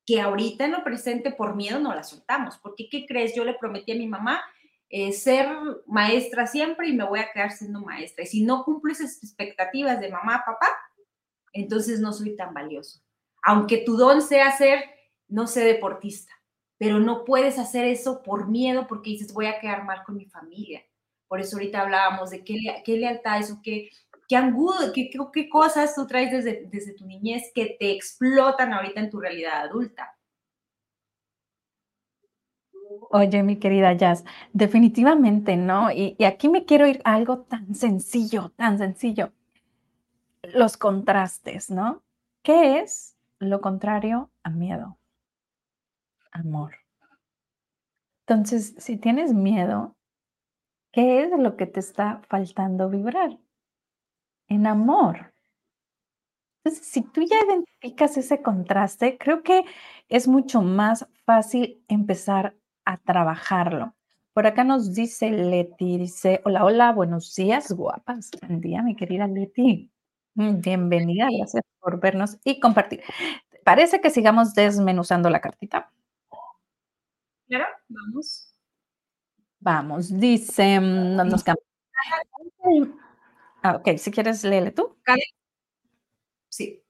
que 0.05 0.19
ahorita 0.19 0.65
en 0.65 0.73
lo 0.73 0.83
presente 0.83 1.31
por 1.31 1.55
miedo 1.55 1.79
no 1.79 1.95
las 1.95 2.09
soltamos. 2.09 2.57
Porque, 2.57 2.89
¿qué 2.89 3.05
crees? 3.05 3.33
Yo 3.33 3.45
le 3.45 3.53
prometí 3.53 3.93
a 3.93 3.95
mi 3.95 4.07
mamá 4.07 4.41
eh, 4.89 5.13
ser 5.13 5.47
maestra 5.87 6.47
siempre 6.47 6.89
y 6.89 6.97
me 6.97 7.05
voy 7.05 7.19
a 7.19 7.31
quedar 7.31 7.53
siendo 7.53 7.79
maestra. 7.79 8.25
Y 8.25 8.27
si 8.27 8.43
no 8.43 8.65
cumplo 8.65 8.91
esas 8.91 9.23
expectativas 9.23 10.01
de 10.01 10.11
mamá, 10.11 10.43
papá, 10.45 10.67
entonces 11.53 11.99
no 11.99 12.13
soy 12.13 12.35
tan 12.35 12.53
valioso. 12.53 13.01
Aunque 13.43 13.77
tu 13.79 13.97
don 13.97 14.21
sea 14.21 14.51
ser, 14.57 14.83
no 15.27 15.47
sé, 15.47 15.63
deportista, 15.63 16.33
pero 16.77 16.99
no 16.99 17.25
puedes 17.25 17.59
hacer 17.59 17.85
eso 17.85 18.21
por 18.23 18.47
miedo 18.47 18.87
porque 18.87 19.11
dices, 19.11 19.33
voy 19.33 19.47
a 19.47 19.59
quedar 19.59 19.85
mal 19.85 20.03
con 20.03 20.17
mi 20.17 20.25
familia 20.25 20.83
por 21.29 21.39
eso 21.39 21.55
ahorita 21.57 21.81
hablábamos 21.81 22.31
de 22.31 22.43
qué, 22.43 22.57
qué 22.83 22.97
lealtad 22.97 23.39
es 23.39 23.51
o 23.51 23.61
qué, 23.63 23.91
qué 24.27 24.35
angudo, 24.35 24.91
qué, 24.93 25.11
qué, 25.11 25.47
cosas 25.47 25.93
tú 25.93 26.07
traes 26.07 26.31
desde, 26.31 26.65
desde 26.65 26.93
tu 26.93 27.05
niñez 27.05 27.51
que 27.53 27.77
te 27.79 27.91
explotan 27.91 28.73
ahorita 28.73 28.99
en 28.99 29.11
tu 29.11 29.19
realidad 29.19 29.61
adulta. 29.61 30.17
Oye, 33.11 33.43
mi 33.43 33.59
querida 33.59 33.93
Jazz, 33.93 34.25
definitivamente 34.51 35.55
no. 35.55 35.91
Y, 35.91 36.15
y, 36.17 36.23
aquí 36.23 36.49
me 36.49 36.65
quiero 36.65 36.87
ir 36.87 36.99
a 37.03 37.13
algo 37.13 37.41
tan 37.41 37.75
sencillo, 37.75 38.51
tan 38.55 38.79
sencillo. 38.79 39.31
Los 40.43 40.77
contrastes, 40.77 41.69
¿no? 41.69 42.03
¿Qué 42.43 42.79
es 42.79 43.15
lo 43.39 43.61
contrario 43.61 44.31
a 44.43 44.49
miedo? 44.49 44.97
Amor. 46.31 46.75
Entonces, 48.25 48.75
si 48.77 48.97
tienes 48.97 49.33
miedo, 49.33 49.95
¿Qué 50.91 51.21
es 51.21 51.31
lo 51.37 51.55
que 51.55 51.67
te 51.67 51.79
está 51.79 52.21
faltando 52.29 52.89
vibrar? 52.89 53.37
En 54.47 54.65
amor. 54.65 55.33
Entonces, 56.63 56.87
si 56.87 57.03
tú 57.03 57.21
ya 57.21 57.37
identificas 57.45 58.17
ese 58.17 58.41
contraste, 58.41 59.17
creo 59.17 59.43
que 59.43 59.63
es 60.09 60.27
mucho 60.27 60.61
más 60.61 61.07
fácil 61.25 61.83
empezar 61.87 62.55
a 62.85 62.97
trabajarlo. 62.97 63.95
Por 64.33 64.47
acá 64.47 64.63
nos 64.63 64.93
dice 64.93 65.29
Leti, 65.29 65.97
dice, 65.99 66.41
hola, 66.43 66.65
hola, 66.65 66.91
buenos 66.91 67.35
días, 67.35 67.71
guapas. 67.71 68.31
Buen 68.41 68.59
día, 68.59 68.81
mi 68.81 68.95
querida 68.95 69.27
Leti. 69.27 69.91
Mm, 70.39 70.61
bienvenida, 70.61 71.27
gracias 71.37 71.65
por 71.81 71.99
vernos 71.99 72.37
y 72.45 72.61
compartir. 72.61 73.03
Parece 73.65 73.99
que 73.99 74.09
sigamos 74.09 74.53
desmenuzando 74.53 75.29
la 75.29 75.41
cartita. 75.41 75.91
Claro, 77.49 77.65
vamos. 77.89 78.53
Vamos, 79.59 80.17
dice, 80.17 80.79
mm, 80.79 81.17
no 81.17 81.25
nos 81.25 81.43
Ah, 83.61 83.75
ok, 83.75 83.97
si 83.97 84.11
quieres, 84.11 84.45
léele 84.45 84.71
tú. 84.71 84.95
Sí. 86.47 86.81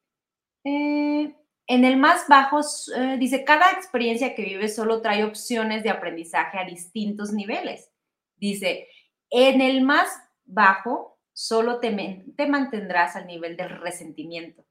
Eh, 0.64 1.36
en 1.66 1.86
el 1.86 1.98
más 1.98 2.28
bajo, 2.28 2.60
eh, 2.96 3.18
dice, 3.20 3.44
cada 3.46 3.72
experiencia 3.72 4.36
que 4.36 4.44
vives 4.44 4.76
solo 4.76 5.02
trae 5.02 5.24
opciones 5.24 5.82
de 5.82 5.90
aprendizaje 5.90 6.60
a 6.60 6.66
distintos 6.66 7.34
niveles. 7.34 7.90
Dice, 8.38 8.88
en 9.32 9.62
el 9.62 9.82
más 9.82 10.08
bajo, 10.46 11.19
solo 11.40 11.80
te, 11.80 12.26
te 12.36 12.48
mantendrás 12.48 13.16
al 13.16 13.26
nivel 13.26 13.56
del 13.56 13.70
resentimiento. 13.70 14.66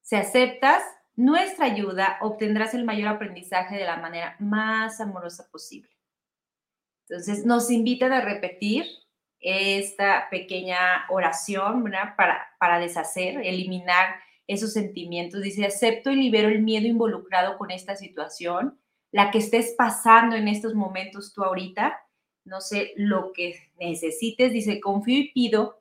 Si 0.00 0.16
aceptas 0.16 0.82
nuestra 1.14 1.66
ayuda, 1.66 2.16
obtendrás 2.22 2.72
el 2.72 2.84
mayor 2.84 3.08
aprendizaje 3.08 3.76
de 3.76 3.84
la 3.84 3.98
manera 3.98 4.34
más 4.38 4.98
amorosa 5.02 5.46
posible. 5.52 5.90
Entonces, 7.06 7.44
nos 7.44 7.70
invitan 7.70 8.14
a 8.14 8.22
repetir 8.22 8.86
esta 9.40 10.28
pequeña 10.30 11.04
oración 11.10 11.84
Para, 12.16 12.48
para 12.58 12.78
deshacer, 12.78 13.44
eliminar 13.44 14.14
esos 14.46 14.72
sentimientos. 14.72 15.42
Dice, 15.42 15.66
acepto 15.66 16.10
y 16.10 16.16
libero 16.16 16.48
el 16.48 16.62
miedo 16.62 16.86
involucrado 16.86 17.58
con 17.58 17.70
esta 17.70 17.94
situación, 17.94 18.80
la 19.12 19.30
que 19.30 19.38
estés 19.38 19.74
pasando 19.76 20.34
en 20.34 20.48
estos 20.48 20.74
momentos 20.74 21.34
tú 21.34 21.44
ahorita, 21.44 22.00
no 22.46 22.62
sé 22.62 22.94
lo 22.96 23.32
que 23.34 23.54
necesites. 23.78 24.50
Dice, 24.50 24.80
confío 24.80 25.18
y 25.18 25.32
pido 25.32 25.79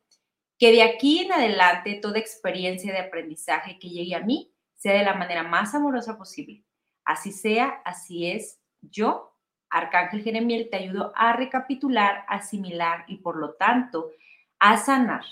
que 0.60 0.74
de 0.74 0.84
aquí 0.84 1.22
en 1.22 1.32
adelante 1.32 2.00
toda 2.02 2.20
experiencia 2.20 2.92
de 2.92 3.00
aprendizaje 3.00 3.80
que 3.80 3.90
llegue 3.90 4.14
a 4.14 4.20
mí 4.20 4.54
sea 4.76 4.94
de 4.94 5.06
la 5.06 5.16
manera 5.16 5.42
más 5.42 5.74
amorosa 5.74 6.18
posible. 6.18 6.64
Así 7.06 7.32
sea, 7.32 7.82
así 7.86 8.30
es. 8.30 8.60
Yo 8.82 9.36
Arcángel 9.70 10.22
Jeremiel 10.22 10.70
te 10.70 10.78
ayudó 10.78 11.14
a 11.16 11.34
recapitular, 11.34 12.26
asimilar 12.28 13.06
y 13.08 13.18
por 13.18 13.38
lo 13.38 13.54
tanto 13.54 14.12
a 14.60 14.78
sanar. 14.78 15.24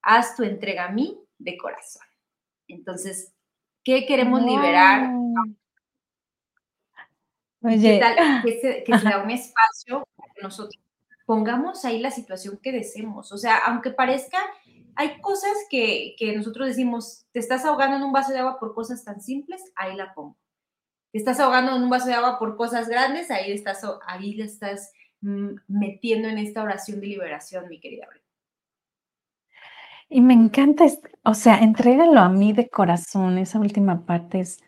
Haz 0.00 0.36
tu 0.36 0.44
entrega 0.44 0.86
a 0.86 0.90
mí 0.90 1.18
de 1.38 1.56
corazón. 1.56 2.06
Entonces, 2.68 3.34
¿qué 3.82 4.06
queremos 4.06 4.42
liberar? 4.42 5.10
Oye. 7.62 8.00
Que, 8.44 8.60
se, 8.60 8.84
que 8.84 8.92
da 8.92 9.22
un 9.22 9.30
espacio 9.30 10.06
para 10.16 10.32
que 10.34 10.42
nosotros 10.42 10.80
pongamos 11.26 11.84
ahí 11.84 11.98
la 11.98 12.10
situación 12.10 12.58
que 12.62 12.72
deseemos. 12.72 13.32
O 13.32 13.36
sea, 13.36 13.58
aunque 13.66 13.90
parezca, 13.90 14.38
hay 14.98 15.20
cosas 15.20 15.52
que, 15.70 16.16
que 16.18 16.36
nosotros 16.36 16.66
decimos, 16.66 17.24
te 17.30 17.38
estás 17.38 17.64
ahogando 17.64 17.96
en 17.96 18.02
un 18.02 18.12
vaso 18.12 18.32
de 18.32 18.40
agua 18.40 18.58
por 18.58 18.74
cosas 18.74 19.04
tan 19.04 19.20
simples, 19.20 19.62
ahí 19.76 19.94
la 19.94 20.12
pongo. 20.12 20.36
Te 21.12 21.18
estás 21.18 21.38
ahogando 21.38 21.76
en 21.76 21.84
un 21.84 21.88
vaso 21.88 22.08
de 22.08 22.14
agua 22.14 22.36
por 22.36 22.56
cosas 22.56 22.88
grandes, 22.88 23.30
ahí 23.30 23.52
estás, 23.52 23.80
ahí 24.08 24.34
le 24.34 24.46
estás 24.46 24.92
mm, 25.20 25.50
metiendo 25.68 26.26
en 26.26 26.38
esta 26.38 26.64
oración 26.64 27.00
de 27.00 27.06
liberación, 27.06 27.68
mi 27.68 27.78
querida 27.78 28.08
Y 30.08 30.20
me 30.20 30.34
encanta, 30.34 30.86
o 31.22 31.34
sea, 31.34 31.60
entrégalo 31.60 32.18
a 32.18 32.28
mí 32.28 32.52
de 32.52 32.68
corazón, 32.68 33.38
esa 33.38 33.60
última 33.60 34.04
parte 34.04 34.40
es, 34.40 34.58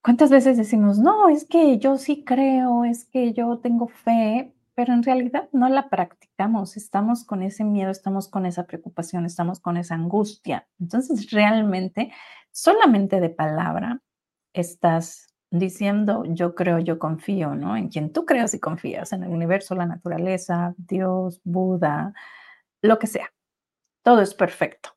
¿cuántas 0.00 0.30
veces 0.30 0.56
decimos, 0.56 0.98
no, 0.98 1.28
es 1.28 1.44
que 1.44 1.76
yo 1.76 1.98
sí 1.98 2.24
creo, 2.24 2.86
es 2.86 3.04
que 3.04 3.34
yo 3.34 3.58
tengo 3.58 3.86
fe, 3.86 4.54
pero 4.78 4.92
en 4.92 5.02
realidad 5.02 5.48
no 5.50 5.68
la 5.68 5.88
practicamos, 5.88 6.76
estamos 6.76 7.24
con 7.24 7.42
ese 7.42 7.64
miedo, 7.64 7.90
estamos 7.90 8.28
con 8.28 8.46
esa 8.46 8.62
preocupación, 8.62 9.26
estamos 9.26 9.58
con 9.58 9.76
esa 9.76 9.96
angustia. 9.96 10.68
Entonces, 10.78 11.32
realmente, 11.32 12.12
solamente 12.52 13.20
de 13.20 13.28
palabra, 13.28 14.00
estás 14.52 15.34
diciendo 15.50 16.22
yo 16.28 16.54
creo, 16.54 16.78
yo 16.78 17.00
confío, 17.00 17.56
¿no? 17.56 17.76
En 17.76 17.88
quien 17.88 18.12
tú 18.12 18.24
creas 18.24 18.54
y 18.54 18.60
confías, 18.60 19.12
en 19.12 19.24
el 19.24 19.30
universo, 19.30 19.74
la 19.74 19.84
naturaleza, 19.84 20.76
Dios, 20.76 21.40
Buda, 21.42 22.14
lo 22.80 23.00
que 23.00 23.08
sea. 23.08 23.32
Todo 24.04 24.20
es 24.20 24.32
perfecto. 24.32 24.90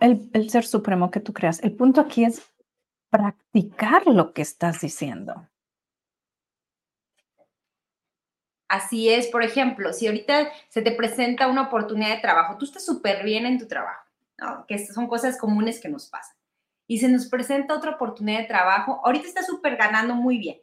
El, 0.00 0.28
el 0.32 0.50
ser 0.50 0.66
supremo 0.66 1.12
que 1.12 1.20
tú 1.20 1.32
creas. 1.32 1.62
El 1.62 1.76
punto 1.76 2.00
aquí 2.00 2.24
es 2.24 2.42
practicar 3.10 4.08
lo 4.08 4.32
que 4.32 4.42
estás 4.42 4.80
diciendo. 4.80 5.46
Así 8.70 9.08
es, 9.08 9.26
por 9.26 9.42
ejemplo, 9.42 9.92
si 9.92 10.06
ahorita 10.06 10.48
se 10.68 10.80
te 10.80 10.92
presenta 10.92 11.48
una 11.48 11.62
oportunidad 11.62 12.14
de 12.14 12.20
trabajo, 12.20 12.56
tú 12.56 12.64
estás 12.64 12.86
súper 12.86 13.24
bien 13.24 13.44
en 13.44 13.58
tu 13.58 13.66
trabajo, 13.66 14.08
¿no? 14.38 14.64
que 14.68 14.78
son 14.86 15.08
cosas 15.08 15.36
comunes 15.36 15.80
que 15.80 15.88
nos 15.88 16.08
pasan 16.08 16.36
y 16.86 16.98
se 16.98 17.08
nos 17.08 17.26
presenta 17.26 17.74
otra 17.74 17.90
oportunidad 17.96 18.38
de 18.38 18.44
trabajo, 18.44 19.00
ahorita 19.04 19.26
estás 19.26 19.46
súper 19.46 19.76
ganando 19.76 20.14
muy 20.14 20.38
bien, 20.38 20.60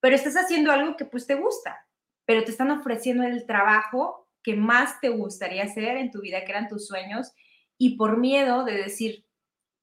pero 0.00 0.16
estás 0.16 0.34
haciendo 0.34 0.72
algo 0.72 0.96
que 0.96 1.04
pues 1.04 1.26
te 1.26 1.34
gusta, 1.34 1.86
pero 2.24 2.42
te 2.42 2.52
están 2.52 2.70
ofreciendo 2.70 3.24
el 3.24 3.44
trabajo 3.44 4.30
que 4.42 4.56
más 4.56 4.98
te 5.00 5.10
gustaría 5.10 5.64
hacer 5.64 5.98
en 5.98 6.10
tu 6.10 6.22
vida, 6.22 6.42
que 6.42 6.52
eran 6.52 6.68
tus 6.68 6.86
sueños, 6.86 7.32
y 7.76 7.98
por 7.98 8.16
miedo 8.16 8.64
de 8.64 8.78
decir, 8.78 9.26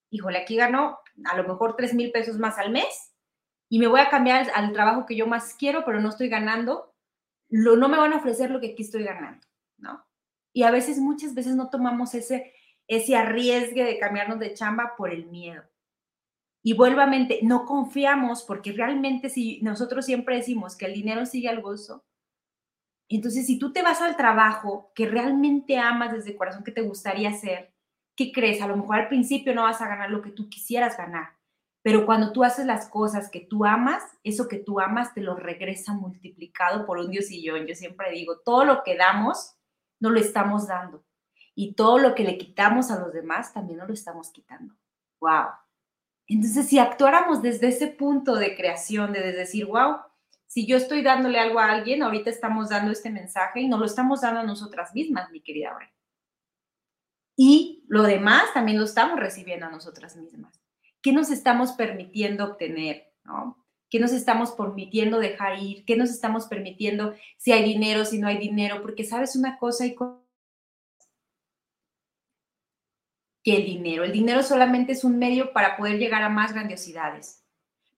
híjole, 0.10 0.40
aquí 0.40 0.56
gano 0.56 0.98
a 1.26 1.38
lo 1.38 1.44
mejor 1.44 1.76
3 1.76 1.94
mil 1.94 2.12
pesos 2.12 2.40
más 2.40 2.58
al 2.58 2.72
mes 2.72 3.14
y 3.70 3.78
me 3.78 3.86
voy 3.86 4.00
a 4.00 4.10
cambiar 4.10 4.50
al, 4.56 4.74
trabajo 4.74 5.06
que 5.06 5.16
yo 5.16 5.28
más 5.28 5.54
quiero, 5.54 5.86
pero 5.86 6.02
no 6.02 6.10
estoy 6.10 6.30
ganando, 6.30 6.93
lo, 7.54 7.76
no 7.76 7.88
me 7.88 7.98
van 7.98 8.14
a 8.14 8.18
ofrecer 8.18 8.50
lo 8.52 8.60
que 8.60 8.72
aquí 8.72 8.84
estoy 8.84 9.04
ganando, 9.04 9.46
¿no? 9.78 10.06
Y 10.54 10.64
a 10.64 10.72
veces, 10.72 11.00
muchas 11.00 11.34
veces 11.34 11.56
no 11.56 11.70
tomamos 11.70 12.14
ese 12.16 12.54
ese 12.88 13.16
arriesgue 13.16 13.84
de 13.84 13.98
cambiarnos 13.98 14.40
de 14.40 14.54
chamba 14.54 14.96
por 14.98 15.12
el 15.12 15.26
miedo. 15.28 15.64
Y 16.64 16.74
vuelvamente, 16.74 17.40
no 17.44 17.66
confiamos 17.66 18.44
porque 18.44 18.72
realmente 18.72 19.30
si 19.30 19.62
nosotros 19.62 20.06
siempre 20.06 20.38
decimos 20.38 20.76
que 20.76 20.86
el 20.86 20.94
dinero 20.94 21.26
sigue 21.26 21.50
al 21.50 21.62
gozo, 21.62 22.06
entonces 23.10 23.46
si 23.46 23.60
tú 23.60 23.74
te 23.74 23.84
vas 23.84 24.02
al 24.02 24.16
trabajo 24.16 24.92
que 24.96 25.06
realmente 25.06 25.78
amas 25.78 26.14
desde 26.14 26.38
corazón 26.38 26.64
que 26.64 26.72
te 26.72 26.82
gustaría 26.82 27.30
hacer, 27.30 27.74
¿qué 28.16 28.32
crees? 28.32 28.62
A 28.62 28.68
lo 28.68 28.78
mejor 28.78 28.96
al 28.96 29.10
principio 29.10 29.54
no 29.54 29.64
vas 29.64 29.82
a 29.82 29.88
ganar 29.88 30.10
lo 30.10 30.22
que 30.22 30.32
tú 30.32 30.50
quisieras 30.50 30.98
ganar, 30.98 31.38
pero 31.84 32.06
cuando 32.06 32.32
tú 32.32 32.44
haces 32.44 32.66
las 32.66 32.88
cosas 32.88 33.30
que 33.30 33.42
tú 33.42 33.66
amas, 33.66 34.02
eso 34.24 34.48
que 34.48 34.58
tú 34.58 34.80
amas 34.80 35.14
te 35.14 35.22
lo 35.22 35.36
regresa 35.36 35.94
multiplicado 35.94 36.86
por 36.86 36.98
un 36.98 37.12
Dios 37.12 37.30
y 37.30 37.44
yo. 37.44 37.58
Yo 37.58 37.76
siempre 37.76 38.10
digo, 38.12 38.40
todo 38.40 38.64
lo 38.64 38.84
que 38.84 38.96
damos, 38.96 39.56
no 40.00 40.10
lo 40.10 40.20
estamos 40.20 40.68
dando 40.68 41.04
y 41.56 41.74
todo 41.76 42.00
lo 42.00 42.16
que 42.16 42.24
le 42.24 42.38
quitamos 42.38 42.90
a 42.90 43.00
los 43.00 43.14
demás 43.14 43.54
también 43.54 43.80
nos 43.80 43.90
lo 43.90 43.94
estamos 43.94 44.32
quitando. 44.32 44.74
¡Wow! 45.20 45.50
Entonces, 46.28 46.68
si 46.68 46.80
actuáramos 46.80 47.42
desde 47.42 47.68
ese 47.68 47.88
punto 47.88 48.36
de 48.36 48.56
creación, 48.56 49.12
de 49.12 49.34
decir, 49.34 49.66
wow, 49.66 49.98
si 50.48 50.66
yo 50.66 50.78
estoy 50.78 51.02
dándole 51.02 51.38
algo 51.38 51.60
a 51.60 51.70
alguien, 51.70 52.02
ahorita 52.02 52.30
estamos 52.30 52.70
dando 52.70 52.92
este 52.92 53.10
mensaje 53.10 53.60
y 53.60 53.68
nos 53.68 53.80
lo 53.80 53.86
estamos 53.86 54.22
dando 54.22 54.40
a 54.40 54.44
nosotras 54.44 54.94
mismas, 54.94 55.30
mi 55.32 55.42
querida 55.42 55.72
Aure. 55.72 55.94
Y 57.36 57.84
lo 57.88 58.04
demás 58.04 58.54
también 58.54 58.78
lo 58.78 58.86
estamos 58.86 59.20
recibiendo 59.20 59.66
a 59.66 59.72
nosotras 59.72 60.16
mismas. 60.16 60.63
¿Qué 61.04 61.12
nos 61.12 61.30
estamos 61.30 61.74
permitiendo 61.74 62.46
obtener? 62.46 63.14
¿no? 63.26 63.64
¿Qué 63.90 64.00
nos 64.00 64.14
estamos 64.14 64.54
permitiendo 64.54 65.20
dejar 65.20 65.60
ir? 65.60 65.86
¿Qué 65.86 65.96
nos 65.96 66.10
estamos 66.10 66.48
permitiendo 66.48 67.14
si 67.38 67.52
hay 67.52 67.64
dinero, 67.64 68.06
si 68.06 68.18
no 68.18 68.28
hay 68.28 68.38
dinero? 68.38 68.82
Porque 68.82 69.04
sabes 69.04 69.36
una 69.36 69.60
cosa, 69.60 69.86
y 69.86 69.96
que 73.44 73.58
el 73.58 73.66
dinero. 73.66 74.06
El 74.06 74.14
dinero 74.14 74.42
solamente 74.42 74.94
es 74.94 75.04
un 75.04 75.20
medio 75.20 75.52
para 75.52 75.76
poder 75.76 76.00
llegar 76.00 76.24
a 76.24 76.30
más 76.30 76.54
grandiosidades. 76.54 77.44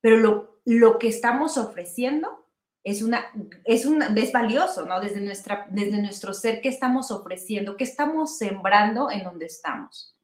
Pero 0.02 0.18
lo, 0.18 0.60
lo 0.66 0.98
que 0.98 1.08
estamos 1.08 1.58
ofreciendo 1.58 2.48
es, 2.84 3.04
una, 3.04 3.26
es, 3.66 3.86
un, 3.86 4.02
es 4.02 4.32
valioso, 4.32 4.86
¿no? 4.86 5.00
Desde, 5.00 5.22
nuestra, 5.22 5.68
desde 5.70 6.02
nuestro 6.02 6.34
ser, 6.34 6.60
¿qué 6.60 6.70
estamos 6.70 7.12
ofreciendo? 7.12 7.78
¿Qué 7.78 7.84
estamos 7.84 8.38
sembrando 8.38 9.12
en 9.12 9.24
donde 9.24 9.46
estamos? 9.46 10.15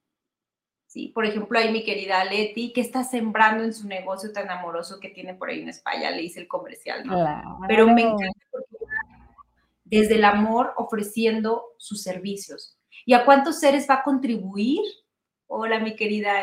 Sí, 0.92 1.08
por 1.08 1.26
ejemplo, 1.26 1.58
ahí 1.58 1.72
mi 1.72 1.86
querida 1.86 2.26
Leti, 2.26 2.74
¿qué 2.74 2.82
está 2.82 3.06
sembrando 3.06 3.64
en 3.64 3.74
su 3.74 3.88
negocio 3.88 4.34
tan 4.34 4.50
amoroso 4.50 5.00
que 5.00 5.08
tiene 5.08 5.34
por 5.34 5.50
ahí 5.50 5.62
en 5.62 5.70
España? 5.70 6.12
Le 6.12 6.24
hice 6.24 6.42
el 6.42 6.50
comercial, 6.50 7.06
¿no? 7.06 7.16
Pero 7.66 7.88
me 7.88 8.02
encanta 8.02 8.40
porque 8.52 8.76
desde 9.86 10.16
el 10.16 10.26
amor 10.26 10.74
ofreciendo 10.76 11.64
sus 11.78 12.04
servicios. 12.04 12.78
¿Y 13.06 13.14
a 13.14 13.24
cuántos 13.24 13.62
seres 13.62 13.88
va 13.90 13.96
a 13.96 14.04
contribuir 14.04 14.82
Hola, 15.54 15.80
mi 15.80 15.98
querida 15.98 16.34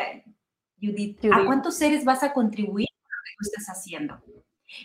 Judith. 0.79 1.25
¿A 1.31 1.43
cuántos 1.45 1.75
seres 1.75 2.05
vas 2.05 2.21
a 2.21 2.31
contribuir 2.31 2.87
con 2.87 3.09
lo 3.09 3.23
que 3.25 3.31
tú 3.37 3.49
estás 3.49 3.75
haciendo? 3.75 4.19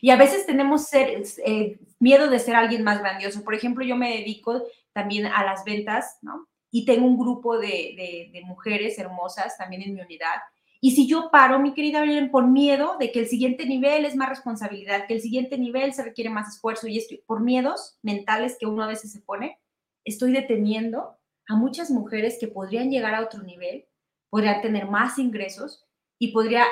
Y 0.00 0.10
a 0.10 0.16
veces 0.16 0.46
tenemos 0.46 0.92
eh, 0.92 1.78
miedo 1.98 2.28
de 2.28 2.38
ser 2.38 2.56
alguien 2.56 2.82
más 2.84 3.00
grandioso. 3.00 3.44
Por 3.44 3.54
ejemplo, 3.54 3.82
yo 3.82 3.96
me 3.96 4.16
dedico 4.16 4.62
también 4.92 5.26
a 5.26 5.44
las 5.44 5.64
ventas, 5.64 6.18
¿no? 6.22 6.48
Y 6.74 6.84
tengo 6.84 7.06
un 7.06 7.16
grupo 7.16 7.56
de, 7.56 8.32
mujeres 8.44 8.98
hermosas 8.98 9.56
también 9.56 9.82
en 9.82 9.94
mi 9.94 10.00
unidad. 10.00 10.40
Y 10.80 10.90
si 10.90 11.06
yo 11.06 11.30
paro, 11.30 11.60
mi 11.60 11.72
querida 11.72 12.00
Belén, 12.00 12.32
por 12.32 12.48
miedo 12.48 12.96
de 12.98 13.12
que 13.12 13.20
el 13.20 13.28
siguiente 13.28 13.64
nivel 13.64 14.04
es 14.04 14.16
más 14.16 14.28
responsabilidad, 14.28 15.06
que 15.06 15.14
el 15.14 15.20
siguiente 15.20 15.56
nivel 15.56 15.94
se 15.94 16.02
requiere 16.02 16.30
más 16.30 16.48
esfuerzo 16.48 16.88
y 16.88 16.98
estoy, 16.98 17.18
por 17.26 17.40
miedos 17.40 17.96
mentales 18.02 18.56
que 18.58 18.66
uno 18.66 18.82
a 18.82 18.88
veces 18.88 19.12
se 19.12 19.20
pone, 19.20 19.60
estoy 20.04 20.32
deteniendo 20.32 21.16
a 21.46 21.54
muchas 21.54 21.92
mujeres 21.92 22.38
que 22.40 22.48
podrían 22.48 22.90
llegar 22.90 23.14
a 23.14 23.22
otro 23.22 23.44
nivel 23.44 23.86
podría 24.34 24.60
tener 24.60 24.88
más 24.88 25.16
ingresos 25.20 25.86
y 26.18 26.32
podría 26.32 26.64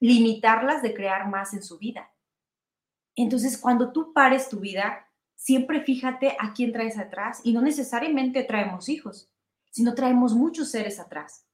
limitarlas 0.00 0.82
de 0.82 0.92
crear 0.92 1.30
más 1.30 1.54
en 1.54 1.62
su 1.62 1.78
vida. 1.78 2.12
Entonces, 3.16 3.56
cuando 3.56 3.90
tú 3.90 4.12
pares 4.12 4.50
tu 4.50 4.60
vida, 4.60 5.09
siempre 5.40 5.80
fíjate 5.80 6.36
a 6.38 6.52
quién 6.52 6.70
traes 6.70 6.98
atrás 6.98 7.40
y 7.42 7.54
no 7.54 7.62
necesariamente 7.62 8.44
traemos 8.44 8.90
hijos, 8.90 9.30
sino 9.70 9.94
traemos 9.94 10.34
muchos 10.34 10.70
seres 10.70 11.00
atrás 11.00 11.46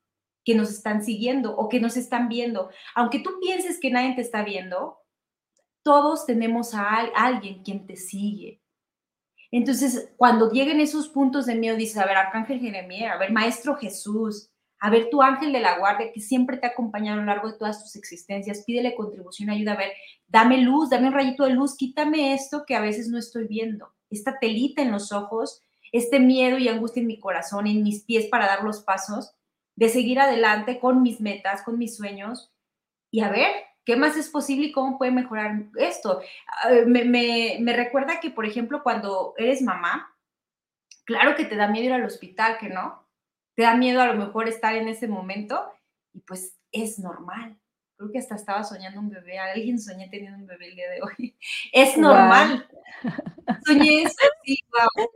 que 0.44 0.56
nos 0.56 0.70
están 0.70 1.04
siguiendo 1.04 1.56
o 1.56 1.68
que 1.68 1.78
nos 1.78 1.96
están 1.96 2.28
viendo. 2.28 2.68
Aunque 2.96 3.20
tú 3.20 3.38
pienses 3.40 3.78
que 3.78 3.92
nadie 3.92 4.16
te 4.16 4.22
está 4.22 4.42
viendo, 4.42 4.98
todos 5.84 6.26
tenemos 6.26 6.74
a 6.74 6.96
alguien 7.14 7.62
quien 7.62 7.86
te 7.86 7.94
sigue. 7.94 8.60
Entonces, 9.52 10.12
cuando 10.16 10.50
lleguen 10.50 10.80
esos 10.80 11.08
puntos 11.08 11.46
de 11.46 11.54
miedo, 11.54 11.76
dices, 11.76 11.98
a 11.98 12.06
ver, 12.06 12.16
Arcángel 12.16 12.58
Jeremías, 12.58 13.14
a 13.14 13.18
ver, 13.18 13.30
Maestro 13.30 13.76
Jesús, 13.76 14.50
a 14.86 14.90
ver 14.90 15.10
tu 15.10 15.20
ángel 15.20 15.52
de 15.52 15.58
la 15.58 15.78
guardia 15.78 16.12
que 16.12 16.20
siempre 16.20 16.58
te 16.58 16.68
ha 16.68 16.70
acompañado 16.70 17.18
a 17.18 17.20
lo 17.20 17.26
largo 17.26 17.50
de 17.50 17.58
todas 17.58 17.82
tus 17.82 17.96
existencias, 17.96 18.62
pídele 18.64 18.94
contribución, 18.94 19.50
ayuda. 19.50 19.72
A 19.72 19.76
ver, 19.76 19.90
dame 20.28 20.58
luz, 20.58 20.90
dame 20.90 21.08
un 21.08 21.12
rayito 21.12 21.42
de 21.42 21.50
luz, 21.50 21.76
quítame 21.76 22.34
esto 22.34 22.62
que 22.64 22.76
a 22.76 22.80
veces 22.80 23.08
no 23.08 23.18
estoy 23.18 23.48
viendo, 23.48 23.92
esta 24.10 24.38
telita 24.38 24.82
en 24.82 24.92
los 24.92 25.10
ojos, 25.10 25.60
este 25.90 26.20
miedo 26.20 26.58
y 26.58 26.68
angustia 26.68 27.00
en 27.00 27.08
mi 27.08 27.18
corazón, 27.18 27.66
en 27.66 27.82
mis 27.82 28.04
pies 28.04 28.26
para 28.26 28.46
dar 28.46 28.62
los 28.62 28.78
pasos, 28.78 29.34
de 29.74 29.88
seguir 29.88 30.20
adelante 30.20 30.78
con 30.78 31.02
mis 31.02 31.20
metas, 31.20 31.62
con 31.62 31.78
mis 31.78 31.96
sueños. 31.96 32.52
Y 33.10 33.22
a 33.22 33.28
ver 33.28 33.50
qué 33.84 33.96
más 33.96 34.16
es 34.16 34.28
posible 34.28 34.66
y 34.66 34.72
cómo 34.72 34.98
puede 34.98 35.10
mejorar 35.10 35.64
esto. 35.78 36.20
Ah, 36.62 36.70
me, 36.86 37.72
recuerda 37.74 38.20
que, 38.20 38.30
por 38.30 38.46
ejemplo, 38.46 38.84
cuando 38.84 39.34
eres 39.36 39.62
mamá, 39.62 40.14
claro 41.04 41.34
que 41.34 41.44
te 41.44 41.56
da 41.56 41.66
miedo 41.66 41.86
ir 41.86 41.92
al 41.92 42.04
hospital, 42.04 42.58
que 42.58 42.68
no, 42.68 43.05
te 43.56 43.62
da 43.62 43.74
miedo 43.74 44.00
a 44.00 44.06
lo 44.06 44.14
mejor 44.14 44.48
estar 44.48 44.76
en 44.76 44.86
ese 44.86 45.08
momento 45.08 45.72
y 46.12 46.20
pues 46.20 46.56
es 46.72 46.98
normal. 46.98 47.58
Creo 47.96 48.12
que 48.12 48.18
hasta 48.18 48.36
estaba 48.36 48.62
soñando 48.62 49.00
un 49.00 49.08
bebé, 49.08 49.38
alguien 49.38 49.80
soñé 49.80 50.08
teniendo 50.10 50.36
un 50.36 50.46
bebé 50.46 50.68
el 50.68 50.76
día 50.76 50.90
de 50.90 51.00
hoy. 51.00 51.36
Es 51.72 51.96
normal. 51.96 52.68
Soñé 53.64 54.02
eso, 54.02 54.14
sí, 54.44 54.58
wow. 54.70 55.08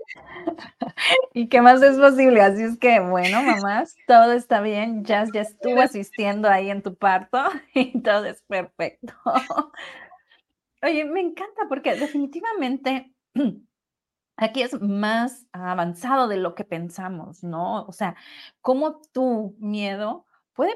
¿Y 1.35 1.49
qué 1.49 1.61
más 1.61 1.83
es 1.83 1.99
posible? 1.99 2.41
Así 2.41 2.63
es 2.63 2.79
que, 2.79 3.01
bueno, 3.01 3.43
mamás, 3.43 3.95
todo 4.07 4.33
está 4.33 4.63
bien. 4.63 5.05
Jazz 5.05 5.31
ya 5.35 5.43
estuvo 5.43 5.83
asistiendo 5.83 6.49
ahí 6.49 6.71
en 6.71 6.83
tu 6.83 6.95
parto 6.95 7.45
y 7.75 8.01
todo 8.01 8.25
es 8.25 8.41
perfecto. 8.49 9.13
Oye, 10.83 11.05
me 11.05 11.21
encanta 11.21 11.67
porque 11.69 11.95
definitivamente 11.95 13.13
aquí 14.41 14.63
es 14.63 14.81
más 14.81 15.47
avanzado 15.53 16.27
de 16.27 16.39
lo 16.39 16.55
que 16.55 16.65
pensamos, 16.65 17.45
¿no? 17.45 17.85
O 17.85 17.93
sea, 17.93 18.17
cómo 18.63 19.01
tu 19.13 19.55
miedo 19.59 20.25
puede 20.55 20.73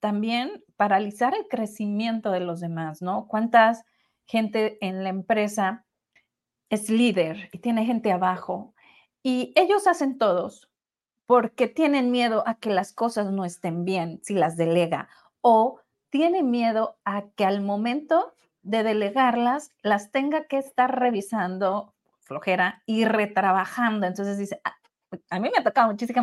también 0.00 0.62
paralizar 0.76 1.34
el 1.34 1.48
crecimiento 1.48 2.30
de 2.30 2.40
los 2.40 2.60
demás, 2.60 3.00
¿no? 3.02 3.26
¿Cuántas 3.26 3.84
gente 4.26 4.78
en 4.86 5.02
la 5.02 5.08
empresa 5.08 5.86
es 6.68 6.90
líder 6.90 7.48
y 7.52 7.58
tiene 7.58 7.84
gente 7.84 8.12
abajo 8.12 8.74
y 9.22 9.52
ellos 9.56 9.86
hacen 9.86 10.18
todos 10.18 10.70
porque 11.26 11.68
tienen 11.68 12.10
miedo 12.10 12.44
a 12.46 12.54
que 12.56 12.70
las 12.70 12.92
cosas 12.92 13.32
no 13.32 13.44
estén 13.44 13.84
bien 13.84 14.20
si 14.22 14.34
las 14.34 14.56
delega 14.56 15.08
o 15.40 15.80
tienen 16.10 16.50
miedo 16.50 16.98
a 17.04 17.30
que 17.30 17.44
al 17.44 17.62
momento 17.62 18.34
de 18.62 18.82
delegarlas 18.82 19.70
las 19.82 20.10
tenga 20.10 20.44
que 20.44 20.58
estar 20.58 20.98
revisando 20.98 21.94
flojera 22.30 22.80
y 22.86 23.04
retrabajando. 23.04 24.06
Entonces 24.06 24.38
dice, 24.38 24.60
ah, 24.62 24.76
a 25.30 25.40
mí 25.40 25.50
me 25.50 25.58
ha 25.58 25.64
tocado 25.64 25.88
muchísimo 25.90 26.22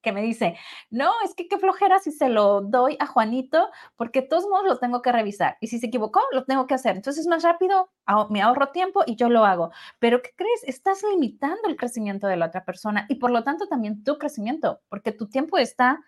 que 0.00 0.12
me 0.12 0.22
dice, 0.22 0.56
no, 0.88 1.10
es 1.24 1.34
que 1.34 1.48
qué 1.48 1.58
flojera 1.58 1.98
si 1.98 2.12
se 2.12 2.28
lo 2.28 2.60
doy 2.60 2.96
a 3.00 3.06
Juanito, 3.06 3.68
porque 3.96 4.20
de 4.20 4.28
todos 4.28 4.46
modos 4.46 4.66
lo 4.66 4.78
tengo 4.78 5.02
que 5.02 5.10
revisar. 5.10 5.56
Y 5.60 5.66
si 5.66 5.80
se 5.80 5.86
equivocó, 5.86 6.20
lo 6.30 6.44
tengo 6.44 6.68
que 6.68 6.74
hacer. 6.74 6.94
Entonces 6.94 7.22
es 7.22 7.26
más 7.26 7.42
rápido, 7.42 7.90
me 8.30 8.40
ahorro 8.40 8.68
tiempo 8.68 9.02
y 9.04 9.16
yo 9.16 9.28
lo 9.28 9.44
hago. 9.44 9.72
Pero 9.98 10.22
¿qué 10.22 10.30
crees? 10.36 10.62
Estás 10.62 11.02
limitando 11.10 11.66
el 11.66 11.76
crecimiento 11.76 12.28
de 12.28 12.36
la 12.36 12.46
otra 12.46 12.64
persona 12.64 13.06
y 13.08 13.16
por 13.16 13.32
lo 13.32 13.42
tanto 13.42 13.66
también 13.66 14.04
tu 14.04 14.16
crecimiento, 14.16 14.80
porque 14.88 15.10
tu 15.10 15.28
tiempo 15.28 15.58
está 15.58 15.98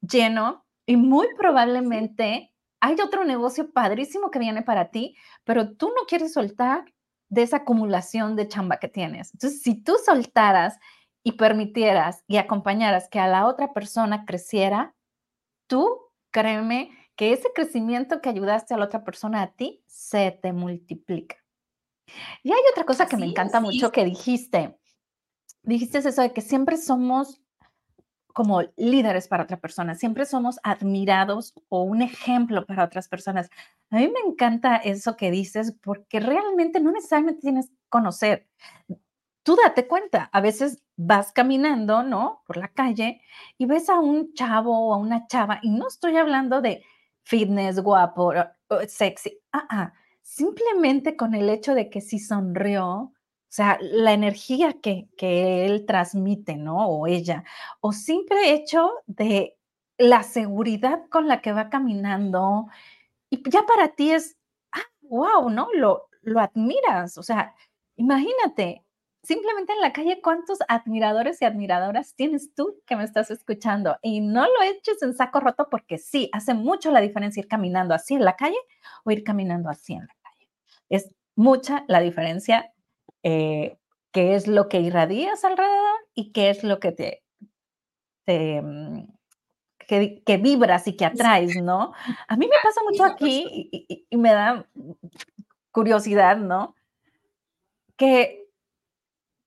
lleno 0.00 0.64
y 0.86 0.96
muy 0.96 1.26
probablemente 1.36 2.52
hay 2.80 2.96
otro 3.02 3.24
negocio 3.24 3.72
padrísimo 3.72 4.30
que 4.30 4.38
viene 4.38 4.62
para 4.62 4.90
ti, 4.90 5.16
pero 5.42 5.74
tú 5.74 5.88
no 5.88 6.04
quieres 6.06 6.34
soltar 6.34 6.84
de 7.28 7.42
esa 7.42 7.58
acumulación 7.58 8.36
de 8.36 8.48
chamba 8.48 8.78
que 8.78 8.88
tienes. 8.88 9.32
Entonces, 9.34 9.62
si 9.62 9.74
tú 9.82 9.96
soltaras 10.04 10.78
y 11.22 11.32
permitieras 11.32 12.22
y 12.26 12.36
acompañaras 12.36 13.08
que 13.08 13.18
a 13.18 13.28
la 13.28 13.46
otra 13.46 13.72
persona 13.72 14.24
creciera, 14.24 14.94
tú, 15.66 16.00
créeme, 16.30 16.90
que 17.16 17.32
ese 17.32 17.48
crecimiento 17.54 18.20
que 18.20 18.28
ayudaste 18.28 18.74
a 18.74 18.76
la 18.76 18.86
otra 18.86 19.04
persona 19.04 19.42
a 19.42 19.52
ti 19.52 19.82
se 19.86 20.32
te 20.42 20.52
multiplica. 20.52 21.36
Y 22.42 22.52
hay 22.52 22.60
otra 22.72 22.84
cosa 22.84 23.06
que 23.06 23.16
me 23.16 23.26
encanta 23.26 23.60
mucho 23.60 23.90
que 23.90 24.04
dijiste. 24.04 24.78
Dijiste 25.62 25.98
eso 25.98 26.20
de 26.20 26.32
que 26.32 26.42
siempre 26.42 26.76
somos 26.76 27.40
como 28.34 28.60
líderes 28.76 29.28
para 29.28 29.44
otra 29.44 29.58
persona, 29.58 29.94
siempre 29.94 30.26
somos 30.26 30.58
admirados 30.62 31.54
o 31.70 31.84
un 31.84 32.02
ejemplo 32.02 32.66
para 32.66 32.84
otras 32.84 33.08
personas. 33.08 33.48
A 33.90 33.96
mí 33.96 34.08
me 34.08 34.20
encanta 34.30 34.76
eso 34.76 35.16
que 35.16 35.30
dices 35.30 35.74
porque 35.82 36.20
realmente 36.20 36.80
no 36.80 36.92
necesariamente 36.92 37.40
tienes 37.40 37.68
que 37.70 37.76
conocer 37.88 38.46
tú 39.44 39.56
date 39.62 39.86
cuenta, 39.86 40.28
a 40.32 40.40
veces 40.40 40.82
vas 40.96 41.30
caminando, 41.32 42.02
¿no? 42.02 42.42
Por 42.46 42.56
la 42.56 42.68
calle 42.68 43.20
y 43.58 43.66
ves 43.66 43.88
a 43.88 44.00
un 44.00 44.32
chavo 44.32 44.88
o 44.88 44.94
a 44.94 44.96
una 44.96 45.26
chava, 45.28 45.60
y 45.62 45.70
no 45.70 45.86
estoy 45.86 46.16
hablando 46.16 46.60
de 46.60 46.82
fitness, 47.22 47.80
guapo, 47.80 48.32
sexy, 48.88 49.38
ah, 49.52 49.66
ah, 49.70 49.92
simplemente 50.22 51.16
con 51.16 51.34
el 51.34 51.48
hecho 51.50 51.74
de 51.74 51.90
que 51.90 52.00
si 52.00 52.18
sonrió, 52.18 53.12
sea, 53.54 53.78
la 53.80 54.12
energía 54.12 54.74
que, 54.82 55.08
que 55.16 55.66
él 55.66 55.86
transmite, 55.86 56.56
¿no? 56.56 56.88
O 56.88 57.06
ella, 57.06 57.44
o 57.80 57.92
simple 57.92 58.52
hecho 58.52 58.90
de 59.06 59.56
la 59.98 60.24
seguridad 60.24 61.04
con 61.10 61.28
la 61.28 61.40
que 61.40 61.52
va 61.52 61.70
caminando, 61.70 62.66
y 63.30 63.48
ya 63.50 63.64
para 63.66 63.94
ti 63.94 64.12
es, 64.12 64.36
ah, 64.72 64.82
wow, 65.02 65.50
¿no? 65.50 65.68
Lo, 65.74 66.08
lo 66.22 66.40
admiras, 66.40 67.18
o 67.18 67.22
sea, 67.22 67.54
imagínate, 67.96 68.84
simplemente 69.22 69.72
en 69.72 69.80
la 69.80 69.92
calle, 69.92 70.20
¿cuántos 70.22 70.58
admiradores 70.68 71.40
y 71.42 71.44
admiradoras 71.44 72.14
tienes 72.14 72.54
tú 72.54 72.80
que 72.86 72.96
me 72.96 73.04
estás 73.04 73.30
escuchando? 73.30 73.96
Y 74.02 74.20
no 74.20 74.44
lo 74.44 74.62
eches 74.62 75.02
en 75.02 75.14
saco 75.14 75.40
roto 75.40 75.68
porque 75.70 75.98
sí, 75.98 76.28
hace 76.32 76.54
mucho 76.54 76.90
la 76.90 77.00
diferencia 77.00 77.40
ir 77.40 77.48
caminando 77.48 77.94
así 77.94 78.14
en 78.14 78.24
la 78.24 78.36
calle 78.36 78.58
o 79.04 79.10
ir 79.10 79.24
caminando 79.24 79.70
así 79.70 79.94
en 79.94 80.00
la 80.06 80.14
calle. 80.22 80.48
Es 80.88 81.10
mucha 81.36 81.84
la 81.88 82.00
diferencia, 82.00 82.73
eh, 83.24 83.78
qué 84.12 84.36
es 84.36 84.46
lo 84.46 84.68
que 84.68 84.80
irradias 84.80 85.44
alrededor 85.44 85.98
y 86.14 86.30
qué 86.32 86.50
es 86.50 86.62
lo 86.62 86.78
que 86.78 86.92
te, 86.92 87.24
mm, 88.26 89.04
que, 89.88 90.36
vibras 90.40 90.86
y 90.86 90.96
que 90.96 91.04
atraes, 91.04 91.56
¿no? 91.62 91.92
A 92.28 92.36
mí 92.36 92.46
me 92.46 92.56
pasa 92.62 92.80
mucho 92.88 93.04
aquí 93.04 94.06
y 94.08 94.16
me 94.16 94.32
da 94.32 94.66
curiosidad, 95.72 96.36
¿no? 96.36 96.76
Que 97.96 98.44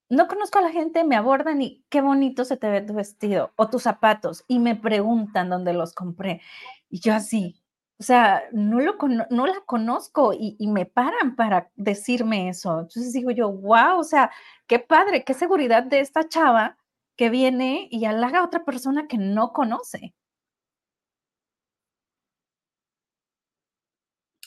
no 0.10 0.28
conozco 0.28 0.60
a 0.60 0.64
la 0.64 0.72
gente, 0.72 1.04
me 1.04 1.16
abordan 1.16 1.62
y 1.62 1.84
qué 1.90 2.02
bonito 2.02 2.46
se 2.46 2.58
te 2.58 2.70
ve 2.70 2.82
tu 2.82 2.94
vestido 2.94 3.52
o 3.58 3.70
tus 3.70 3.84
zapatos 3.84 4.44
y 4.48 4.60
me 4.60 4.76
preguntan 4.76 5.50
dónde 5.50 5.74
los 5.74 5.94
compré. 5.94 6.42
Y 6.90 7.00
yo 7.00 7.14
así, 7.14 7.62
o 8.00 8.04
sea, 8.04 8.44
no, 8.52 8.80
lo 8.80 8.96
no 9.32 9.48
la 9.48 9.62
conozco 9.66 10.32
y, 10.34 10.56
me 10.68 10.86
paran 10.86 11.36
para 11.36 11.72
decirme 11.76 12.50
eso. 12.50 12.82
Entonces 12.82 13.12
digo 13.14 13.32
yo, 13.32 13.52
wow, 13.52 14.00
o 14.00 14.04
sea, 14.04 14.32
qué 14.68 14.78
padre, 14.80 15.24
qué 15.24 15.34
seguridad 15.34 15.84
de 15.84 16.00
esta 16.02 16.28
chava 16.28 16.78
que 17.16 17.30
viene 17.32 17.88
y 17.90 18.06
halaga 18.06 18.40
a 18.40 18.46
otra 18.46 18.64
persona 18.64 19.08
que 19.08 19.18
no 19.18 19.52
conoce. 19.52 20.14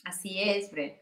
Así 0.04 0.40
es, 0.40 0.70
Fred. 0.70 0.92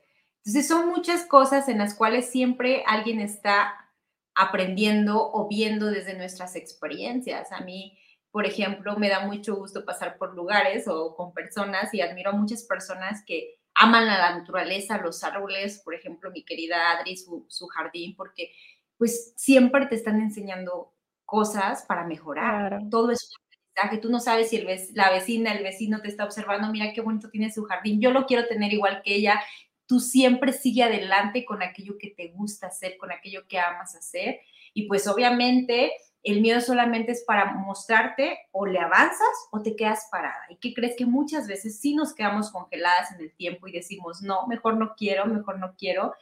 Entonces 0.44 0.68
son 0.68 0.88
muchas 0.88 1.26
cosas 1.26 1.68
en 1.68 1.78
las 1.78 1.94
cuales 1.94 2.30
siempre 2.30 2.82
alguien 2.87 3.20
está 3.20 3.90
aprendiendo 4.34 5.30
o 5.32 5.48
viendo 5.48 5.90
desde 5.90 6.16
nuestras 6.16 6.56
experiencias. 6.56 7.52
A 7.52 7.61
mí, 7.61 7.98
por 8.38 8.46
ejemplo, 8.46 8.96
me 8.96 9.09
da 9.09 9.27
mucho 9.27 9.57
gusto 9.57 9.85
pasar 9.85 10.16
por 10.16 10.33
lugares 10.33 10.87
o 10.87 11.16
con 11.16 11.35
personas 11.35 11.92
y 11.92 12.03
admiro 12.03 12.31
a 12.31 12.35
muchas 12.35 12.62
personas 12.62 13.24
que 13.27 13.57
aman 13.74 14.09
a 14.09 14.16
la 14.16 14.38
naturaleza, 14.38 14.98
los 14.98 15.24
árboles, 15.24 15.83
por 15.85 15.92
ejemplo, 15.92 16.31
mi 16.31 16.44
querida 16.44 16.92
Adri, 16.92 17.16
su, 17.16 17.46
su 17.48 17.66
jardín, 17.66 18.14
porque 18.14 18.53
pues 18.96 19.33
siempre 19.37 19.87
te 19.87 19.96
están 19.96 20.20
enseñando 20.20 20.94
cosas 21.24 21.85
para 21.88 22.07
mejorar. 22.07 22.79
Todo 22.88 23.11
es 23.11 23.29
un 23.29 23.42
aprendizaje. 23.42 23.98
Tú 24.01 24.09
no 24.09 24.20
sabes 24.20 24.51
si 24.51 24.59
el, 24.59 24.68
la 24.94 25.11
vecina, 25.11 25.53
el 25.53 25.64
vecino 25.64 26.01
te 26.01 26.07
está 26.07 26.22
observando, 26.22 26.70
mira 26.70 26.92
qué 26.92 27.01
bonito 27.01 27.31
tiene 27.31 27.51
su 27.51 27.64
jardín, 27.64 28.01
yo 28.01 28.12
lo 28.12 28.24
quiero 28.27 28.46
tener 28.46 28.72
igual 28.72 29.03
que 29.05 29.16
ella 29.16 29.42
tú 29.87 29.98
siempre 29.98 30.53
sigue 30.53 30.85
adelante 30.85 31.44
con 31.44 31.61
aquello 31.61 31.98
que 31.98 32.11
te 32.11 32.29
gusta 32.29 32.68
hacer, 32.68 32.98
con 32.98 33.11
aquello 33.11 33.48
que 33.48 33.59
amas 33.59 33.96
hacer. 33.96 34.38
Y 34.74 34.87
pues 34.87 35.09
obviamente 35.09 35.90
el 36.30 36.40
miedo 36.40 36.60
solamente 36.60 37.12
es 37.12 37.24
para 37.24 37.52
mostrarte 37.52 38.38
o 38.52 38.66
le 38.66 38.78
avanzas 38.78 39.48
o 39.50 39.62
te 39.62 39.76
quedas 39.76 40.08
parada. 40.10 40.44
¿Y 40.48 40.56
qué 40.56 40.74
crees 40.74 40.96
que 40.96 41.06
muchas 41.06 41.46
veces 41.46 41.80
sí 41.80 41.94
nos 41.94 42.14
quedamos 42.14 42.50
congeladas 42.50 43.12
en 43.12 43.20
el 43.20 43.32
tiempo 43.32 43.68
y 43.68 43.72
decimos, 43.72 44.22
no, 44.22 44.46
mejor 44.46 44.76
no 44.76 44.94
quiero, 44.96 45.26
mejor 45.26 45.58
no 45.58 45.74
quiero 45.76 46.14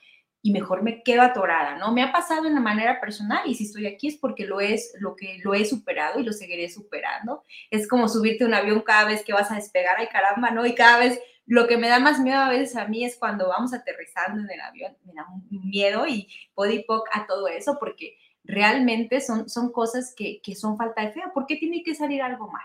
y 0.42 0.52
mejor 0.52 0.82
me 0.82 1.02
quedo 1.02 1.22
atorada, 1.22 1.76
¿no? 1.76 1.92
Me 1.92 2.04
ha 2.04 2.12
pasado 2.12 2.46
en 2.46 2.54
la 2.54 2.60
manera 2.60 3.00
personal 3.00 3.40
y 3.46 3.54
si 3.56 3.64
estoy 3.64 3.86
aquí 3.86 4.06
es 4.06 4.16
porque 4.16 4.46
lo 4.46 4.60
es 4.60 4.94
lo 5.00 5.16
que 5.16 5.40
lo 5.42 5.54
he 5.54 5.64
superado 5.64 6.20
y 6.20 6.24
lo 6.24 6.32
seguiré 6.32 6.68
superando. 6.68 7.42
Es 7.70 7.88
como 7.88 8.08
subirte 8.08 8.44
un 8.44 8.54
avión 8.54 8.82
cada 8.82 9.06
vez 9.06 9.24
que 9.24 9.32
vas 9.32 9.50
a 9.50 9.56
despegar, 9.56 9.96
ay 9.98 10.06
caramba, 10.06 10.52
¿no? 10.52 10.64
Y 10.64 10.76
cada 10.76 11.00
vez 11.00 11.20
lo 11.46 11.66
que 11.66 11.76
me 11.76 11.88
da 11.88 11.98
más 11.98 12.20
miedo 12.20 12.38
a 12.38 12.48
veces 12.48 12.76
a 12.76 12.86
mí 12.86 13.04
es 13.04 13.16
cuando 13.16 13.48
vamos 13.48 13.72
aterrizando 13.72 14.40
en 14.40 14.50
el 14.50 14.60
avión, 14.60 14.96
miedo 15.50 16.06
y 16.06 16.28
body 16.54 16.84
a 17.12 17.26
todo 17.26 17.48
eso 17.48 17.76
porque 17.80 18.16
realmente 18.46 19.20
son, 19.20 19.48
son 19.48 19.72
cosas 19.72 20.14
que, 20.16 20.40
que 20.42 20.54
son 20.54 20.76
falta 20.76 21.02
de 21.02 21.12
fe. 21.12 21.22
¿Por 21.34 21.46
qué 21.46 21.56
tiene 21.56 21.82
que 21.82 21.94
salir 21.94 22.22
algo 22.22 22.50
mal? 22.50 22.64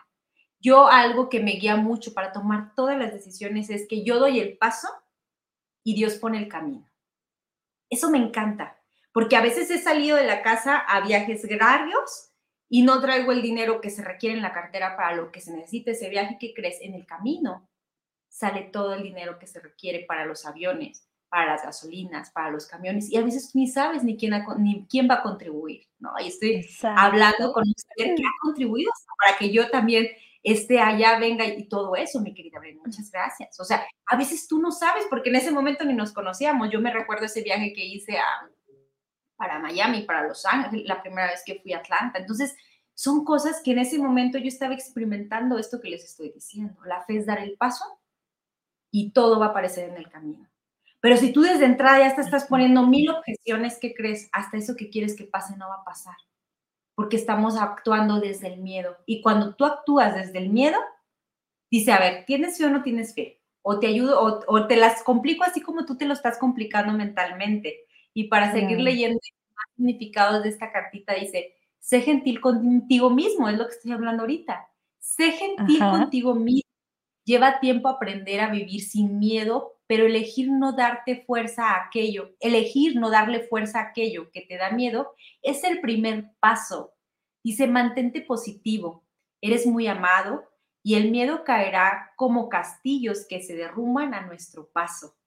Yo 0.59 0.87
algo 0.87 1.29
que 1.29 1.39
me 1.39 1.53
guía 1.53 1.75
mucho 1.75 2.13
para 2.13 2.31
tomar 2.31 2.75
todas 2.75 2.97
las 2.97 3.13
decisiones 3.13 3.69
es 3.69 3.87
que 3.87 4.03
yo 4.03 4.19
doy 4.19 4.39
el 4.39 4.57
paso 4.57 4.87
y 5.83 5.95
Dios 5.95 6.15
pone 6.15 6.37
el 6.37 6.47
camino. 6.47 6.87
Eso 7.89 8.09
me 8.09 8.19
encanta, 8.19 8.79
porque 9.11 9.35
a 9.35 9.41
veces 9.41 9.69
he 9.71 9.79
salido 9.79 10.17
de 10.17 10.25
la 10.25 10.43
casa 10.43 10.77
a 10.77 11.01
viajes 11.01 11.43
grarios 11.45 12.31
y 12.69 12.83
no 12.83 13.01
traigo 13.01 13.31
el 13.31 13.41
dinero 13.41 13.81
que 13.81 13.89
se 13.89 14.03
requiere 14.03 14.35
en 14.35 14.41
la 14.41 14.53
cartera 14.53 14.95
para 14.95 15.15
lo 15.15 15.31
que 15.31 15.41
se 15.41 15.51
necesite 15.51 15.91
ese 15.91 16.09
viaje 16.09 16.37
que 16.39 16.53
crees 16.53 16.79
en 16.81 16.93
el 16.93 17.05
camino 17.05 17.67
sale 18.31 18.63
todo 18.63 18.93
el 18.93 19.03
dinero 19.03 19.37
que 19.37 19.45
se 19.45 19.59
requiere 19.59 20.05
para 20.07 20.25
los 20.25 20.45
aviones, 20.45 21.07
para 21.31 21.53
las 21.53 21.63
gasolinas, 21.63 22.29
para 22.31 22.51
los 22.51 22.67
camiones, 22.67 23.09
y 23.09 23.15
a 23.15 23.23
veces 23.23 23.55
ni 23.55 23.65
sabes 23.65 24.03
ni 24.03 24.17
quién, 24.17 24.33
ni 24.57 24.85
quién 24.87 25.09
va 25.09 25.15
a 25.15 25.23
contribuir, 25.23 25.87
¿no? 25.97 26.11
Y 26.21 26.27
estoy 26.27 26.69
hablando 26.83 27.53
con 27.53 27.63
usted 27.63 28.15
que 28.15 28.23
ha 28.23 28.41
contribuido 28.41 28.91
para 29.17 29.37
que 29.37 29.49
yo 29.49 29.69
también 29.69 30.07
esté 30.43 30.81
allá, 30.81 31.17
venga 31.19 31.45
y 31.45 31.69
todo 31.69 31.95
eso, 31.95 32.19
mi 32.19 32.33
querida 32.33 32.59
Brenda, 32.59 32.81
muchas 32.85 33.09
gracias. 33.09 33.57
O 33.61 33.63
sea, 33.63 33.87
a 34.07 34.17
veces 34.17 34.45
tú 34.45 34.59
no 34.59 34.71
sabes 34.71 35.05
porque 35.09 35.29
en 35.29 35.37
ese 35.37 35.51
momento 35.51 35.85
ni 35.85 35.93
nos 35.93 36.11
conocíamos. 36.11 36.69
Yo 36.69 36.81
me 36.81 36.91
recuerdo 36.91 37.25
ese 37.25 37.43
viaje 37.43 37.71
que 37.71 37.85
hice 37.85 38.17
a, 38.17 38.25
para 39.37 39.59
Miami, 39.59 40.01
para 40.01 40.27
Los 40.27 40.45
Ángeles, 40.45 40.85
la 40.85 41.01
primera 41.01 41.27
vez 41.27 41.43
que 41.45 41.61
fui 41.61 41.71
a 41.71 41.77
Atlanta. 41.77 42.19
Entonces, 42.19 42.55
son 42.93 43.23
cosas 43.23 43.61
que 43.63 43.71
en 43.71 43.79
ese 43.79 43.97
momento 43.97 44.37
yo 44.37 44.47
estaba 44.47 44.73
experimentando 44.73 45.57
esto 45.57 45.79
que 45.79 45.89
les 45.89 46.03
estoy 46.03 46.31
diciendo. 46.31 46.83
La 46.85 47.01
fe 47.03 47.17
es 47.17 47.25
dar 47.25 47.39
el 47.39 47.55
paso 47.55 47.85
y 48.91 49.11
todo 49.11 49.39
va 49.39 49.47
a 49.47 49.49
aparecer 49.49 49.89
en 49.89 49.95
el 49.95 50.09
camino. 50.09 50.50
Pero 51.01 51.17
si 51.17 51.33
tú 51.33 51.41
desde 51.41 51.65
entrada 51.65 51.99
ya 51.99 52.15
te 52.15 52.21
estás 52.21 52.45
poniendo 52.45 52.85
mil 52.85 53.09
objeciones, 53.09 53.79
¿qué 53.81 53.93
crees? 53.93 54.29
Hasta 54.31 54.57
eso 54.57 54.75
que 54.77 54.89
quieres 54.89 55.15
que 55.15 55.23
pase 55.23 55.57
no 55.57 55.67
va 55.67 55.77
a 55.77 55.83
pasar. 55.83 56.15
Porque 56.95 57.17
estamos 57.17 57.57
actuando 57.57 58.19
desde 58.19 58.47
el 58.47 58.61
miedo. 58.61 58.95
Y 59.07 59.21
cuando 59.21 59.55
tú 59.55 59.65
actúas 59.65 60.13
desde 60.13 60.37
el 60.37 60.49
miedo, 60.49 60.77
dice, 61.71 61.91
a 61.91 61.99
ver, 61.99 62.25
¿tienes 62.25 62.57
fe 62.57 62.65
o 62.65 62.69
no 62.69 62.83
tienes 62.83 63.15
fe? 63.15 63.41
O 63.63 63.79
te 63.79 63.87
ayudo, 63.87 64.43
o, 64.47 64.67
te 64.67 64.75
las 64.75 65.01
complico 65.01 65.43
así 65.43 65.61
como 65.61 65.85
tú 65.85 65.97
te 65.97 66.05
lo 66.05 66.13
estás 66.13 66.37
complicando 66.37 66.93
mentalmente. 66.93 67.85
Y 68.13 68.25
para 68.25 68.51
seguir 68.51 68.79
leyendo 68.79 69.19
más 69.55 69.65
significados 69.75 70.43
de 70.43 70.49
esta 70.49 70.71
cartita, 70.71 71.15
dice, 71.15 71.55
sé 71.79 72.01
gentil 72.01 72.39
contigo 72.39 73.09
mismo, 73.09 73.49
es 73.49 73.57
lo 73.57 73.65
que 73.65 73.73
estoy 73.73 73.91
hablando 73.91 74.21
ahorita. 74.21 74.67
Sé 74.99 75.31
gentil 75.31 75.79
contigo 75.79 76.35
mismo. 76.35 76.69
Lleva 77.23 77.59
tiempo 77.59 77.87
aprender 77.87 78.39
a 78.41 78.51
vivir 78.51 78.81
sin 78.81 79.17
miedo 79.17 79.80
pero 79.91 80.05
elegir 80.05 80.49
no 80.49 80.71
darte 80.71 81.25
fuerza 81.25 81.71
a 81.71 81.83
aquello, 81.83 82.33
elegir 82.39 82.95
no 82.95 83.09
darle 83.09 83.41
fuerza 83.41 83.79
a 83.79 83.89
aquello 83.89 84.31
que 84.31 84.39
te 84.39 84.55
da 84.55 84.71
miedo, 84.71 85.13
es 85.41 85.65
el 85.65 85.81
primer 85.81 86.31
paso. 86.39 86.93
Dice, 87.43 87.67
mantente 87.67 88.21
positivo, 88.21 89.03
eres 89.41 89.65
muy 89.65 89.87
amado 89.87 90.49
y 90.81 90.95
el 90.95 91.11
miedo 91.11 91.43
caerá 91.43 92.13
como 92.15 92.47
castillos 92.47 93.25
que 93.27 93.43
se 93.43 93.53
derrumban 93.53 94.13
a 94.13 94.21
nuestro 94.21 94.69
paso. 94.71 95.17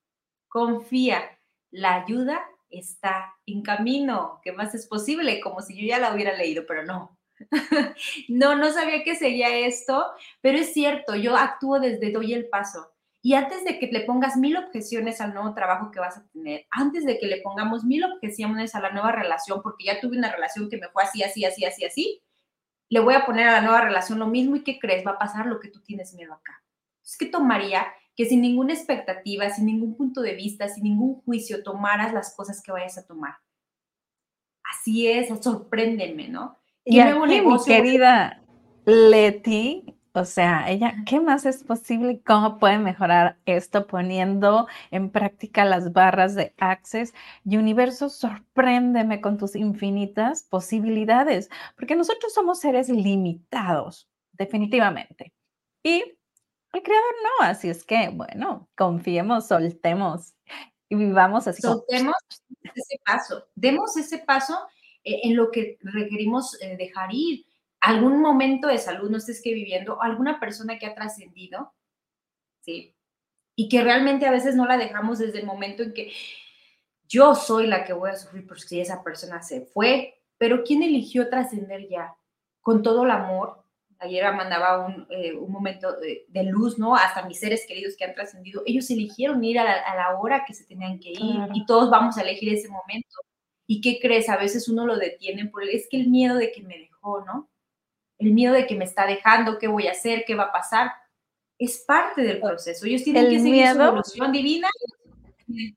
Confía, 0.48 1.38
la 1.70 1.96
ayuda 1.96 2.42
está 2.70 3.34
en 3.44 3.60
camino. 3.60 4.40
¿Qué 4.42 4.52
más 4.52 4.74
es 4.74 4.86
posible? 4.86 5.42
Como 5.42 5.60
si 5.60 5.78
yo 5.78 5.86
ya 5.86 5.98
la 5.98 6.14
hubiera 6.14 6.38
leído, 6.38 6.64
pero 6.66 6.86
no. 6.86 7.18
no, 8.28 8.56
no 8.56 8.72
sabía 8.72 9.04
que 9.04 9.14
seguía 9.14 9.54
esto, 9.58 10.06
pero 10.40 10.56
es 10.56 10.72
cierto, 10.72 11.16
yo 11.16 11.36
actúo 11.36 11.80
desde 11.80 12.12
doy 12.12 12.32
el 12.32 12.48
paso. 12.48 12.93
Y 13.24 13.32
antes 13.32 13.64
de 13.64 13.78
que 13.78 13.86
le 13.86 14.00
pongas 14.00 14.36
mil 14.36 14.54
objeciones 14.58 15.18
al 15.22 15.32
nuevo 15.32 15.54
trabajo 15.54 15.90
que 15.90 15.98
vas 15.98 16.18
a 16.18 16.26
tener, 16.28 16.66
antes 16.70 17.06
de 17.06 17.18
que 17.18 17.26
le 17.26 17.40
pongamos 17.40 17.82
mil 17.82 18.04
objeciones 18.04 18.74
a 18.74 18.82
la 18.82 18.90
nueva 18.90 19.12
relación, 19.12 19.62
porque 19.62 19.84
ya 19.86 19.98
tuve 19.98 20.18
una 20.18 20.30
relación 20.30 20.68
que 20.68 20.76
me 20.76 20.90
fue 20.90 21.04
así, 21.04 21.22
así, 21.22 21.42
así, 21.42 21.64
así, 21.64 21.86
así, 21.86 22.22
le 22.90 23.00
voy 23.00 23.14
a 23.14 23.24
poner 23.24 23.48
a 23.48 23.52
la 23.52 23.60
nueva 23.62 23.80
relación 23.80 24.18
lo 24.18 24.26
mismo 24.26 24.56
y 24.56 24.62
¿qué 24.62 24.78
crees? 24.78 25.06
Va 25.06 25.12
a 25.12 25.18
pasar 25.18 25.46
lo 25.46 25.58
que 25.58 25.68
tú 25.68 25.80
tienes 25.80 26.12
miedo 26.12 26.34
acá. 26.34 26.62
Es 27.02 27.16
que 27.16 27.24
tomaría 27.24 27.86
que 28.14 28.26
sin 28.26 28.42
ninguna 28.42 28.74
expectativa, 28.74 29.48
sin 29.48 29.64
ningún 29.64 29.96
punto 29.96 30.20
de 30.20 30.34
vista, 30.34 30.68
sin 30.68 30.84
ningún 30.84 31.22
juicio, 31.22 31.62
tomaras 31.62 32.12
las 32.12 32.36
cosas 32.36 32.62
que 32.62 32.72
vayas 32.72 32.98
a 32.98 33.06
tomar. 33.06 33.36
Así 34.70 35.08
es, 35.08 35.30
sorpréndeme, 35.42 36.28
¿no? 36.28 36.58
Y 36.84 37.00
aquí, 37.00 37.40
mi 37.40 37.64
querida 37.64 38.42
Leti, 38.84 39.93
o 40.16 40.24
sea, 40.24 40.70
ella, 40.70 40.94
¿qué 41.06 41.18
más 41.18 41.44
es 41.44 41.64
posible? 41.64 42.22
¿Cómo 42.24 42.58
puede 42.58 42.78
mejorar 42.78 43.36
esto 43.46 43.88
poniendo 43.88 44.68
en 44.92 45.10
práctica 45.10 45.64
las 45.64 45.92
barras 45.92 46.36
de 46.36 46.54
Access? 46.58 47.12
Y 47.44 47.56
universo, 47.56 48.08
sorpréndeme 48.08 49.20
con 49.20 49.38
tus 49.38 49.56
infinitas 49.56 50.44
posibilidades, 50.44 51.50
porque 51.76 51.96
nosotros 51.96 52.32
somos 52.32 52.60
seres 52.60 52.88
limitados, 52.88 54.08
definitivamente. 54.30 55.32
Y 55.82 56.04
el 56.72 56.82
creador 56.82 57.14
no, 57.24 57.46
así 57.46 57.68
es 57.68 57.84
que, 57.84 58.08
bueno, 58.10 58.68
confiemos, 58.76 59.48
soltemos 59.48 60.34
y 60.88 60.94
vivamos 60.94 61.48
así. 61.48 61.60
Soltemos 61.60 62.14
ese 62.62 63.00
paso, 63.04 63.48
demos 63.56 63.96
ese 63.96 64.18
paso 64.18 64.56
eh, 65.02 65.22
en 65.24 65.34
lo 65.34 65.50
que 65.50 65.76
requerimos 65.80 66.56
eh, 66.62 66.76
dejar 66.76 67.08
ir 67.12 67.44
algún 67.84 68.20
momento 68.20 68.68
de 68.68 68.78
salud 68.78 69.10
no 69.10 69.18
estés 69.18 69.42
que 69.42 69.52
viviendo, 69.52 70.02
alguna 70.02 70.40
persona 70.40 70.78
que 70.78 70.86
ha 70.86 70.94
trascendido, 70.94 71.74
¿sí? 72.60 72.96
Y 73.54 73.68
que 73.68 73.82
realmente 73.82 74.26
a 74.26 74.30
veces 74.30 74.56
no 74.56 74.66
la 74.66 74.78
dejamos 74.78 75.18
desde 75.18 75.40
el 75.40 75.46
momento 75.46 75.82
en 75.82 75.92
que 75.92 76.12
yo 77.06 77.34
soy 77.34 77.66
la 77.66 77.84
que 77.84 77.92
voy 77.92 78.10
a 78.10 78.16
sufrir 78.16 78.46
por 78.46 78.58
si 78.58 78.80
esa 78.80 79.02
persona 79.02 79.42
se 79.42 79.66
fue, 79.66 80.22
pero 80.38 80.64
¿quién 80.64 80.82
eligió 80.82 81.28
trascender 81.28 81.86
ya? 81.88 82.16
Con 82.60 82.82
todo 82.82 83.04
el 83.04 83.10
amor. 83.10 83.62
Ayer 83.98 84.24
mandaba 84.34 84.86
un, 84.86 85.06
eh, 85.10 85.34
un 85.34 85.52
momento 85.52 85.94
de, 85.96 86.42
luz, 86.44 86.78
¿no? 86.78 86.96
Hasta 86.96 87.26
mis 87.26 87.38
seres 87.38 87.64
queridos 87.68 87.96
que 87.96 88.04
han 88.04 88.14
trascendido, 88.14 88.62
ellos 88.66 88.90
eligieron 88.90 89.44
ir 89.44 89.58
a 89.58 89.64
la, 89.64 90.18
hora 90.18 90.44
que 90.46 90.54
se 90.54 90.64
tenían 90.64 90.98
que 90.98 91.10
ir 91.10 91.36
y 91.52 91.64
todos 91.66 91.90
vamos 91.90 92.16
a 92.16 92.22
elegir 92.22 92.52
ese 92.52 92.68
momento. 92.68 93.16
¿Y 93.66 93.80
qué 93.80 93.98
crees? 94.00 94.28
A 94.28 94.36
veces 94.36 94.68
uno 94.68 94.86
lo 94.86 94.96
detiene 94.96 95.46
por 95.46 95.62
es 95.64 95.86
que 95.88 95.98
el 95.98 96.08
miedo 96.08 96.36
de 96.36 96.50
que 96.50 96.62
me 96.62 96.78
dejó, 96.78 97.24
¿no? 97.24 97.50
El 98.18 98.32
miedo 98.32 98.54
de 98.54 98.66
que 98.66 98.76
me 98.76 98.84
está 98.84 99.06
dejando, 99.06 99.58
qué 99.58 99.68
voy 99.68 99.86
a 99.86 99.92
hacer, 99.92 100.24
qué 100.26 100.34
va 100.34 100.44
a 100.44 100.52
pasar, 100.52 100.92
es 101.58 101.84
parte 101.86 102.22
del 102.22 102.40
proceso. 102.40 102.86
Ellos 102.86 103.02
tienen 103.02 103.28
que 103.28 103.40
seguir 103.40 103.68
su 103.68 103.80
evolución 103.80 104.32
divina. 104.32 104.68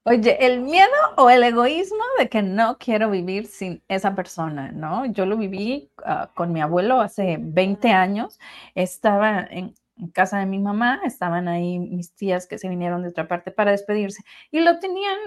Oye, 0.04 0.46
el 0.46 0.62
miedo 0.62 0.88
o 1.18 1.30
el 1.30 1.44
egoísmo 1.44 2.04
de 2.18 2.30
que 2.30 2.42
no 2.42 2.78
quiero 2.78 3.10
vivir 3.10 3.48
sin 3.48 3.84
esa 3.88 4.16
persona, 4.16 4.72
¿no? 4.72 5.06
Yo 5.06 5.26
lo 5.26 5.38
viví 5.38 5.92
ah, 6.06 6.32
con 6.36 6.54
mi 6.54 6.62
abuelo 6.62 7.02
hace 7.02 7.38
20 7.40 7.90
años. 7.90 8.40
Estaba 8.76 9.42
en, 9.50 9.76
casa 10.14 10.38
de 10.40 10.46
mi 10.46 10.60
mamá, 10.60 11.02
estaban 11.06 11.48
ahí 11.48 11.80
mis 11.80 12.14
tías 12.14 12.48
que 12.48 12.60
se 12.60 12.70
vinieron 12.70 13.02
de 13.02 13.10
otra 13.10 13.28
parte 13.28 13.50
para 13.50 13.72
despedirse 13.72 14.22
y 14.52 14.60
lo 14.60 14.78
tenían 14.78 15.18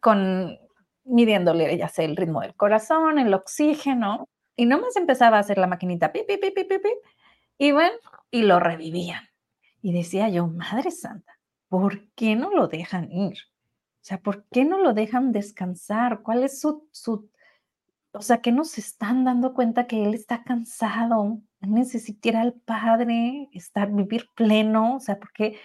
con 0.00 0.58
midiéndole, 1.04 1.76
ya 1.76 1.88
sé, 1.88 2.04
el 2.04 2.16
ritmo 2.16 2.42
del 2.42 2.54
corazón, 2.54 3.18
el 3.18 3.32
oxígeno, 3.34 4.28
y 4.56 4.66
nomás 4.66 4.96
empezaba 4.96 5.36
a 5.36 5.40
hacer 5.40 5.58
la 5.58 5.66
maquinita, 5.66 6.12
pip, 6.12 6.26
pip, 6.26 6.40
pip, 6.40 6.54
pip, 6.54 6.68
pip, 6.68 6.84
y 7.58 7.72
bueno, 7.72 7.96
y 8.30 8.42
lo 8.42 8.60
revivían. 8.60 9.24
Y 9.80 9.92
decía 9.92 10.28
yo, 10.28 10.46
Madre 10.46 10.90
Santa, 10.90 11.38
¿por 11.68 12.08
qué 12.14 12.36
no 12.36 12.50
lo 12.50 12.68
dejan 12.68 13.10
ir? 13.10 13.38
O 14.02 14.04
sea, 14.04 14.18
¿por 14.18 14.44
qué 14.48 14.64
no 14.64 14.78
lo 14.78 14.94
dejan 14.94 15.32
descansar? 15.32 16.22
¿Cuál 16.22 16.42
es 16.44 16.60
su, 16.60 16.88
su, 16.90 17.30
o 18.12 18.20
sea, 18.20 18.40
que 18.40 18.52
no 18.52 18.64
se 18.64 18.80
están 18.80 19.24
dando 19.24 19.54
cuenta 19.54 19.86
que 19.86 20.04
él 20.04 20.14
está 20.14 20.44
cansado, 20.44 21.40
necesita 21.60 22.28
ir 22.28 22.36
al 22.36 22.52
Padre, 22.52 23.48
estar, 23.52 23.90
vivir 23.90 24.28
pleno, 24.34 24.96
o 24.96 25.00
sea, 25.00 25.18
porque 25.18 25.58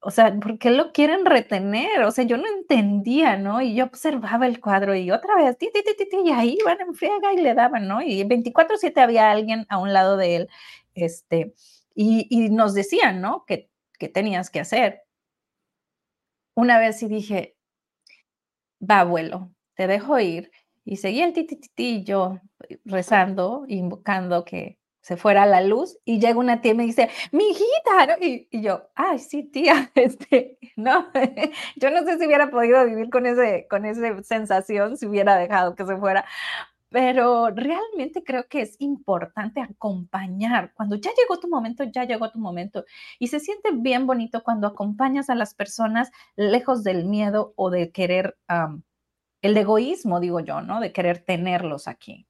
o 0.00 0.10
sea, 0.10 0.34
¿por 0.38 0.58
qué 0.58 0.70
lo 0.70 0.92
quieren 0.92 1.24
retener? 1.26 2.02
O 2.04 2.10
sea, 2.12 2.24
yo 2.24 2.36
no 2.36 2.46
entendía, 2.46 3.36
¿no? 3.36 3.60
Y 3.62 3.74
yo 3.74 3.84
observaba 3.84 4.46
el 4.46 4.60
cuadro 4.60 4.94
y 4.94 5.10
otra 5.10 5.36
vez, 5.36 5.58
ti, 5.58 5.70
ti, 5.74 5.82
ti, 5.84 5.94
ti, 6.08 6.16
y 6.24 6.30
ahí 6.30 6.56
iban 6.60 6.80
en 6.80 6.94
friega 6.94 7.32
y 7.34 7.38
le 7.38 7.54
daban, 7.54 7.88
¿no? 7.88 8.00
Y 8.02 8.22
24-7 8.24 9.00
había 9.00 9.30
alguien 9.30 9.66
a 9.68 9.78
un 9.78 9.92
lado 9.92 10.16
de 10.16 10.36
él, 10.36 10.48
este, 10.94 11.54
y, 11.94 12.26
y 12.30 12.50
nos 12.50 12.74
decían, 12.74 13.20
¿no? 13.20 13.44
Que, 13.46 13.70
que 13.98 14.08
tenías 14.08 14.50
que 14.50 14.60
hacer. 14.60 15.02
Una 16.54 16.78
vez 16.78 16.98
sí 16.98 17.08
dije, 17.08 17.56
va, 18.80 19.00
abuelo, 19.00 19.50
te 19.74 19.86
dejo 19.86 20.18
ir. 20.18 20.50
Y 20.84 20.96
seguía 20.96 21.24
el 21.26 21.32
ti, 21.32 21.44
ti, 21.46 21.56
ti, 21.56 21.68
ti, 21.74 22.04
yo 22.04 22.40
rezando, 22.84 23.64
invocando 23.68 24.44
que 24.44 24.77
se 25.08 25.16
fuera 25.16 25.46
la 25.46 25.62
luz 25.62 25.96
y 26.04 26.20
llega 26.20 26.38
una 26.38 26.60
tía 26.60 26.72
y 26.72 26.74
me 26.74 26.82
dice, 26.84 27.08
mi 27.32 27.44
hijita, 27.48 28.18
y, 28.20 28.46
yo, 28.60 28.90
ay, 28.94 29.18
sí, 29.18 29.42
tía, 29.42 29.90
este, 29.94 30.58
no, 30.76 31.06
yo 31.76 31.90
no 31.90 32.04
sé 32.04 32.18
si 32.18 32.26
hubiera 32.26 32.50
podido 32.50 32.84
vivir 32.84 33.08
con, 33.08 33.24
ese, 33.24 33.66
con 33.70 33.86
esa 33.86 34.22
sensación 34.22 34.98
si 34.98 35.06
hubiera 35.06 35.38
dejado 35.38 35.74
que 35.74 35.86
se 35.86 35.96
fuera, 35.96 36.26
pero 36.90 37.48
realmente 37.48 38.22
creo 38.22 38.48
que 38.48 38.60
es 38.60 38.76
importante 38.80 39.62
acompañar. 39.62 40.74
Cuando 40.74 40.96
ya 40.96 41.10
llegó 41.16 41.40
tu 41.40 41.48
momento, 41.48 41.84
ya 41.84 42.04
llegó 42.04 42.30
tu 42.30 42.38
momento. 42.38 42.84
Y 43.18 43.28
se 43.28 43.40
siente 43.40 43.70
bien 43.72 44.06
bonito 44.06 44.42
cuando 44.42 44.66
acompañas 44.66 45.30
a 45.30 45.34
las 45.34 45.54
personas 45.54 46.10
lejos 46.36 46.84
del 46.84 47.06
miedo 47.06 47.54
o 47.56 47.70
de 47.70 47.92
querer, 47.92 48.36
el 49.42 49.56
egoísmo, 49.56 50.20
digo 50.20 50.40
yo, 50.40 50.60
¿no? 50.60 50.80
De 50.80 50.92
querer 50.92 51.18
tenerlos 51.18 51.88
aquí. 51.88 52.26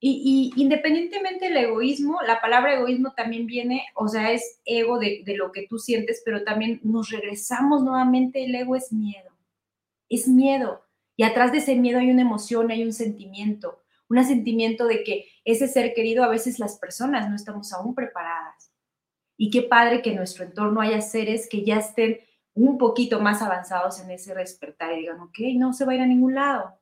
Y, 0.00 0.52
independientemente 0.56 1.46
del 1.46 1.56
egoísmo, 1.56 2.20
la 2.24 2.40
palabra 2.40 2.74
egoísmo 2.74 3.14
también 3.14 3.46
viene, 3.46 3.86
o 3.94 4.06
sea, 4.06 4.30
es 4.30 4.60
ego 4.64 4.98
de, 4.98 5.24
lo 5.36 5.50
que 5.50 5.66
tú 5.68 5.78
sientes, 5.78 6.22
pero 6.24 6.44
también 6.44 6.80
nos 6.84 7.10
regresamos 7.10 7.82
nuevamente, 7.82 8.44
el 8.44 8.54
ego 8.54 8.76
es 8.76 8.92
miedo, 8.92 9.30
es 10.08 10.28
miedo. 10.28 10.84
Y 11.16 11.24
atrás 11.24 11.50
de 11.50 11.58
ese 11.58 11.74
miedo 11.74 11.98
hay 11.98 12.10
una 12.10 12.22
emoción, 12.22 12.70
hay 12.70 12.84
un 12.84 12.92
sentimiento, 12.92 13.82
un 14.08 14.24
sentimiento 14.24 14.86
de 14.86 15.02
que 15.02 15.26
ese 15.44 15.66
ser 15.66 15.92
querido 15.94 16.22
a 16.22 16.28
veces 16.28 16.60
las 16.60 16.78
personas 16.78 17.28
no 17.28 17.34
estamos 17.34 17.72
aún 17.72 17.94
preparadas. 17.96 18.72
Y 19.36 19.50
qué 19.50 19.62
padre 19.62 20.00
que 20.00 20.10
en 20.10 20.16
nuestro 20.16 20.44
entorno 20.44 20.80
haya 20.80 21.00
seres 21.00 21.48
que 21.48 21.64
ya 21.64 21.78
estén 21.78 22.20
un 22.54 22.78
poquito 22.78 23.20
más 23.20 23.42
avanzados 23.42 24.00
en 24.00 24.10
ese 24.12 24.34
despertar 24.34 24.92
y 24.92 25.00
digan, 25.00 25.20
ok, 25.20 25.38
no 25.56 25.72
se 25.72 25.84
va 25.84 25.92
a 25.92 25.94
ir 25.96 26.00
a 26.02 26.06
ningún 26.06 26.34
lado, 26.34 26.78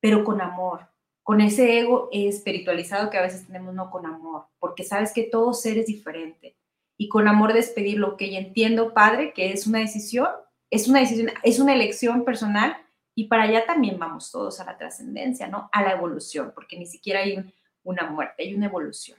pero 0.00 0.24
con 0.24 0.40
amor, 0.40 0.91
con 1.22 1.40
ese 1.40 1.78
ego 1.78 2.08
espiritualizado 2.12 3.10
que 3.10 3.18
a 3.18 3.22
veces 3.22 3.46
tenemos, 3.46 3.74
no 3.74 3.90
con 3.90 4.06
amor, 4.06 4.46
porque 4.58 4.84
sabes 4.84 5.12
que 5.12 5.24
todo 5.24 5.52
ser 5.54 5.78
es 5.78 5.86
diferente. 5.86 6.56
Y 6.96 7.08
con 7.08 7.28
amor 7.28 7.52
despedir 7.52 7.98
lo 7.98 8.16
que 8.16 8.36
entiendo, 8.36 8.92
Padre, 8.92 9.32
que 9.32 9.52
es 9.52 9.66
una 9.66 9.78
decisión, 9.78 10.28
es 10.70 10.88
una 10.88 11.00
decisión, 11.00 11.30
es 11.42 11.58
una 11.58 11.74
elección 11.74 12.24
personal 12.24 12.76
y 13.14 13.28
para 13.28 13.44
allá 13.44 13.66
también 13.66 13.98
vamos 13.98 14.30
todos 14.30 14.60
a 14.60 14.64
la 14.64 14.76
trascendencia, 14.76 15.48
¿no? 15.48 15.68
A 15.72 15.82
la 15.82 15.92
evolución, 15.92 16.52
porque 16.54 16.78
ni 16.78 16.86
siquiera 16.86 17.20
hay 17.20 17.44
una 17.84 18.08
muerte, 18.08 18.42
hay 18.42 18.54
una 18.54 18.66
evolución. 18.66 19.18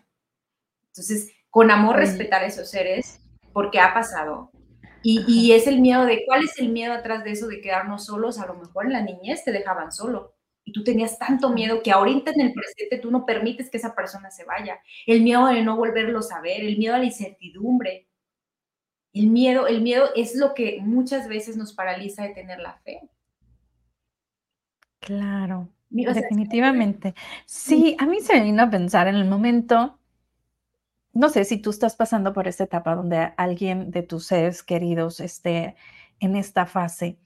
Entonces, 0.87 1.31
con 1.49 1.71
amor 1.71 1.97
respetar 1.97 2.43
a 2.43 2.47
esos 2.47 2.69
seres, 2.69 3.21
porque 3.53 3.79
ha 3.79 3.93
pasado. 3.93 4.51
Y, 5.05 5.51
es 5.51 5.67
el 5.67 5.81
miedo 5.81 6.05
de, 6.05 6.23
¿cuál 6.25 6.45
es 6.45 6.57
el 6.59 6.69
miedo 6.69 6.93
atrás 6.93 7.25
de 7.25 7.31
eso 7.31 7.47
de 7.47 7.59
quedarnos 7.59 8.05
solos? 8.05 8.39
A 8.39 8.47
lo 8.47 8.53
mejor 8.53 8.85
en 8.85 8.93
la 8.93 9.01
niñez 9.01 9.43
te 9.43 9.51
dejaban 9.51 9.91
solo 9.91 10.32
y 10.65 10.71
tú 10.71 10.83
tenías 10.83 11.19
tanto 11.19 11.49
miedo 11.49 11.81
que 11.83 11.91
ahorita 11.91 12.31
en 12.31 12.41
el 12.41 12.53
presente 12.53 12.97
tú 12.99 13.11
no 13.11 13.25
permites 13.25 13.69
que 13.69 13.77
esa 13.77 13.93
persona 13.95 14.31
se 14.31 14.45
vaya. 14.45 14.79
El 15.05 15.21
miedo 15.21 15.47
de 15.47 15.61
no 15.63 15.75
volverlo 15.75 16.19
a 16.19 16.41
ver, 16.41 16.61
el 16.61 16.77
miedo 16.77 16.95
a 16.95 16.99
la 16.99 17.05
incertidumbre. 17.05 18.07
El 19.11 19.27
miedo, 19.27 19.67
el 19.67 19.81
miedo 19.81 20.09
es 20.15 20.35
lo 20.35 20.53
que 20.53 20.79
muchas 20.81 21.27
veces 21.27 21.57
nos 21.57 21.73
paraliza 21.73 22.23
de 22.23 22.29
tener 22.29 22.59
la 22.59 22.73
fe. 22.79 23.01
Claro, 24.99 25.69
definitivamente. 25.89 27.13
Sí, 27.45 27.95
a 27.99 28.05
mí 28.05 28.21
se 28.21 28.33
me 28.35 28.43
vino 28.45 28.63
a 28.63 28.69
pensar 28.69 29.07
en 29.07 29.15
el 29.15 29.25
momento 29.25 29.99
no 31.13 31.29
sé 31.29 31.45
si 31.45 31.57
tú 31.59 31.69
estás 31.69 31.95
pasando 31.95 32.33
por 32.33 32.47
esta 32.47 32.63
etapa 32.63 32.95
donde 32.95 33.33
alguien 33.37 33.91
de 33.91 34.01
tus 34.01 34.25
seres 34.25 34.63
queridos 34.63 35.19
esté 35.19 35.75
en 36.19 36.35
esta 36.35 36.65
fase, 36.65 37.19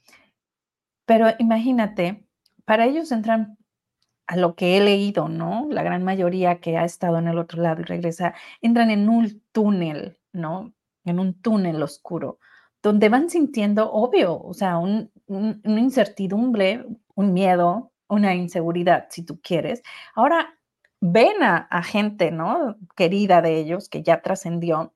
pero 1.05 1.27
imagínate, 1.39 2.26
para 2.67 2.85
ellos 2.85 3.13
entran 3.13 3.57
a 4.27 4.35
lo 4.35 4.55
que 4.55 4.75
he 4.75 4.81
leído, 4.81 5.29
¿no? 5.29 5.67
La 5.71 5.83
gran 5.83 6.03
mayoría 6.03 6.59
que 6.59 6.77
ha 6.77 6.83
estado 6.83 7.17
en 7.17 7.29
el 7.29 7.37
otro 7.39 7.61
lado 7.61 7.81
y 7.81 7.85
regresa, 7.85 8.33
entran 8.61 8.89
en 8.91 9.07
un 9.07 9.41
túnel, 9.53 10.19
¿no? 10.33 10.73
En 11.05 11.19
un 11.19 11.41
túnel 11.41 11.81
oscuro, 11.81 12.39
donde 12.83 13.07
van 13.07 13.29
sintiendo, 13.29 13.89
obvio, 13.89 14.37
o 14.37 14.53
sea, 14.53 14.79
una 14.79 15.09
incertidumbre, 15.79 16.85
un 17.15 17.33
miedo, 17.33 17.93
una 18.09 18.35
inseguridad, 18.35 19.07
si 19.11 19.23
tú 19.23 19.39
quieres. 19.41 19.81
Ahora, 20.13 20.59
ven 20.99 21.41
a, 21.43 21.83
gente, 21.83 22.31
¿no? 22.31 22.75
Querida 22.97 23.41
de 23.41 23.59
ellos, 23.59 23.87
que 23.87 24.03
ya 24.03 24.21
trascendió. 24.21 24.93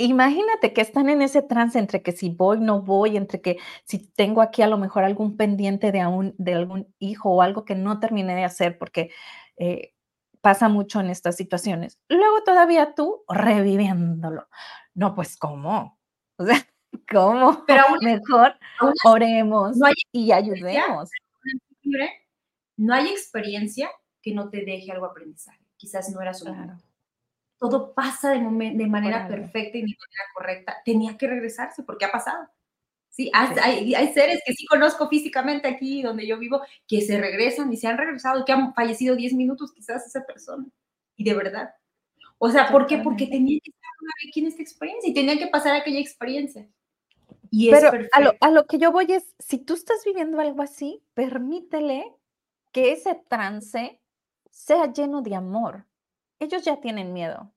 Imagínate 0.00 0.72
que 0.72 0.80
están 0.80 1.08
en 1.08 1.22
ese 1.22 1.42
trance 1.42 1.76
entre 1.76 2.02
que 2.02 2.12
si 2.12 2.30
voy, 2.30 2.60
no 2.60 2.82
voy, 2.82 3.16
entre 3.16 3.40
que 3.40 3.58
si 3.84 3.98
tengo 3.98 4.42
aquí 4.42 4.62
a 4.62 4.68
lo 4.68 4.78
mejor 4.78 5.02
algún 5.02 5.36
pendiente 5.36 5.90
de, 5.90 6.06
un, 6.06 6.36
de 6.38 6.54
algún 6.54 6.94
hijo 7.00 7.30
o 7.30 7.42
algo 7.42 7.64
que 7.64 7.74
no 7.74 7.98
terminé 7.98 8.36
de 8.36 8.44
hacer, 8.44 8.78
porque 8.78 9.10
eh, 9.56 9.94
pasa 10.40 10.68
mucho 10.68 11.00
en 11.00 11.10
estas 11.10 11.36
situaciones. 11.36 11.98
Luego 12.08 12.44
todavía 12.44 12.94
tú 12.94 13.24
reviviéndolo. 13.28 14.48
No, 14.94 15.16
pues 15.16 15.36
¿cómo? 15.36 15.98
O 16.36 16.46
sea, 16.46 16.64
¿cómo? 17.12 17.64
Pero 17.66 17.82
mejor 18.00 18.54
oremos 19.04 19.76
y 20.12 20.30
ayudemos. 20.30 21.10
No 22.76 22.94
hay 22.94 23.08
experiencia 23.08 23.90
que 24.22 24.32
no 24.32 24.48
te 24.48 24.64
deje 24.64 24.92
algo 24.92 25.06
aprendizaje. 25.06 25.58
Quizás 25.76 26.08
no 26.10 26.22
era 26.22 26.34
su 26.34 26.44
claro. 26.44 26.76
Todo 27.58 27.92
pasa 27.92 28.30
de, 28.30 28.38
de 28.38 28.86
manera 28.86 29.26
perfecta 29.26 29.78
y 29.78 29.82
de 29.82 29.96
manera 29.98 30.24
correcta. 30.34 30.76
Tenía 30.84 31.16
que 31.16 31.26
regresarse 31.26 31.82
porque 31.82 32.04
ha 32.04 32.12
pasado. 32.12 32.48
Sí, 33.18 33.32
hay, 33.34 33.94
hay, 33.94 34.12
seres 34.12 34.40
que 34.46 34.52
sí 34.52 34.64
conozco 34.66 35.08
físicamente 35.08 35.66
aquí 35.66 36.02
donde 36.02 36.24
yo 36.24 36.38
vivo 36.38 36.62
que 36.86 37.00
se 37.00 37.20
regresan 37.20 37.72
y 37.72 37.76
se 37.76 37.88
han 37.88 37.98
regresado 37.98 38.38
y 38.38 38.44
que 38.44 38.52
han 38.52 38.72
fallecido 38.74 39.16
10 39.16 39.32
minutos 39.32 39.72
quizás 39.72 40.06
esa 40.06 40.24
persona. 40.24 40.64
Y 41.16 41.24
de 41.24 41.34
verdad. 41.34 41.74
O 42.38 42.48
sea, 42.48 42.70
¿por 42.70 42.86
qué? 42.86 42.98
Porque 42.98 43.26
tenía 43.26 43.58
que 43.60 43.72
estar 43.72 43.90
una 44.00 44.12
vez 44.24 44.36
en 44.36 44.46
esta 44.46 44.62
experiencia 44.62 45.10
y 45.10 45.14
tenía 45.14 45.36
que 45.36 45.48
pasar 45.48 45.74
aquella 45.74 45.98
experiencia. 45.98 46.68
Y 47.50 47.70
Pero 47.70 47.90
a 48.12 48.20
lo, 48.20 48.34
a 48.40 48.50
lo 48.52 48.66
que 48.66 48.78
yo 48.78 48.92
voy 48.92 49.06
es, 49.10 49.34
si 49.40 49.58
tú 49.58 49.74
estás 49.74 50.04
viviendo 50.04 50.38
algo 50.40 50.62
así, 50.62 51.02
permítele 51.14 52.14
que 52.70 52.92
ese 52.92 53.20
trance 53.28 54.00
sea 54.48 54.92
lleno 54.92 55.22
de 55.22 55.34
amor. 55.34 55.87
Ellos 56.40 56.64
ya 56.64 56.80
tienen 56.80 57.12
miedo. 57.12 57.52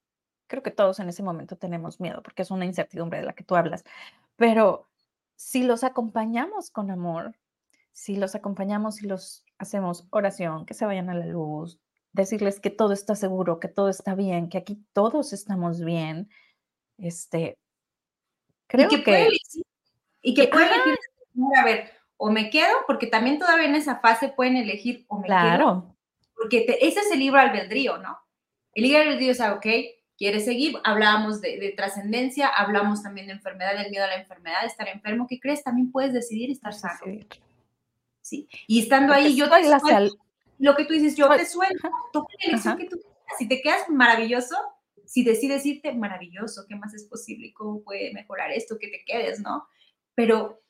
Creo 0.48 0.64
que 0.64 0.72
todos 0.72 1.00
en 1.00 1.10
ese 1.10 1.24
momento 1.24 1.56
tenemos 1.56 2.00
miedo 2.00 2.22
porque 2.24 2.42
es 2.42 2.52
una 2.52 2.66
incertidumbre 2.66 3.20
de 3.20 3.26
la 3.26 3.34
que 3.34 3.44
tú 3.44 3.56
hablas. 3.56 3.84
Pero 4.36 4.88
si 5.36 5.64
los 5.64 5.84
acompañamos 5.84 6.70
con 6.72 6.92
amor, 6.92 7.38
si 7.92 8.16
los 8.16 8.36
acompañamos 8.36 9.02
y 9.02 9.08
los 9.08 9.46
hacemos 9.58 10.08
oración, 10.10 10.66
que 10.66 10.74
se 10.74 10.86
vayan 10.86 11.10
a 11.10 11.14
la 11.14 11.26
luz, 11.26 11.80
decirles 12.12 12.60
que 12.60 12.70
todo 12.70 12.94
está 12.94 13.16
seguro, 13.16 13.60
que 13.60 13.68
todo 13.68 13.90
está 13.90 14.16
bien, 14.16 14.50
que 14.50 14.58
aquí 14.58 14.84
todos 14.94 15.34
estamos 15.34 15.84
bien, 15.84 16.30
este, 16.98 17.58
creo 18.68 18.88
y 18.92 19.04
que, 19.04 19.30
y 20.22 20.34
que 20.34 20.48
pueden 20.48 20.70
elegir, 20.70 20.98
a 21.58 21.64
ver, 21.64 21.92
o 22.18 22.30
me 22.30 22.50
quedo, 22.50 22.76
porque 22.88 23.08
también 23.08 23.40
todavía 23.40 23.68
en 23.68 23.76
esa 23.76 24.00
fase 24.00 24.30
pueden 24.30 24.58
elegir 24.58 25.06
o 25.08 25.20
me 25.20 25.28
claro 25.28 25.96
porque 26.42 26.66
ese 26.82 27.00
es 27.02 27.12
el 27.12 27.20
libro 27.20 27.40
albedrío, 27.40 27.98
¿no? 28.00 28.18
El 28.74 28.84
libro 28.84 29.02
albedrío 29.02 29.32
es, 29.32 29.42
ok, 29.42 29.66
quieres 30.18 30.46
seguir, 30.46 30.76
hablábamos 30.84 31.42
de, 31.42 31.74
trascendencia, 31.76 32.48
hablamos 32.48 33.02
también 33.02 33.28
de 33.28 33.34
enfermedad, 33.34 33.78
del 33.78 33.90
miedo 33.90 34.06
a 34.06 34.08
la 34.08 34.16
enfermedad, 34.16 34.62
de 34.62 34.68
estar 34.68 34.88
enfermo, 34.88 35.28
¿qué 35.28 35.40
crees? 35.40 35.64
También 35.64 35.92
puedes 35.92 36.14
decidir 36.14 36.52
estar 36.52 36.74
sano. 36.74 37.00
Sí. 38.22 38.48
Y 38.68 38.82
estando 38.82 39.14
ahí, 39.14 39.36
yo 39.36 39.50
te 39.50 39.64
suelto, 39.80 40.16
lo 40.60 40.76
que 40.76 40.86
tú 40.86 40.94
dices, 40.94 41.18
yo 41.18 41.28
te 41.30 41.46
suelto, 41.46 41.90
toma 42.14 42.28
la 42.40 42.50
elección 42.50 42.78
que 42.78 42.86
tú 42.86 42.98
quieras. 42.98 43.38
Si 43.40 43.48
te 43.48 43.62
quedas 43.62 43.90
maravilloso, 43.90 44.56
si 45.06 45.24
decides 45.24 45.66
irte, 45.66 45.92
maravilloso, 45.94 46.66
¿qué 46.70 46.76
más 46.76 46.94
es 46.94 47.06
posible? 47.06 47.48
¿Y 47.48 47.54
cómo 47.54 47.82
puede 47.82 48.14
mejorar 48.14 48.52
esto? 48.52 48.78
Que 48.78 48.90
te 48.90 49.04
quedes, 49.04 49.40
¿no? 49.40 49.68
Pero 50.14 50.62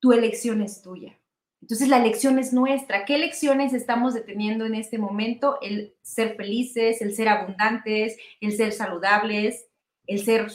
tu 0.00 0.12
elección 0.12 0.62
es 0.62 0.80
tuya. 0.80 1.16
Entonces 1.62 1.88
la 1.88 1.98
elección 1.98 2.38
es 2.38 2.52
nuestra. 2.52 3.04
¿Qué 3.04 3.16
elecciones 3.16 3.72
estamos 3.72 4.14
deteniendo 4.14 4.66
en 4.66 4.74
este 4.74 4.98
momento? 4.98 5.58
El 5.62 5.94
ser 6.02 6.36
felices, 6.36 7.02
el 7.02 7.14
ser 7.14 7.28
abundantes, 7.28 8.16
el 8.40 8.52
ser 8.56 8.72
saludables, 8.72 9.66
el 10.06 10.24
ser 10.24 10.50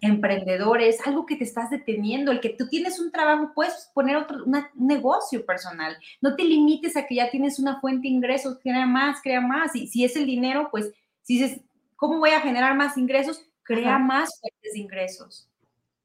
emprendedores, 0.00 1.04
algo 1.06 1.26
que 1.26 1.36
te 1.36 1.44
estás 1.44 1.70
deteniendo, 1.70 2.30
el 2.30 2.40
que 2.40 2.50
tú 2.50 2.68
tienes 2.68 3.00
un 3.00 3.10
trabajo, 3.10 3.52
puedes 3.54 3.90
poner 3.94 4.16
otro 4.16 4.44
un 4.44 4.64
negocio 4.74 5.44
personal. 5.44 5.96
No 6.20 6.36
te 6.36 6.44
limites 6.44 6.96
a 6.96 7.06
que 7.06 7.16
ya 7.16 7.30
tienes 7.30 7.58
una 7.58 7.80
fuente 7.80 8.08
de 8.08 8.14
ingresos, 8.14 8.58
crea 8.62 8.86
más, 8.86 9.20
crea 9.22 9.40
más. 9.40 9.74
Y 9.74 9.86
si 9.86 10.04
es 10.04 10.16
el 10.16 10.26
dinero, 10.26 10.68
pues 10.70 10.92
si 11.22 11.38
dices, 11.38 11.60
¿cómo 11.96 12.18
voy 12.18 12.30
a 12.30 12.40
generar 12.40 12.76
más 12.76 12.96
ingresos? 12.96 13.44
Crea 13.62 13.98
más 13.98 14.40
fuentes 14.40 14.72
de 14.72 14.78
ingresos. 14.78 15.48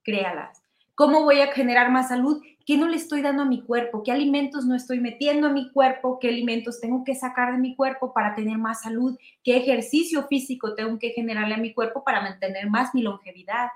Créalas. 0.03 0.61
¿Cómo 0.95 1.23
voy 1.23 1.41
a 1.41 1.51
generar 1.51 1.91
más 1.91 2.09
salud? 2.09 2.41
¿Qué 2.65 2.77
no 2.77 2.87
le 2.87 2.95
estoy 2.95 3.21
dando 3.21 3.43
a 3.43 3.45
mi 3.45 3.61
cuerpo? 3.61 4.03
¿Qué 4.03 4.11
alimentos 4.11 4.65
no 4.65 4.75
estoy 4.75 4.99
metiendo 4.99 5.47
a 5.47 5.51
mi 5.51 5.71
cuerpo? 5.71 6.17
¿Qué 6.19 6.29
alimentos 6.29 6.79
tengo 6.79 7.03
que 7.03 7.13
sacar 7.13 7.51
de 7.51 7.57
mi 7.57 7.75
cuerpo 7.75 8.13
para 8.13 8.35
tener 8.35 8.57
más 8.57 8.83
salud? 8.83 9.17
¿Qué 9.43 9.57
ejercicio 9.57 10.27
físico 10.27 10.73
tengo 10.73 10.97
que 10.97 11.09
generarle 11.09 11.55
a 11.55 11.59
mi 11.59 11.73
cuerpo 11.73 12.03
para 12.03 12.21
mantener 12.21 12.69
más 12.69 12.95
mi 12.95 13.01
longevidad? 13.01 13.67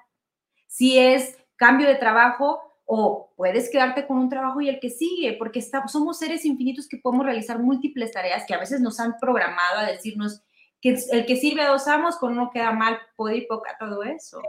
Si 0.68 0.98
es 0.98 1.38
cambio 1.58 1.88
de 1.88 1.96
trabajo 1.96 2.62
o 2.86 3.34
puedes 3.36 3.70
quedarte 3.70 4.08
con 4.08 4.18
un 4.18 4.30
trabajo 4.30 4.62
y 4.62 4.70
el 4.70 4.80
que 4.80 4.90
sigue, 4.90 5.34
porque 5.34 5.62
somos 5.62 6.20
seres 6.20 6.46
infinitos 6.46 6.88
que 6.88 6.98
podemos 6.98 7.26
realizar 7.26 7.60
múltiples 7.60 8.14
tareas 8.14 8.46
que 8.48 8.54
a 8.54 8.60
veces 8.60 8.80
nos 8.80 9.02
han 9.02 9.18
programado 9.20 9.80
a 9.80 9.86
decirnos 9.86 10.42
que 10.80 10.98
el 11.12 11.26
que 11.26 11.36
sirve 11.36 11.64
a 11.64 11.70
dos 11.70 11.88
amos 11.88 12.16
con 12.18 12.32
uno 12.34 12.52
queda 12.54 12.72
mal, 12.72 12.98
puede 13.18 13.38
y 13.38 13.48
poca, 13.48 13.76
todo 13.78 14.04
eso. 14.04 14.42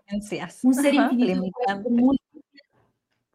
Un 0.62 0.74
ser 0.74 0.94
infinito. 0.94 1.42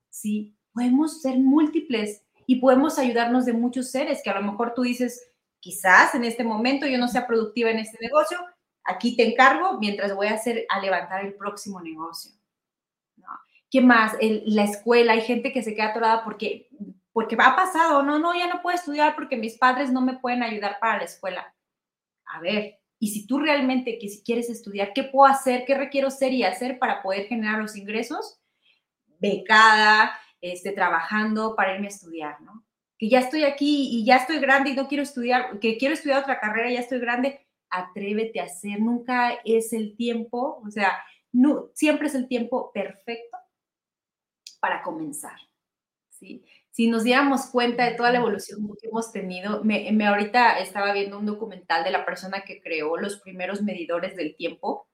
Sí, 0.10 0.56
podemos 0.74 1.22
ser 1.22 1.38
múltiples 1.38 2.24
y 2.46 2.58
podemos 2.58 3.00
ayudarnos 3.00 3.46
de 3.46 3.54
muchos 3.54 3.92
seres 3.92 4.22
que 4.24 4.30
a 4.30 4.40
lo 4.40 4.52
mejor 4.52 4.74
tú 4.74 4.82
dices, 4.82 5.32
quizás 5.60 6.14
en 6.16 6.26
este 6.26 6.44
momento 6.44 6.86
yo 6.88 6.98
no 6.98 7.08
sea 7.08 7.26
productiva 7.26 7.70
en 7.70 7.80
este 7.80 7.98
negocio, 8.02 8.38
aquí 8.84 9.16
te 9.16 9.32
encargo 9.32 9.80
mientras 9.80 10.14
voy 10.16 10.28
a 10.28 10.34
hacer 10.34 10.66
a 10.70 10.80
levantar 10.82 11.26
el 11.26 11.36
próximo 11.36 11.82
negocio. 11.82 12.32
¿Qué 13.72 13.82
más? 13.82 14.16
la 14.20 14.66
escuela, 14.66 15.14
hay 15.14 15.22
gente 15.22 15.52
que 15.52 15.64
se 15.64 15.74
queda 15.74 15.88
atorada 15.88 16.24
porque, 16.24 16.70
porque 17.12 17.36
ha 17.40 17.56
pasado, 17.56 18.04
no, 18.04 18.20
no, 18.20 18.36
ya 18.36 18.48
no 18.48 18.62
puedo 18.62 18.76
estudiar 18.76 19.16
porque 19.16 19.36
mis 19.36 19.58
padres 19.58 19.92
no 19.92 20.02
me 20.02 20.18
pueden 20.18 20.44
ayudar 20.44 20.78
para 20.80 20.98
la 20.98 21.06
escuela. 21.06 21.56
A 22.26 22.40
ver, 22.40 22.80
y 23.00 23.08
si 23.08 23.26
tú 23.26 23.40
realmente 23.40 23.98
que 23.98 24.10
si 24.10 24.24
quieres 24.24 24.50
estudiar, 24.50 24.94
¿qué 24.94 25.04
puedo 25.04 25.26
hacer? 25.26 25.66
¿Qué 25.66 25.76
requiero 25.76 26.12
ser 26.12 26.34
y 26.34 26.44
hacer 26.44 26.78
para 26.78 27.02
poder 27.02 27.26
generar 27.26 27.60
los 27.60 27.76
ingresos? 27.76 28.40
Becada, 29.20 30.20
este, 30.44 30.74
trabajando 30.74 31.56
para 31.56 31.74
irme 31.74 31.88
a 31.88 31.90
estudiar, 31.90 32.42
¿no? 32.42 32.66
Que 32.98 33.08
ya 33.08 33.20
estoy 33.20 33.46
aquí 33.46 33.88
y 33.92 34.06
ya 34.06 34.18
estoy 34.18 34.40
grande 34.40 34.72
y 34.72 34.76
no 34.76 34.90
quiero 34.90 35.04
estudiar, 35.04 35.58
que 35.60 35.78
quiero 35.78 35.94
estudiar 35.94 36.22
otra 36.22 36.42
carrera, 36.42 36.70
ya 36.70 36.82
estoy 36.82 37.00
grande, 37.00 37.48
atrévete 37.70 38.42
a 38.42 38.44
hacer, 38.44 38.82
nunca 38.82 39.40
es 39.46 39.72
el 39.72 39.96
tiempo, 39.96 40.62
o 40.66 40.70
sea, 40.70 41.02
no, 41.32 41.70
siempre 41.74 42.08
es 42.08 42.16
el 42.16 42.28
tiempo 42.28 42.72
perfecto 42.74 43.38
para 44.60 44.84
comenzar, 44.84 45.38
¿sí? 46.10 46.44
Si 46.72 46.88
nos 46.88 47.06
diéramos 47.06 47.46
cuenta 47.46 47.86
de 47.86 47.96
toda 47.96 48.12
la 48.12 48.18
evolución 48.18 48.68
que 48.82 48.90
hemos 48.90 49.14
tenido, 49.14 49.64
me, 49.64 49.90
me 49.94 50.06
ahorita 50.06 50.60
estaba 50.60 50.92
viendo 50.92 51.18
un 51.18 51.26
documental 51.26 51.86
de 51.86 51.92
la 51.92 52.04
persona 52.04 52.44
que 52.44 52.62
creó 52.62 52.98
los 52.98 53.22
primeros 53.22 53.62
medidores 53.62 54.18
del 54.18 54.36
tiempo 54.36 54.90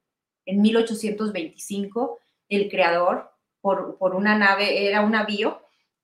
en 0.46 0.60
1825, 0.60 2.20
el 2.48 2.70
creador, 2.70 3.32
por, 3.60 3.96
una 4.14 4.36
nave, 4.36 4.86
era 4.86 5.02
un 5.02 5.12
navío, 5.12 5.60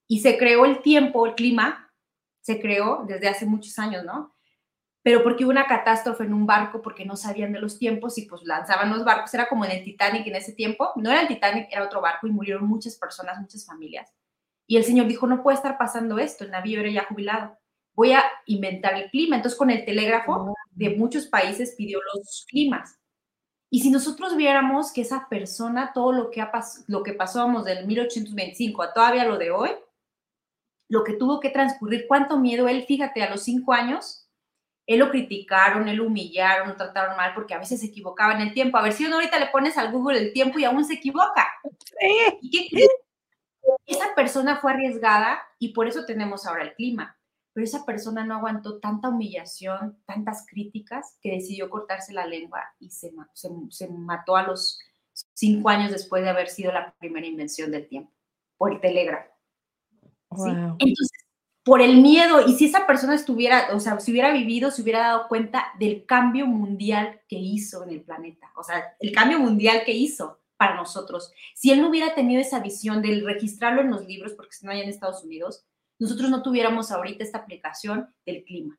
y 0.07 0.20
se 0.20 0.38
creó 0.38 0.64
el 0.64 0.82
tiempo, 0.82 1.26
el 1.26 1.34
clima, 1.34 1.92
se 2.40 2.61
creó 2.61 3.04
desde 3.07 3.28
hace 3.28 3.46
muchos 3.46 3.78
años, 3.78 4.04
¿no? 4.04 4.36
pero 5.07 5.22
porque 5.22 5.44
hubo 5.44 5.52
una 5.52 5.68
catástrofe 5.68 6.24
en 6.24 6.34
un 6.34 6.46
barco 6.46 6.82
porque 6.82 7.04
no 7.04 7.14
sabían 7.14 7.52
de 7.52 7.61
los 7.61 7.78
tiempos 7.78 8.18
y 8.18 8.22
pues 8.22 8.42
lanzaban 8.42 8.90
los 8.90 9.04
barcos, 9.04 9.32
era 9.34 9.48
como 9.48 9.64
en 9.64 9.70
el 9.70 9.84
Titanic 9.84 10.26
en 10.26 10.34
ese 10.34 10.52
tiempo, 10.52 10.90
no 10.96 11.12
era 11.12 11.20
el 11.20 11.28
Titanic, 11.28 11.68
era 11.70 11.84
otro 11.84 12.00
barco 12.00 12.26
y 12.26 12.32
murieron 12.32 12.66
muchas 12.66 12.96
personas, 12.96 13.38
muchas 13.40 13.64
familias. 13.64 14.12
Y 14.66 14.76
el 14.78 14.82
señor 14.82 15.07
dijo, 15.07 15.28
no 15.28 15.44
puede 15.44 15.59
estar 15.59 15.78
pasando 15.78 16.18
esto, 16.18 16.42
el 16.42 16.50
navío 16.50 16.80
era 16.80 16.90
ya 16.90 17.04
jubilado, 17.04 17.57
voy 17.94 18.14
a 18.14 18.24
inventar 18.46 18.94
el 18.94 19.09
clima. 19.09 19.36
Entonces 19.36 19.57
con 19.57 19.70
el 19.70 19.84
telégrafo 19.84 20.52
de 20.72 20.96
muchos 20.96 21.26
países 21.26 21.76
pidió 21.78 22.00
los 22.12 22.44
climas. 22.48 22.98
Y 23.70 23.80
si 23.80 23.90
nosotros 23.90 24.36
viéramos 24.36 24.92
que 24.92 25.00
esa 25.00 25.28
persona, 25.28 25.92
todo 25.92 26.12
lo 26.12 26.30
que, 26.30 26.40
ha 26.40 26.50
lo 26.86 27.02
que 27.02 27.12
pasamos 27.12 27.64
del 27.64 27.86
1825 27.86 28.82
a 28.82 28.92
todavía 28.92 29.24
lo 29.24 29.38
de 29.38 29.50
hoy, 29.50 29.70
lo 30.88 31.02
que 31.02 31.14
tuvo 31.14 31.40
que 31.40 31.50
transcurrir, 31.50 32.06
cuánto 32.06 32.38
miedo 32.38 32.68
él, 32.68 32.84
fíjate, 32.86 33.22
a 33.22 33.30
los 33.30 33.42
cinco 33.42 33.72
años, 33.72 34.26
él 34.86 35.00
lo 35.00 35.10
criticaron, 35.10 35.88
él 35.88 35.96
lo 35.96 36.06
humillaron, 36.06 36.68
lo 36.68 36.76
trataron 36.76 37.16
mal 37.16 37.34
porque 37.34 37.54
a 37.54 37.58
veces 37.58 37.80
se 37.80 37.86
equivocaba 37.86 38.34
en 38.34 38.40
el 38.40 38.54
tiempo. 38.54 38.78
A 38.78 38.82
ver 38.82 38.92
si 38.92 39.04
uno 39.04 39.16
ahorita 39.16 39.38
le 39.38 39.48
pones 39.48 39.76
al 39.76 39.90
Google 39.90 40.18
el 40.18 40.32
tiempo 40.32 40.58
y 40.58 40.64
aún 40.64 40.84
se 40.84 40.94
equivoca. 40.94 41.46
¿Y 42.40 42.70
qué 42.70 42.86
Esa 43.86 44.14
persona 44.14 44.58
fue 44.58 44.72
arriesgada 44.72 45.42
y 45.58 45.72
por 45.72 45.88
eso 45.88 46.04
tenemos 46.04 46.46
ahora 46.46 46.62
el 46.62 46.74
clima. 46.74 47.18
Pero 47.57 47.64
esa 47.64 47.86
persona 47.86 48.22
no 48.22 48.34
aguantó 48.34 48.80
tanta 48.80 49.09
humillación, 49.09 49.96
tantas 50.04 50.44
críticas, 50.46 51.16
que 51.22 51.30
decidió 51.30 51.70
cortarse 51.70 52.12
la 52.12 52.26
lengua 52.26 52.62
y 52.78 52.90
se, 52.90 53.14
se, 53.32 53.88
mató 53.88 54.36
a 54.36 54.42
los 54.42 54.78
cinco 55.32 55.70
años 55.70 55.90
después 55.90 56.22
de 56.22 56.28
haber 56.28 56.48
sido 56.48 56.70
la 56.70 56.94
primera 56.98 57.26
invención 57.26 57.70
del 57.70 57.88
tiempo, 57.88 58.12
por 58.59 58.74
el 58.74 58.80
telégrafo. 58.82 59.32
Entonces, 60.32 61.11
por 61.64 61.80
el 61.80 62.02
miedo, 62.02 62.46
y 62.46 62.52
si 62.57 62.66
esa 62.66 62.86
persona 62.86 63.14
estuviera, 63.14 63.68
o 63.74 63.80
sea, 63.80 63.98
si 64.00 64.11
hubiera 64.11 64.34
vivido, 64.34 64.70
se 64.70 64.82
hubiera 64.82 64.98
dado 64.98 65.26
cuenta 65.26 65.68
del 65.78 66.04
cambio 66.04 66.46
mundial 66.46 67.22
que 67.26 67.38
hizo 67.38 67.84
en 67.84 67.88
el 67.88 68.02
planeta, 68.02 68.52
o 68.57 68.64
sea, 68.64 68.96
el 69.00 69.12
cambio 69.12 69.38
mundial 69.38 69.80
que 69.86 69.92
hizo 69.92 70.42
para 70.59 70.76
nosotros. 70.76 71.32
Si 71.54 71.70
él 71.70 71.80
no 71.80 71.88
hubiera 71.88 72.14
tenido 72.14 72.42
esa 72.42 72.61
visión 72.61 73.00
de 73.00 73.22
registrarlo 73.24 73.80
en 73.80 73.92
los 73.92 74.04
libros, 74.04 74.34
porque 74.34 74.52
si 74.52 74.66
no 74.66 74.72
hay 74.72 74.82
en 74.82 74.90
Estados 74.90 75.24
Unidos, 75.24 75.64
nosotros 75.99 76.30
no 76.30 76.42
tuviéramos 76.42 76.90
ahorita 76.90 77.24
esta 77.24 77.38
aplicación 77.38 78.09
del 78.24 78.44
clima. 78.44 78.78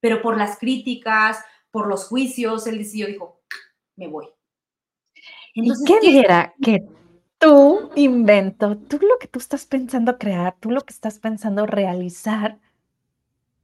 Pero 0.00 0.20
por 0.20 0.36
las 0.36 0.58
críticas, 0.58 1.38
por 1.70 1.88
los 1.88 2.06
juicios, 2.06 2.66
él 2.66 2.78
decidió, 2.78 3.06
dijo, 3.06 3.42
me 3.96 4.08
voy. 4.08 4.28
Entonces, 5.54 5.86
¿Qué 5.86 6.00
diera 6.00 6.54
que 6.60 6.86
tu 7.38 7.90
invento, 7.94 8.76
tú 8.76 8.98
lo 8.98 9.18
que 9.18 9.28
tú 9.28 9.38
estás 9.38 9.66
pensando 9.66 10.18
crear, 10.18 10.56
tú 10.60 10.70
lo 10.70 10.80
que 10.80 10.92
estás 10.92 11.18
pensando 11.18 11.66
realizar, 11.66 12.58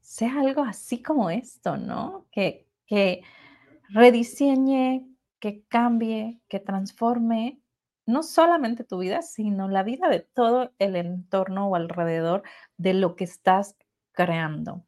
sea 0.01 0.41
algo 0.41 0.63
así 0.63 1.03
como 1.03 1.31
esto, 1.31 1.77
¿no? 1.77 2.27
Que, 2.31 2.67
que 2.87 3.23
rediseñe, 3.89 5.07
que 5.39 5.63
cambie, 5.69 6.41
que 6.49 6.61
transforme 6.61 7.61
no 8.11 8.23
solamente 8.23 8.85
tu 8.85 8.99
vida, 8.99 9.23
sino 9.23 9.69
la 9.69 9.83
vida 9.83 10.09
de 10.09 10.21
todo 10.21 10.73
el 10.79 10.97
entorno 10.97 11.69
o 11.69 11.77
alrededor 11.77 12.43
de 12.77 12.95
lo 12.95 13.17
que 13.17 13.25
estás 13.25 13.77
creando. 14.13 14.85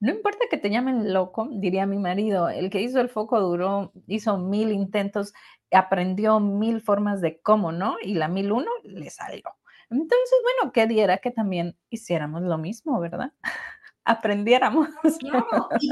No 0.00 0.10
importa 0.10 0.40
que 0.50 0.58
te 0.58 0.70
llamen 0.70 1.12
loco, 1.12 1.48
diría 1.50 1.86
mi 1.86 1.98
marido, 1.98 2.48
el 2.48 2.68
que 2.68 2.82
hizo 2.82 3.00
el 3.00 3.08
foco 3.08 3.40
duró, 3.40 3.92
hizo 4.06 4.36
mil 4.36 4.72
intentos, 4.72 5.32
aprendió 5.70 6.40
mil 6.40 6.82
formas 6.82 7.20
de 7.20 7.40
cómo, 7.40 7.72
¿no? 7.72 7.96
Y 8.02 8.14
la 8.14 8.28
mil 8.28 8.52
uno 8.52 8.70
le 8.82 9.08
salió. 9.08 9.44
Entonces, 9.90 10.38
bueno, 10.42 10.72
¿qué 10.72 10.86
diera 10.86 11.18
que 11.18 11.30
también 11.30 11.76
hiciéramos 11.88 12.42
lo 12.42 12.58
mismo, 12.58 13.00
verdad? 13.00 13.32
Aprendiéramos. 14.04 14.88
Y 15.80 15.88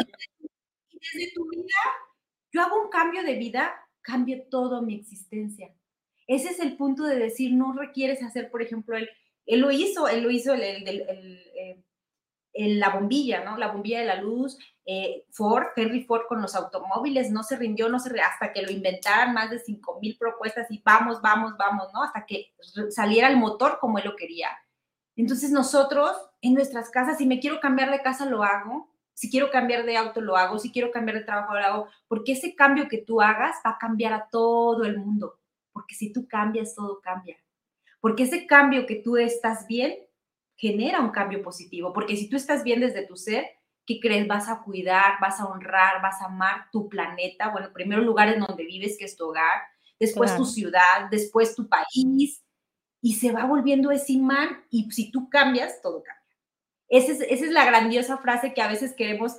desde 0.99 1.33
tu 1.35 1.49
vida, 1.49 1.79
yo 2.53 2.63
hago 2.63 2.83
un 2.83 2.91
cambio 2.91 3.23
de 3.23 3.37
vida, 3.37 3.73
cambio 4.03 4.45
toda 4.51 4.83
mi 4.83 4.95
existencia. 4.97 5.73
Ese 6.27 6.51
es 6.51 6.61
el 6.61 6.77
punto 6.77 7.05
de 7.05 7.17
decir, 7.17 7.53
no 7.53 7.73
requieres 7.73 8.23
hacer, 8.23 8.51
por 8.51 8.63
ejemplo, 8.63 8.97
él, 8.97 9.09
él 9.47 9.61
lo 9.61 9.71
hizo, 9.71 10.09
él 10.09 10.23
lo 10.23 10.31
hizo 10.31 10.55
el, 10.55 10.63
el, 10.63 10.87
el, 10.89 11.85
eh, 12.55 12.77
la 12.77 12.91
bombilla, 12.91 13.45
¿no? 13.45 13.57
La 13.57 13.69
bombilla 13.69 14.01
de 14.01 14.07
la 14.07 14.21
luz, 14.21 14.59
eh, 14.85 15.25
Ford, 15.31 15.69
Henry 15.75 16.05
Ford 16.05 16.23
con 16.29 16.43
los 16.43 16.55
automóviles, 16.55 17.31
no 17.31 17.43
se 17.43 17.57
rindió, 17.57 17.89
no 17.89 17.99
se 17.99 18.21
hasta 18.21 18.53
que 18.53 18.63
lo 18.63 18.71
inventaran 18.71 19.33
más 19.33 19.51
de 19.51 19.59
5 19.59 19.99
mil 20.01 20.19
propuestas 20.19 20.71
y 20.71 20.83
vamos, 20.85 21.23
vamos, 21.23 21.55
vamos, 21.57 21.89
¿no? 21.95 22.03
Hasta 22.03 22.27
que 22.27 22.53
saliera 22.91 23.29
el 23.29 23.39
motor 23.39 23.79
como 23.81 23.99
él 23.99 24.05
lo 24.05 24.17
quería. 24.17 24.49
Entonces 25.17 25.51
nosotros 25.51 26.17
en 26.43 26.55
nuestras 26.55 26.91
casas, 26.91 27.19
si 27.19 27.27
me 27.27 27.41
quiero 27.41 27.61
cambiar 27.61 27.91
de 27.91 28.03
casa, 28.03 28.27
lo 28.27 28.43
hago. 28.43 28.91
Si 29.15 29.31
quiero 29.31 29.51
cambiar 29.51 29.85
de 29.85 29.97
auto, 29.97 30.21
lo 30.21 30.37
hago. 30.37 30.59
Si 30.59 30.73
quiero 30.73 30.91
cambiar 30.91 31.19
de 31.19 31.25
trabajo, 31.25 31.55
lo 31.55 31.61
hago. 31.61 31.89
Porque 32.09 32.33
ese 32.33 32.55
cambio 32.55 32.89
que 32.89 32.99
tú 32.99 33.21
hagas 33.21 33.57
va 33.65 33.73
a 33.73 33.79
cambiar 33.79 34.13
a 34.15 34.29
todo 34.31 34.85
el 34.85 34.99
mundo. 34.99 35.39
Porque 35.73 35.95
si 35.95 36.13
tú 36.13 36.27
cambias, 36.29 36.75
todo 36.75 37.01
cambia. 37.01 37.37
Porque 38.01 38.25
ese 38.25 38.47
cambio 38.47 38.87
que 38.87 38.97
tú 38.97 39.17
estás 39.17 39.67
bien, 39.67 39.95
genera 40.57 41.01
un 41.01 41.11
cambio 41.11 41.43
positivo, 41.43 41.93
porque 41.93 42.17
si 42.17 42.29
tú 42.29 42.37
estás 42.37 42.63
bien 42.63 42.81
desde 42.81 43.07
tu 43.07 43.17
ser, 43.17 43.47
¿qué 43.87 43.99
crees? 44.01 44.29
Vas 44.29 44.49
a 44.49 44.63
cuidar, 44.63 45.15
vas 45.21 45.41
a 45.41 45.47
honrar, 45.47 46.01
vas 46.03 46.21
a 46.21 46.27
amar 46.27 46.69
tu 46.71 46.89
planeta, 46.89 47.49
bueno, 47.51 47.73
primero 47.73 48.01
el 48.01 48.07
lugar 48.07 48.29
en 48.29 48.41
donde 48.41 48.65
vives, 48.65 48.97
que 48.99 49.05
es 49.05 49.17
tu 49.17 49.29
hogar, 49.29 49.63
después 49.99 50.37
tu 50.37 50.45
ciudad, 50.45 51.09
después 51.11 51.57
tu 51.57 51.69
país, 51.69 52.45
y 53.01 53.15
se 53.15 53.33
va 53.33 53.45
volviendo 53.45 53.91
ese 53.91 54.13
imán, 54.13 54.65
y 54.71 54.91
si 54.93 55.11
tú 55.11 55.29
cambias, 55.29 55.83
todo 55.83 56.03
cambia. 56.03 56.23
Esa 56.89 57.13
es, 57.13 57.21
esa 57.23 57.45
es 57.47 57.51
la 57.51 57.65
grandiosa 57.65 58.19
frase 58.19 58.55
que 58.55 58.63
a 58.63 58.69
veces 58.69 58.95
queremos, 58.95 59.37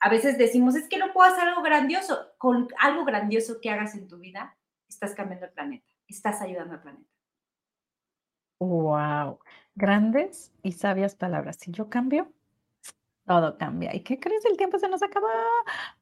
a 0.00 0.08
veces 0.08 0.38
decimos, 0.38 0.74
es 0.74 0.88
que 0.88 0.98
no 0.98 1.12
puedo 1.12 1.30
hacer 1.30 1.46
algo 1.46 1.62
grandioso. 1.62 2.18
Con 2.38 2.68
algo 2.80 3.04
grandioso 3.04 3.60
que 3.60 3.70
hagas 3.70 3.94
en 3.94 4.08
tu 4.08 4.18
vida, 4.18 4.56
estás 4.88 5.14
cambiando 5.14 5.46
el 5.46 5.52
planeta, 5.52 5.86
estás 6.06 6.40
ayudando 6.40 6.74
al 6.74 6.82
planeta. 6.82 7.10
Wow. 8.60 9.38
Grandes 9.74 10.52
y 10.62 10.72
sabias 10.72 11.14
palabras. 11.14 11.58
Si 11.60 11.70
yo 11.70 11.88
cambio, 11.88 12.32
todo 13.26 13.56
cambia. 13.58 13.94
¿Y 13.94 14.00
qué 14.00 14.18
crees? 14.18 14.44
El 14.44 14.56
tiempo 14.56 14.78
se 14.78 14.88
nos 14.88 15.02
acabó. 15.02 15.28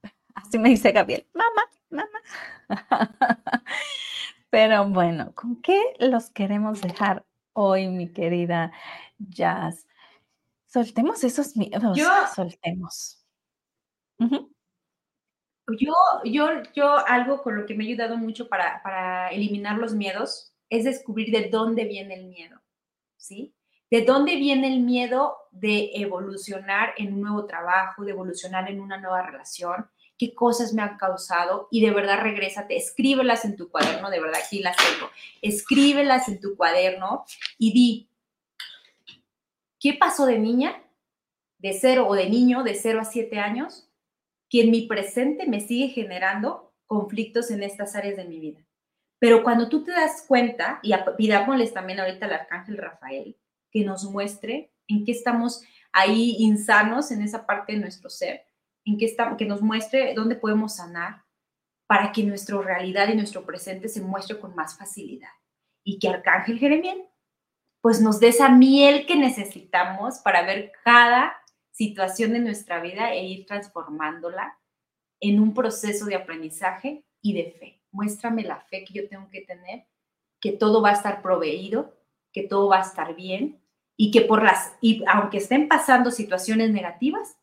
Así 0.34 0.58
me 0.58 0.70
dice 0.70 0.92
Gabriel, 0.92 1.26
mamá, 1.34 1.62
mamá. 1.90 2.20
Pero 4.50 4.88
bueno, 4.88 5.34
¿con 5.34 5.60
qué 5.60 5.94
los 5.98 6.30
queremos 6.30 6.80
dejar 6.80 7.24
hoy, 7.52 7.88
mi 7.88 8.12
querida 8.12 8.72
Jazz? 9.18 9.86
Soltemos 10.66 11.24
esos 11.24 11.56
miedos. 11.56 11.96
Yo, 11.96 12.08
soltemos. 12.34 13.24
Yo, 15.78 15.92
yo, 16.24 16.48
yo, 16.74 17.06
algo 17.06 17.42
con 17.42 17.56
lo 17.56 17.66
que 17.66 17.74
me 17.74 17.84
ha 17.84 17.88
ayudado 17.88 18.16
mucho 18.16 18.48
para, 18.48 18.82
para 18.82 19.28
eliminar 19.30 19.78
los 19.78 19.94
miedos 19.94 20.52
es 20.70 20.84
descubrir 20.84 21.30
de 21.30 21.48
dónde 21.48 21.84
viene 21.84 22.14
el 22.14 22.26
miedo, 22.26 22.60
¿sí? 23.16 23.54
¿De 23.90 24.02
dónde 24.02 24.36
viene 24.36 24.72
el 24.72 24.80
miedo 24.80 25.36
de 25.52 25.90
evolucionar 25.94 26.94
en 26.96 27.14
un 27.14 27.22
nuevo 27.22 27.46
trabajo, 27.46 28.04
de 28.04 28.10
evolucionar 28.12 28.68
en 28.68 28.80
una 28.80 28.98
nueva 28.98 29.22
relación? 29.22 29.88
¿Qué 30.18 30.34
cosas 30.34 30.72
me 30.72 30.82
han 30.82 30.96
causado? 30.96 31.68
Y 31.70 31.80
de 31.80 31.92
verdad 31.92 32.20
regrésate, 32.20 32.76
escríbelas 32.76 33.44
en 33.44 33.56
tu 33.56 33.70
cuaderno, 33.70 34.10
de 34.10 34.20
verdad 34.20 34.40
aquí 34.44 34.60
las 34.60 34.76
tengo. 34.76 35.10
Escríbelas 35.40 36.28
en 36.28 36.40
tu 36.40 36.56
cuaderno 36.56 37.24
y 37.58 37.72
di, 37.72 38.10
¿qué 39.78 39.94
pasó 39.94 40.26
de 40.26 40.38
niña, 40.38 40.82
de 41.58 41.72
cero 41.72 42.06
o 42.08 42.14
de 42.14 42.28
niño, 42.28 42.64
de 42.64 42.74
cero 42.74 43.00
a 43.00 43.04
siete 43.04 43.38
años, 43.38 43.85
que 44.56 44.62
en 44.62 44.70
mi 44.70 44.86
presente 44.86 45.46
me 45.46 45.60
sigue 45.60 45.88
generando 45.88 46.72
conflictos 46.86 47.50
en 47.50 47.62
estas 47.62 47.94
áreas 47.94 48.16
de 48.16 48.24
mi 48.24 48.40
vida? 48.40 48.64
Pero 49.18 49.42
cuando 49.42 49.68
tú 49.68 49.84
te 49.84 49.92
das 49.92 50.24
cuenta, 50.26 50.80
y 50.82 50.94
pidámosles 51.18 51.74
también 51.74 52.00
ahorita 52.00 52.24
al 52.24 52.32
arcángel 52.32 52.78
Rafael, 52.78 53.36
que 53.70 53.84
nos 53.84 54.04
muestre 54.04 54.72
en 54.88 55.04
qué 55.04 55.12
estamos 55.12 55.62
ahí 55.92 56.36
insanos 56.38 57.10
en 57.10 57.20
esa 57.20 57.46
parte 57.46 57.74
de 57.74 57.80
nuestro 57.80 58.08
ser, 58.08 58.46
en 58.86 58.96
qué 58.96 59.04
estamos, 59.04 59.36
que 59.36 59.44
nos 59.44 59.60
muestre 59.60 60.14
dónde 60.14 60.36
podemos 60.36 60.76
sanar 60.76 61.24
para 61.86 62.12
que 62.12 62.22
nuestra 62.22 62.58
realidad 62.62 63.08
y 63.08 63.16
nuestro 63.16 63.44
presente 63.44 63.88
se 63.88 64.00
muestre 64.00 64.40
con 64.40 64.54
más 64.54 64.78
facilidad. 64.78 65.30
Y 65.84 65.98
que 65.98 66.08
Arcángel 66.08 66.58
Jeremiel 66.58 67.04
pues 67.82 68.00
nos 68.00 68.18
dé 68.18 68.28
esa 68.28 68.48
miel 68.48 69.06
que 69.06 69.16
necesitamos 69.16 70.18
para 70.18 70.42
ver 70.42 70.72
cada 70.82 71.36
situación 71.76 72.32
de 72.32 72.38
nuestra 72.38 72.80
vida 72.80 73.12
e 73.12 73.26
ir 73.26 73.44
transformándola 73.44 74.58
en 75.20 75.40
un 75.40 75.52
proceso 75.52 76.06
de 76.06 76.14
aprendizaje 76.14 77.04
y 77.20 77.34
de 77.34 77.50
fe. 77.52 77.82
Muéstrame 77.92 78.44
la 78.44 78.60
fe 78.60 78.84
que 78.84 78.94
yo 78.94 79.08
tengo 79.08 79.28
que 79.28 79.42
tener, 79.42 79.86
que 80.40 80.52
todo 80.52 80.80
va 80.80 80.90
a 80.90 80.94
estar 80.94 81.20
proveído, 81.20 81.94
que 82.32 82.42
todo 82.42 82.68
va 82.68 82.78
a 82.78 82.82
estar 82.82 83.14
bien 83.14 83.60
y 83.94 84.10
que 84.10 84.22
por 84.22 84.42
las, 84.42 84.74
y 84.80 85.04
aunque 85.06 85.36
estén 85.38 85.68
pasando 85.68 86.10
situaciones 86.10 86.70
negativas, 86.70 87.36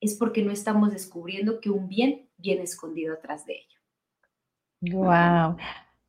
es 0.00 0.14
porque 0.14 0.42
no 0.42 0.52
estamos 0.52 0.92
descubriendo 0.92 1.60
que 1.60 1.70
un 1.70 1.88
bien 1.88 2.28
viene 2.36 2.62
escondido 2.62 3.14
atrás 3.14 3.44
de 3.44 3.54
ello. 3.54 3.80
Wow. 4.96 5.56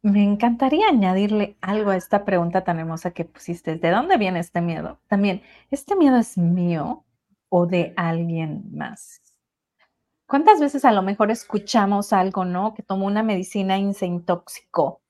Me 0.03 0.23
encantaría 0.23 0.87
añadirle 0.87 1.55
algo 1.61 1.89
a 1.89 1.97
esta 1.97 2.25
pregunta 2.25 2.63
tan 2.63 2.77
hermosa 2.77 3.11
que 3.11 3.25
pusiste. 3.25 3.77
¿De 3.77 3.89
dónde 3.89 4.17
viene 4.17 4.39
este 4.39 4.61
miedo? 4.61 4.99
También, 5.07 5.41
¿este 5.71 5.95
miedo 5.95 6.17
es 6.17 6.37
mío 6.37 7.05
o 7.49 7.65
de 7.67 7.93
alguien 7.95 8.63
más? 8.73 9.21
¿Cuántas 10.27 10.59
veces 10.59 10.85
a 10.85 10.91
lo 10.91 11.03
mejor 11.03 11.31
escuchamos 11.31 12.11
algo, 12.11 12.45
no? 12.45 12.73
Que 12.73 12.83
tomó 12.83 13.05
una 13.05 13.23
medicina 13.23 13.77
y 13.77 13.93
se 13.93 14.07
intoxicó. 14.07 15.01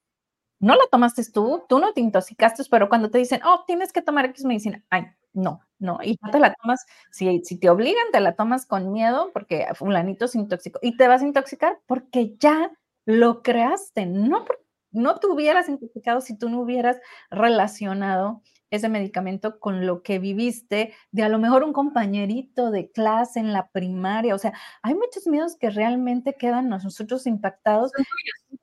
No 0.60 0.76
la 0.76 0.84
tomaste 0.92 1.24
tú, 1.32 1.64
tú 1.70 1.80
no 1.80 1.94
te 1.94 2.02
intoxicaste, 2.02 2.64
pero 2.70 2.90
cuando 2.90 3.10
te 3.12 3.18
dicen, 3.20 3.42
oh, 3.46 3.64
tienes 3.68 3.94
que 3.94 4.02
tomar 4.02 4.26
X 4.26 4.46
medicina, 4.46 4.84
ay, 4.90 5.08
no, 5.34 5.62
no, 5.80 6.00
y 6.02 6.18
te 6.18 6.40
la 6.40 6.54
tomas, 6.56 6.86
si, 7.12 7.44
si 7.44 7.60
te 7.60 7.70
obligan, 7.70 8.06
te 8.12 8.22
la 8.22 8.36
tomas 8.36 8.66
con 8.66 8.92
miedo 8.92 9.32
porque 9.34 9.68
fulanito 9.76 10.28
se 10.28 10.40
intoxicó 10.40 10.80
y 10.82 10.98
te 10.98 11.08
vas 11.08 11.22
a 11.22 11.26
intoxicar 11.26 11.80
porque 11.88 12.36
ya 12.40 12.72
lo 13.06 13.44
creaste, 13.44 14.06
no, 14.06 14.46
no 14.92 15.20
te 15.20 15.28
hubieras 15.28 15.68
intoxicado 15.70 16.22
si 16.22 16.38
tú 16.38 16.50
no 16.50 16.62
hubieras 16.62 16.98
relacionado 17.30 18.42
ese 18.72 18.90
medicamento 18.90 19.60
con 19.60 19.86
lo 19.86 20.02
que 20.02 20.20
viviste, 20.20 20.94
de 21.12 21.24
a 21.24 21.30
lo 21.30 21.40
mejor 21.40 21.64
un 21.64 21.74
compañerito 21.74 22.72
de 22.72 22.92
clase 22.92 23.40
en 23.40 23.54
la 23.54 23.68
primaria. 23.70 24.36
O 24.36 24.40
sea, 24.40 24.54
hay 24.82 24.96
muchos 24.96 25.28
miedos 25.28 25.56
que 25.56 25.70
realmente 25.70 26.36
quedan 26.36 26.70
nosotros 26.70 27.28
impactados, 27.28 27.92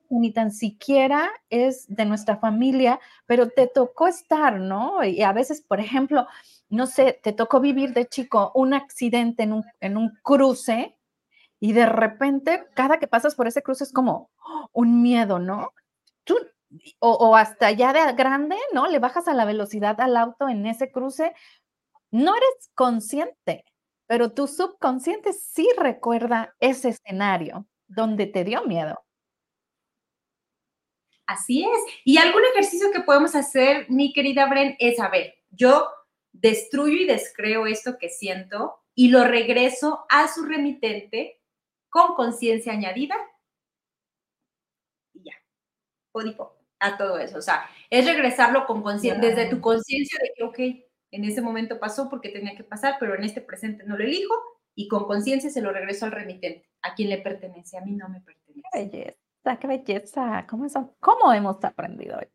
ni 0.09 0.31
tan 0.31 0.51
siquiera 0.51 1.29
es 1.49 1.85
de 1.87 2.05
nuestra 2.05 2.37
familia, 2.37 2.99
pero 3.25 3.49
te 3.49 3.67
tocó 3.67 4.07
estar, 4.07 4.59
¿no? 4.59 5.03
Y 5.03 5.21
a 5.23 5.33
veces, 5.33 5.61
por 5.61 5.79
ejemplo, 5.79 6.27
no 6.69 6.87
sé, 6.87 7.19
te 7.23 7.33
tocó 7.33 7.59
vivir 7.59 7.93
de 7.93 8.07
chico 8.07 8.51
un 8.55 8.73
accidente 8.73 9.43
en 9.43 9.53
un, 9.53 9.65
en 9.79 9.97
un 9.97 10.17
cruce 10.21 10.97
y 11.59 11.71
de 11.71 11.85
repente, 11.85 12.67
cada 12.75 12.99
que 12.99 13.07
pasas 13.07 13.35
por 13.35 13.47
ese 13.47 13.63
cruce 13.63 13.85
es 13.85 13.93
como 13.93 14.29
un 14.73 15.01
miedo, 15.01 15.39
¿no? 15.39 15.71
Tú 16.25 16.35
o, 16.99 17.35
hasta 17.35 17.71
ya 17.71 17.93
de 17.93 18.13
grande, 18.13 18.57
¿no? 18.73 18.87
Le 18.87 18.99
bajas 18.99 19.27
a 19.27 19.33
la 19.33 19.45
velocidad 19.45 19.99
al 19.99 20.17
auto 20.17 20.49
en 20.49 20.65
ese 20.65 20.91
cruce, 20.91 21.33
no 22.11 22.35
eres 22.35 22.71
consciente, 22.75 23.65
pero 24.07 24.33
tu 24.33 24.47
subconsciente 24.47 25.33
sí 25.33 25.67
recuerda 25.77 26.55
ese 26.59 26.89
escenario 26.89 27.67
donde 27.87 28.27
te 28.27 28.43
dio 28.43 28.63
miedo. 28.65 29.03
Así 31.25 31.63
es. 31.63 31.93
Y 32.03 32.17
algún 32.17 32.43
ejercicio 32.51 32.91
que 32.91 33.01
podemos 33.01 33.33
hacer, 33.35 33.89
mi 33.89 34.11
querida 34.13 34.45
Bren, 34.47 34.75
es, 34.79 34.99
a 34.99 35.09
ver, 35.09 35.35
yo 35.49 35.87
destruyo 36.31 36.97
y 36.97 37.05
descreo 37.05 37.65
esto 37.65 37.97
que 37.97 38.09
siento 38.09 38.75
y 38.93 39.09
lo 39.09 39.23
regreso 39.23 40.05
a 40.09 40.27
su 40.27 40.43
remitente 40.43 41.41
con 41.89 42.15
conciencia 42.15 42.73
añadida 42.73 43.15
y 45.13 45.23
ya. 45.23 45.33
Código 46.11 46.62
a 46.83 46.97
todo 46.97 47.17
eso. 47.17 47.37
O 47.37 47.41
sea, 47.41 47.65
es 47.89 48.05
regresarlo 48.05 48.65
con 48.65 48.83
conciencia, 48.83 49.21
desde 49.21 49.49
tu 49.49 49.61
conciencia 49.61 50.19
de 50.21 50.31
que, 50.35 50.43
ok, 50.43 50.85
en 51.11 51.23
ese 51.23 51.41
momento 51.41 51.79
pasó 51.79 52.09
porque 52.09 52.29
tenía 52.29 52.55
que 52.55 52.63
pasar, 52.63 52.95
pero 52.99 53.15
en 53.15 53.23
este 53.23 53.41
presente 53.41 53.83
no 53.85 53.97
lo 53.97 54.03
elijo 54.03 54.33
y 54.75 54.87
con 54.87 55.05
conciencia 55.05 55.49
se 55.49 55.61
lo 55.61 55.71
regreso 55.71 56.05
al 56.05 56.11
remitente, 56.11 56.69
a 56.81 56.93
quien 56.93 57.09
le 57.09 57.19
pertenece, 57.19 57.77
a 57.77 57.81
mí 57.81 57.91
no 57.91 58.09
me 58.09 58.19
pertenece. 58.21 58.67
Qué 58.71 58.79
belleza, 58.79 59.59
qué 59.59 59.67
belleza. 59.67 60.47
¿Cómo, 60.49 60.65
eso, 60.65 60.95
cómo 60.99 61.31
hemos 61.33 61.63
aprendido 61.63 62.17
hoy? 62.17 62.27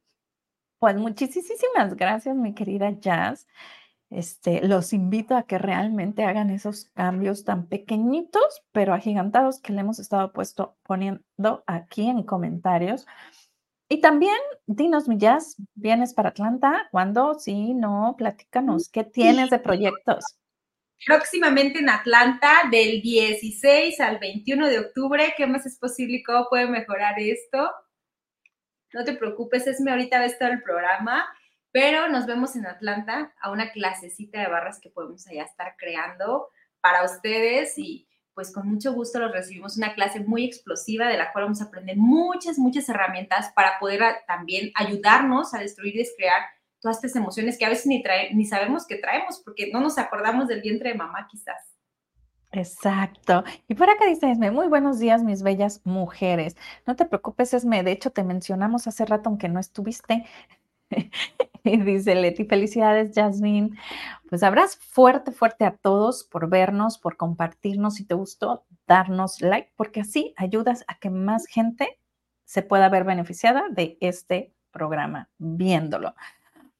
Pues 0.78 0.96
muchísimas 0.96 1.94
gracias, 1.96 2.36
mi 2.36 2.54
querida 2.54 2.90
Jazz. 2.90 3.46
Este, 4.10 4.66
los 4.66 4.94
invito 4.94 5.36
a 5.36 5.42
que 5.42 5.58
realmente 5.58 6.24
hagan 6.24 6.48
esos 6.48 6.86
cambios 6.94 7.44
tan 7.44 7.66
pequeñitos, 7.66 8.62
pero 8.72 8.94
agigantados 8.94 9.60
que 9.60 9.72
le 9.74 9.80
hemos 9.80 9.98
estado 9.98 10.32
puesto, 10.32 10.78
poniendo 10.84 11.64
aquí 11.66 12.08
en 12.08 12.22
comentarios. 12.22 13.06
Y 13.90 14.00
también, 14.02 14.36
dinos, 14.66 15.08
Millas, 15.08 15.56
¿vienes 15.74 16.12
para 16.12 16.28
Atlanta? 16.28 16.88
¿Cuándo? 16.90 17.38
Sí, 17.38 17.72
no, 17.72 18.14
platícanos, 18.18 18.90
¿qué 18.90 19.04
tienes 19.04 19.48
de 19.48 19.58
proyectos? 19.58 20.24
Próximamente 21.06 21.78
en 21.78 21.88
Atlanta, 21.88 22.64
del 22.70 23.00
16 23.00 23.98
al 24.00 24.18
21 24.18 24.68
de 24.68 24.80
octubre, 24.80 25.32
¿qué 25.36 25.46
más 25.46 25.64
es 25.64 25.78
posible 25.78 26.16
y 26.16 26.22
cómo 26.22 26.48
puede 26.50 26.66
mejorar 26.66 27.18
esto? 27.18 27.70
No 28.92 29.04
te 29.04 29.14
preocupes, 29.14 29.66
es 29.66 29.80
mi 29.80 29.90
ahorita 29.90 30.18
a 30.18 30.26
estar 30.26 30.50
el 30.50 30.62
programa, 30.62 31.24
pero 31.70 32.08
nos 32.08 32.26
vemos 32.26 32.56
en 32.56 32.66
Atlanta 32.66 33.32
a 33.40 33.50
una 33.50 33.70
clasecita 33.70 34.40
de 34.40 34.48
barras 34.48 34.80
que 34.80 34.90
podemos 34.90 35.26
allá 35.28 35.44
estar 35.44 35.76
creando 35.78 36.48
para 36.80 37.04
ustedes 37.04 37.78
y 37.78 38.07
pues 38.38 38.52
con 38.52 38.68
mucho 38.68 38.92
gusto 38.92 39.18
los 39.18 39.32
recibimos 39.32 39.76
una 39.76 39.94
clase 39.94 40.20
muy 40.20 40.44
explosiva 40.44 41.08
de 41.08 41.16
la 41.16 41.32
cual 41.32 41.46
vamos 41.46 41.60
a 41.60 41.64
aprender 41.64 41.96
muchas, 41.96 42.56
muchas 42.56 42.88
herramientas 42.88 43.50
para 43.52 43.80
poder 43.80 44.00
también 44.28 44.70
ayudarnos 44.76 45.54
a 45.54 45.58
destruir 45.58 45.96
y 45.96 45.98
descrear 45.98 46.40
todas 46.78 46.98
estas 46.98 47.16
emociones 47.16 47.58
que 47.58 47.64
a 47.64 47.68
veces 47.68 47.86
ni, 47.86 48.00
ni 48.34 48.44
sabemos 48.44 48.86
que 48.86 48.94
traemos 48.94 49.42
porque 49.44 49.72
no 49.72 49.80
nos 49.80 49.98
acordamos 49.98 50.46
del 50.46 50.60
vientre 50.62 50.90
de 50.90 50.94
mamá 50.94 51.26
quizás. 51.28 51.74
Exacto. 52.52 53.42
Y 53.66 53.74
por 53.74 53.90
acá 53.90 54.06
dice 54.06 54.30
Esme, 54.30 54.52
muy 54.52 54.68
buenos 54.68 55.00
días, 55.00 55.24
mis 55.24 55.42
bellas 55.42 55.80
mujeres. 55.82 56.56
No 56.86 56.94
te 56.94 57.06
preocupes, 57.06 57.52
Esme, 57.54 57.82
de 57.82 57.90
hecho 57.90 58.10
te 58.12 58.22
mencionamos 58.22 58.86
hace 58.86 59.04
rato, 59.04 59.30
aunque 59.30 59.48
no 59.48 59.58
estuviste, 59.58 60.26
dice 61.84 62.14
Leti, 62.14 62.44
felicidades, 62.44 63.12
Jasmine. 63.14 63.70
Pues 64.28 64.42
abras 64.42 64.76
fuerte, 64.76 65.32
fuerte 65.32 65.64
a 65.64 65.76
todos 65.76 66.24
por 66.24 66.48
vernos, 66.48 66.98
por 66.98 67.16
compartirnos. 67.16 67.94
Si 67.94 68.04
te 68.04 68.14
gustó, 68.14 68.64
darnos 68.86 69.40
like, 69.40 69.72
porque 69.76 70.00
así 70.00 70.34
ayudas 70.36 70.84
a 70.88 70.98
que 70.98 71.10
más 71.10 71.46
gente 71.46 71.98
se 72.44 72.62
pueda 72.62 72.88
ver 72.88 73.04
beneficiada 73.04 73.64
de 73.70 73.98
este 74.00 74.54
programa 74.70 75.28
viéndolo. 75.38 76.14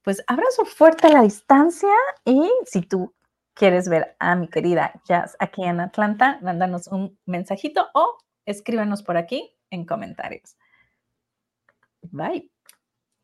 Pues 0.03 0.23
abrazo 0.27 0.65
fuerte 0.65 1.09
a 1.09 1.13
la 1.13 1.23
distancia 1.23 1.93
y 2.25 2.51
si 2.65 2.83
tú 2.83 3.15
quieres 3.55 3.89
ver 3.89 4.17
a 4.19 4.37
mi 4.37 4.49
querida 4.49 4.93
Jazz 5.07 5.37
aquí 5.41 5.65
en 5.65 5.81
Atlanta, 5.81 6.39
mándanos 6.43 6.87
un 6.87 7.19
mensajito 7.27 7.89
o 7.93 8.17
escríbanos 8.47 9.03
por 9.03 9.17
aquí 9.17 9.55
en 9.71 9.85
comentarios. 9.85 10.57
Bye. 12.03 12.58